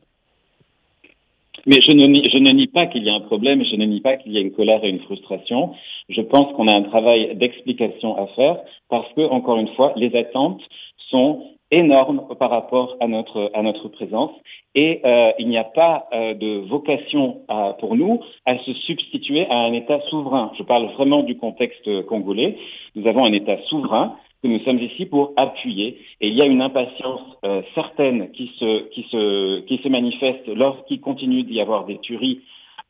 Mais 1.67 1.81
je 1.83 1.93
ne, 1.97 2.07
nie, 2.07 2.25
je 2.31 2.39
ne 2.39 2.53
nie 2.53 2.69
pas 2.69 2.87
qu'il 2.87 3.03
y 3.03 3.11
a 3.11 3.15
un 3.15 3.21
problème, 3.21 3.65
je 3.65 3.75
ne 3.75 3.85
nie 3.85 4.01
pas 4.01 4.17
qu'il 4.17 4.33
y 4.33 4.39
a 4.39 4.41
une 4.41 4.53
colère 4.53 4.85
et 4.85 4.89
une 4.89 5.01
frustration. 5.01 5.73
Je 6.09 6.21
pense 6.21 6.53
qu'on 6.55 6.69
a 6.69 6.73
un 6.73 6.83
travail 6.83 7.35
d'explication 7.35 8.17
à 8.17 8.29
faire 8.29 8.59
parce 8.89 9.13
que, 9.15 9.23
encore 9.23 9.59
une 9.59 9.69
fois, 9.75 9.93
les 9.97 10.15
attentes 10.17 10.63
sont 11.11 11.43
énormes 11.73 12.23
par 12.39 12.51
rapport 12.51 12.97
à 13.01 13.09
notre 13.09 13.51
à 13.53 13.63
notre 13.63 13.89
présence 13.89 14.31
et 14.77 15.01
euh, 15.05 15.33
il 15.41 15.49
n'y 15.49 15.59
a 15.59 15.65
pas 15.65 16.07
euh, 16.13 16.35
de 16.35 16.59
vocation 16.69 17.41
à, 17.49 17.77
pour 17.81 17.97
nous 17.97 18.21
à 18.45 18.57
se 18.59 18.73
substituer 18.73 19.47
à 19.51 19.57
un 19.57 19.73
État 19.73 20.01
souverain. 20.09 20.53
Je 20.57 20.63
parle 20.63 20.87
vraiment 20.93 21.25
du 21.25 21.37
contexte 21.37 22.07
congolais. 22.07 22.57
Nous 22.95 23.09
avons 23.09 23.25
un 23.25 23.33
État 23.33 23.59
souverain 23.69 24.15
nous 24.47 24.61
sommes 24.61 24.79
ici 24.79 25.07
pour 25.07 25.33
appuyer. 25.37 25.99
Et 26.21 26.29
il 26.29 26.35
y 26.35 26.43
a 26.43 26.47
une 26.47 26.63
impatience 26.63 27.21
euh, 27.45 27.63
certaine 27.75 28.31
qui 28.33 28.51
se, 28.59 29.89
manifeste 29.89 30.49
lorsqu'il 30.49 31.01
continue 31.01 31.43
d'y 31.43 31.61
avoir 31.61 31.87
des 31.87 31.99
tueries 31.99 32.41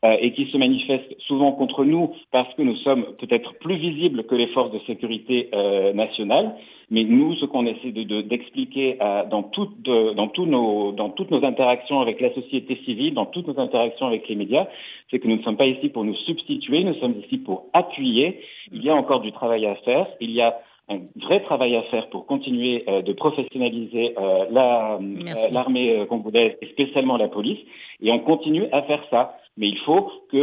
euh, 0.03 0.15
et 0.19 0.31
qui 0.33 0.45
se 0.51 0.57
manifeste 0.57 1.15
souvent 1.21 1.51
contre 1.51 1.83
nous 1.85 2.13
parce 2.31 2.53
que 2.55 2.61
nous 2.61 2.75
sommes 2.77 3.05
peut-être 3.19 3.53
plus 3.59 3.77
visibles 3.77 4.23
que 4.25 4.35
les 4.35 4.47
forces 4.47 4.71
de 4.71 4.79
sécurité 4.87 5.49
euh, 5.53 5.93
nationales. 5.93 6.55
Mais 6.89 7.03
nous, 7.03 7.35
ce 7.35 7.45
qu'on 7.45 7.65
essaie 7.65 7.91
d'expliquer 7.91 8.93
de, 8.93 9.29
dans, 9.29 9.43
toutes, 9.43 9.85
nos, 9.85 10.91
dans 10.93 11.09
toutes 11.09 11.31
nos 11.31 11.43
interactions 11.43 11.99
avec 11.99 12.21
la 12.21 12.33
société 12.33 12.79
civile, 12.85 13.13
dans 13.13 13.25
toutes 13.25 13.47
nos 13.47 13.59
interactions 13.59 14.07
avec 14.07 14.29
les 14.29 14.35
médias, 14.35 14.67
c'est 15.11 15.19
que 15.19 15.27
nous 15.27 15.35
ne 15.35 15.43
sommes 15.43 15.57
pas 15.57 15.65
ici 15.65 15.89
pour 15.89 16.05
nous 16.05 16.15
substituer, 16.15 16.85
nous 16.85 16.95
sommes 16.95 17.15
ici 17.25 17.39
pour 17.39 17.65
appuyer. 17.73 18.39
Il 18.71 18.83
y 18.83 18.89
a 18.89 18.95
encore 18.95 19.19
du 19.19 19.33
travail 19.33 19.65
à 19.65 19.75
faire. 19.75 20.07
Il 20.21 20.31
y 20.31 20.41
a 20.41 20.57
un 20.89 20.99
vrai 21.21 21.41
travail 21.43 21.75
à 21.75 21.83
faire 21.83 22.09
pour 22.09 22.25
continuer 22.25 22.83
euh, 22.87 23.01
de 23.01 23.13
professionnaliser 23.13 24.13
euh, 24.17 24.45
euh, 24.45 25.49
l'armée 25.51 26.05
congolaise 26.07 26.53
et 26.61 26.67
spécialement 26.67 27.17
la 27.17 27.27
police. 27.27 27.59
Et 28.01 28.11
on 28.11 28.19
continue 28.19 28.65
à 28.71 28.81
faire 28.83 29.03
ça. 29.09 29.37
Mais 29.59 29.69
il 29.69 29.77
faut 29.79 30.11
que 30.31 30.37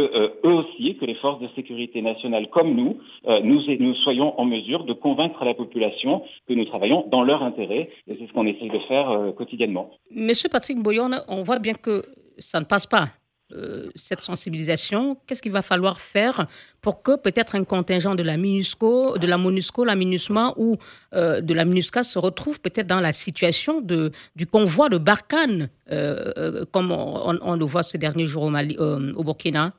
eux 0.45 0.53
aussi, 0.53 0.97
que 0.97 1.05
les 1.05 1.15
forces 1.15 1.39
de 1.39 1.47
sécurité 1.55 2.01
nationale 2.01 2.49
comme 2.49 2.75
nous, 2.75 2.97
nous, 3.43 3.61
nous 3.79 3.95
soyons 4.03 4.37
en 4.37 4.43
mesure 4.43 4.83
de 4.83 4.91
convaincre 4.91 5.45
la 5.45 5.53
population 5.53 6.21
que 6.49 6.53
nous 6.53 6.65
travaillons 6.65 7.07
dans 7.09 7.23
leur 7.23 7.41
intérêt. 7.41 7.89
Et 8.07 8.17
c'est 8.19 8.27
ce 8.27 8.33
qu'on 8.33 8.45
essaie 8.45 8.67
de 8.67 8.79
faire 8.89 9.33
quotidiennement. 9.37 9.89
Monsieur 10.11 10.49
Patrick 10.49 10.79
Boyon, 10.79 11.11
on 11.29 11.43
voit 11.43 11.59
bien 11.59 11.75
que 11.75 12.03
ça 12.37 12.59
ne 12.59 12.65
passe 12.65 12.87
pas. 12.87 13.05
Euh, 13.53 13.91
cette 13.93 14.21
sensibilisation 14.21 15.19
Qu'est-ce 15.27 15.39
qu'il 15.39 15.51
va 15.51 15.61
falloir 15.61 16.01
faire 16.01 16.47
pour 16.81 17.03
que 17.03 17.15
peut-être 17.15 17.53
un 17.53 17.63
contingent 17.63 18.15
de 18.15 18.23
la 18.23 18.37
MINUSCO, 18.37 19.19
de 19.19 19.27
la 19.27 19.37
MONUSCO, 19.37 19.85
la 19.85 19.95
MINUSMA 19.95 20.55
ou 20.57 20.77
euh, 21.13 21.41
de 21.41 21.53
la 21.53 21.63
MINUSCA 21.63 22.01
se 22.01 22.17
retrouve 22.17 22.59
peut-être 22.59 22.87
dans 22.87 22.99
la 22.99 23.13
situation 23.13 23.81
de, 23.81 24.11
du 24.35 24.47
convoi 24.47 24.89
de 24.89 24.97
Barkhane, 24.97 25.69
euh, 25.91 26.65
comme 26.71 26.91
on, 26.91 27.55
le 27.55 27.65
voit 27.65 27.83
ces 27.83 27.99
derniers 27.99 28.25
jours 28.25 28.43
au, 28.43 29.23
Burkina? 29.23 29.73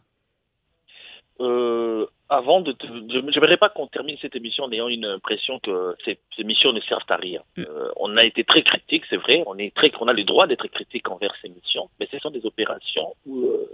Avant 2.28 2.60
de, 2.60 2.74
je 2.82 3.18
n'aimerais 3.18 3.56
pas 3.56 3.68
qu'on 3.68 3.86
termine 3.86 4.16
cette 4.20 4.34
émission 4.34 4.64
en 4.64 4.72
ayant 4.72 4.88
une 4.88 5.04
impression 5.04 5.60
que 5.60 5.96
ces, 6.04 6.18
ces 6.36 6.44
missions 6.44 6.72
ne 6.72 6.80
servent 6.80 7.04
à 7.08 7.16
rien. 7.16 7.42
Mm. 7.56 7.62
Euh, 7.68 7.90
on 7.96 8.16
a 8.16 8.24
été 8.24 8.44
très 8.44 8.62
critique, 8.62 9.04
c'est 9.08 9.16
vrai, 9.16 9.44
on 9.46 9.56
est 9.58 9.74
très, 9.74 9.92
on 10.00 10.08
a 10.08 10.12
le 10.12 10.24
droit 10.24 10.46
d'être 10.46 10.66
critique 10.68 11.08
envers 11.08 11.34
ces 11.40 11.48
missions, 11.48 11.88
mais 12.00 12.08
ce 12.10 12.18
sont 12.18 12.30
des 12.30 12.44
opérations 12.44 13.14
où 13.26 13.46
euh, 13.46 13.70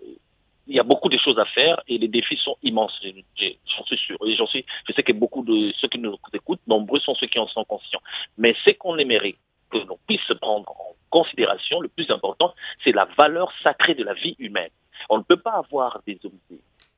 il 0.68 0.76
y 0.76 0.80
a 0.80 0.82
beaucoup 0.82 1.08
de 1.08 1.18
choses 1.18 1.38
à 1.38 1.44
faire 1.46 1.80
et 1.88 1.98
les 1.98 2.08
défis 2.08 2.36
sont 2.36 2.56
immenses. 2.62 3.00
J'en 3.02 3.84
suis 3.84 3.96
sûr. 3.96 4.16
Et 4.24 4.36
j'en 4.36 4.46
suis, 4.46 4.64
je 4.86 4.92
sais 4.92 5.02
que 5.02 5.12
beaucoup 5.12 5.42
de 5.42 5.72
ceux 5.80 5.88
qui 5.88 5.98
nous 5.98 6.16
écoutent, 6.32 6.60
nombreux 6.66 7.00
sont 7.00 7.14
ceux 7.16 7.26
qui 7.26 7.38
en 7.38 7.48
sont 7.48 7.64
conscients. 7.64 8.00
Mais 8.38 8.54
ce 8.64 8.72
qu'on 8.74 8.96
aimerait 8.98 9.34
que 9.70 9.78
l'on 9.78 9.98
puisse 10.06 10.20
prendre 10.40 10.70
en 10.70 10.94
considération, 11.10 11.80
le 11.80 11.88
plus 11.88 12.08
important, 12.10 12.54
c'est 12.84 12.92
la 12.92 13.08
valeur 13.18 13.52
sacrée 13.62 13.94
de 13.94 14.04
la 14.04 14.14
vie 14.14 14.36
humaine. 14.38 14.70
On 15.08 15.18
ne 15.18 15.22
peut 15.24 15.36
pas 15.36 15.52
avoir 15.52 16.00
des, 16.06 16.20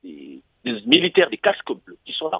des 0.03 0.41
des 0.65 0.81
militaires, 0.85 1.29
des 1.29 1.37
casques 1.37 1.71
bleus, 1.85 1.97
qui 2.05 2.11
sont 2.11 2.29
là 2.29 2.39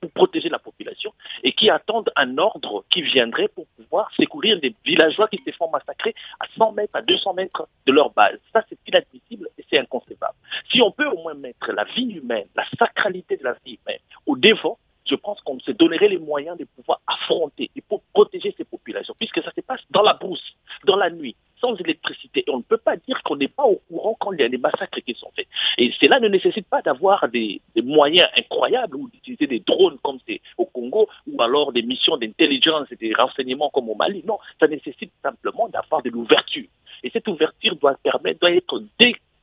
pour 0.00 0.10
protéger 0.12 0.48
la 0.48 0.58
population 0.58 1.12
et 1.42 1.52
qui 1.52 1.70
attendent 1.70 2.10
un 2.16 2.38
ordre 2.38 2.84
qui 2.90 3.02
viendrait 3.02 3.48
pour 3.48 3.66
pouvoir 3.76 4.10
secourir 4.14 4.60
des 4.60 4.74
villageois 4.84 5.28
qui 5.28 5.38
se 5.38 5.50
font 5.52 5.70
massacrer 5.70 6.14
à 6.38 6.46
100 6.56 6.72
mètres, 6.72 6.94
à 6.94 7.02
200 7.02 7.34
mètres 7.34 7.68
de 7.86 7.92
leur 7.92 8.10
base. 8.10 8.38
Ça, 8.52 8.62
c'est 8.68 8.78
inadmissible 8.86 9.48
et 9.58 9.64
c'est 9.70 9.78
inconcevable. 9.78 10.34
Si 10.70 10.82
on 10.82 10.90
peut 10.90 11.06
au 11.06 11.22
moins 11.22 11.34
mettre 11.34 11.72
la 11.72 11.84
vie 11.84 12.12
humaine, 12.12 12.46
la 12.54 12.64
sacralité 12.78 13.36
de 13.36 13.44
la 13.44 13.56
vie 13.64 13.78
humaine 13.82 14.00
au 14.26 14.36
devant, 14.36 14.78
je 15.06 15.14
pense 15.14 15.40
qu'on 15.40 15.58
se 15.60 15.72
donnerait 15.72 16.08
les 16.08 16.18
moyens 16.18 16.56
de 16.58 16.64
pouvoir 16.64 17.00
affronter 17.06 17.70
et 17.74 17.80
pour 17.80 18.02
protéger 18.12 18.54
ces 18.56 18.64
populations, 18.64 19.14
puisque 19.18 19.42
ça 19.42 19.50
se 19.56 19.60
passe 19.62 19.80
dans 19.90 20.02
la 20.02 20.14
brousse, 20.14 20.54
dans 20.84 20.96
la 20.96 21.10
nuit, 21.10 21.36
sans 21.60 21.74
électricité. 21.76 22.44
On 22.48 22.58
ne 22.58 22.62
peut 22.62 22.78
pas 22.78 22.96
dire 22.96 23.20
qu'on 23.24 23.36
n'est 23.36 23.48
pas 23.48 23.64
au 23.64 23.80
courant 23.88 24.16
quand 24.18 24.32
il 24.32 24.40
y 24.40 24.44
a 24.44 24.48
des 24.48 24.58
massacres 24.58 25.00
qui 25.00 25.14
sont 25.14 25.30
faits. 25.36 25.46
Et 25.78 25.92
cela 26.00 26.20
ne 26.20 26.28
nécessite 26.28 26.66
pas 26.66 26.82
d'avoir 26.82 27.28
des, 27.28 27.60
moyens 27.82 28.28
incroyables 28.36 28.96
ou 28.96 29.08
d'utiliser 29.08 29.46
des 29.46 29.60
drones 29.60 29.98
comme 30.02 30.18
c'est 30.26 30.40
au 30.58 30.66
Congo 30.66 31.08
ou 31.26 31.40
alors 31.42 31.72
des 31.72 31.82
missions 31.82 32.16
d'intelligence 32.16 32.86
et 32.90 32.96
des 32.96 33.14
renseignements 33.14 33.70
comme 33.70 33.88
au 33.88 33.94
Mali. 33.94 34.22
Non, 34.26 34.38
ça 34.58 34.66
nécessite 34.66 35.12
simplement 35.22 35.68
d'avoir 35.68 36.02
de 36.02 36.10
l'ouverture. 36.10 36.66
Et 37.02 37.10
cette 37.10 37.28
ouverture 37.28 37.76
doit 37.76 37.96
permettre, 38.02 38.40
doit 38.40 38.52
être 38.52 38.82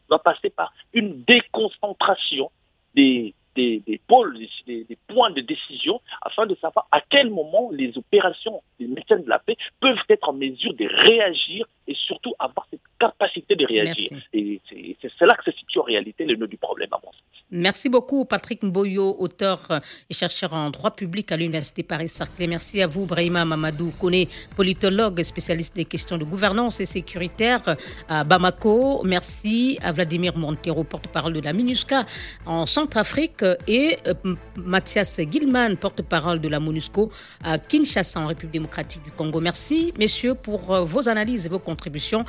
doit 0.09 0.23
passer 0.23 0.49
par 0.49 0.73
une 0.93 1.23
déconcentration 1.23 2.49
des, 2.95 3.33
des, 3.57 4.01
pôles, 4.07 4.37
des, 4.65 4.83
des, 4.83 4.97
points 5.07 5.31
de 5.31 5.41
décision, 5.41 5.99
afin 6.21 6.45
de 6.45 6.55
savoir 6.55 6.87
à 6.91 7.01
quel 7.01 7.29
moment 7.29 7.69
les 7.71 7.97
opérations 7.97 8.61
des 8.79 8.87
médecins 8.87 9.17
de 9.17 9.29
la 9.29 9.39
paix 9.39 9.57
peuvent 9.79 9.97
être 10.09 10.29
en 10.29 10.33
mesure 10.33 10.73
de 10.73 10.87
réagir 11.09 11.65
et 11.87 11.95
surtout 11.95 12.33
avoir 12.39 12.67
cette 12.69 12.81
capacité 12.99 13.55
de 13.55 13.65
réagir. 13.65 14.11
Et 14.33 14.59
c'est 15.01 15.25
là 15.25 15.35
que 15.35 15.51
se 15.51 15.57
situe 15.57 15.79
en 15.79 15.83
réalité 15.83 16.25
le 16.25 16.35
nœud 16.35 16.47
du 16.47 16.57
problème, 16.57 16.89
à 16.91 16.99
mon. 17.03 17.11
Merci 17.49 17.87
beaucoup, 17.87 18.25
Patrick 18.25 18.61
Mboyo, 18.61 19.15
auteur 19.19 19.81
et 20.09 20.13
chercheur 20.13 20.53
en 20.53 20.69
droit 20.69 20.91
public 20.91 21.31
à 21.31 21.37
l'Université 21.37 21.81
Paris-Saclay. 21.81 22.45
Merci 22.45 22.81
à 22.81 22.87
vous, 22.87 23.05
Brahima 23.05 23.45
Mamadou 23.45 23.93
Kone, 23.97 24.25
politologue, 24.57 25.23
spécialiste 25.23 25.73
des 25.73 25.85
questions 25.85 26.17
de 26.17 26.25
gouvernance 26.25 26.81
et 26.81 26.85
sécuritaire 26.85 27.77
à 28.09 28.25
Bamako. 28.25 29.01
Merci 29.05 29.79
à 29.81 29.93
Vladimir 29.93 30.37
Montero, 30.37 30.83
porte-parole 30.83 31.31
de 31.31 31.39
la 31.39 31.53
MINUSCA 31.53 32.05
en 32.45 32.65
Centrafrique, 32.65 33.45
et 33.65 33.97
euh, 34.07 34.13
Mathias 34.57 35.17
Gilman, 35.31 35.77
porte-parole 35.77 36.41
de 36.41 36.49
la 36.49 36.59
MONUSCO 36.59 37.09
à 37.43 37.59
Kinshasa, 37.59 38.19
en 38.19 38.27
République 38.27 38.53
démocratique 38.53 39.03
du 39.03 39.11
Congo. 39.11 39.39
Merci, 39.39 39.93
messieurs, 39.97 40.35
pour 40.35 40.73
euh, 40.73 40.83
vos 40.83 41.07
analyses 41.07 41.45
et 41.45 41.49
vos 41.49 41.59
contributions 41.59 42.25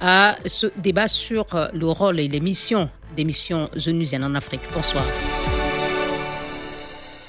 à 0.00 0.36
ce 0.46 0.68
débat 0.78 1.08
sur 1.08 1.54
euh, 1.54 1.68
le 1.74 1.86
rôle 1.86 2.20
et 2.20 2.28
les 2.28 2.40
missions 2.40 2.88
des 3.16 3.24
missions 3.24 3.68
en 4.24 4.34
Afrique. 4.34 4.62
Bonsoir. 4.74 5.04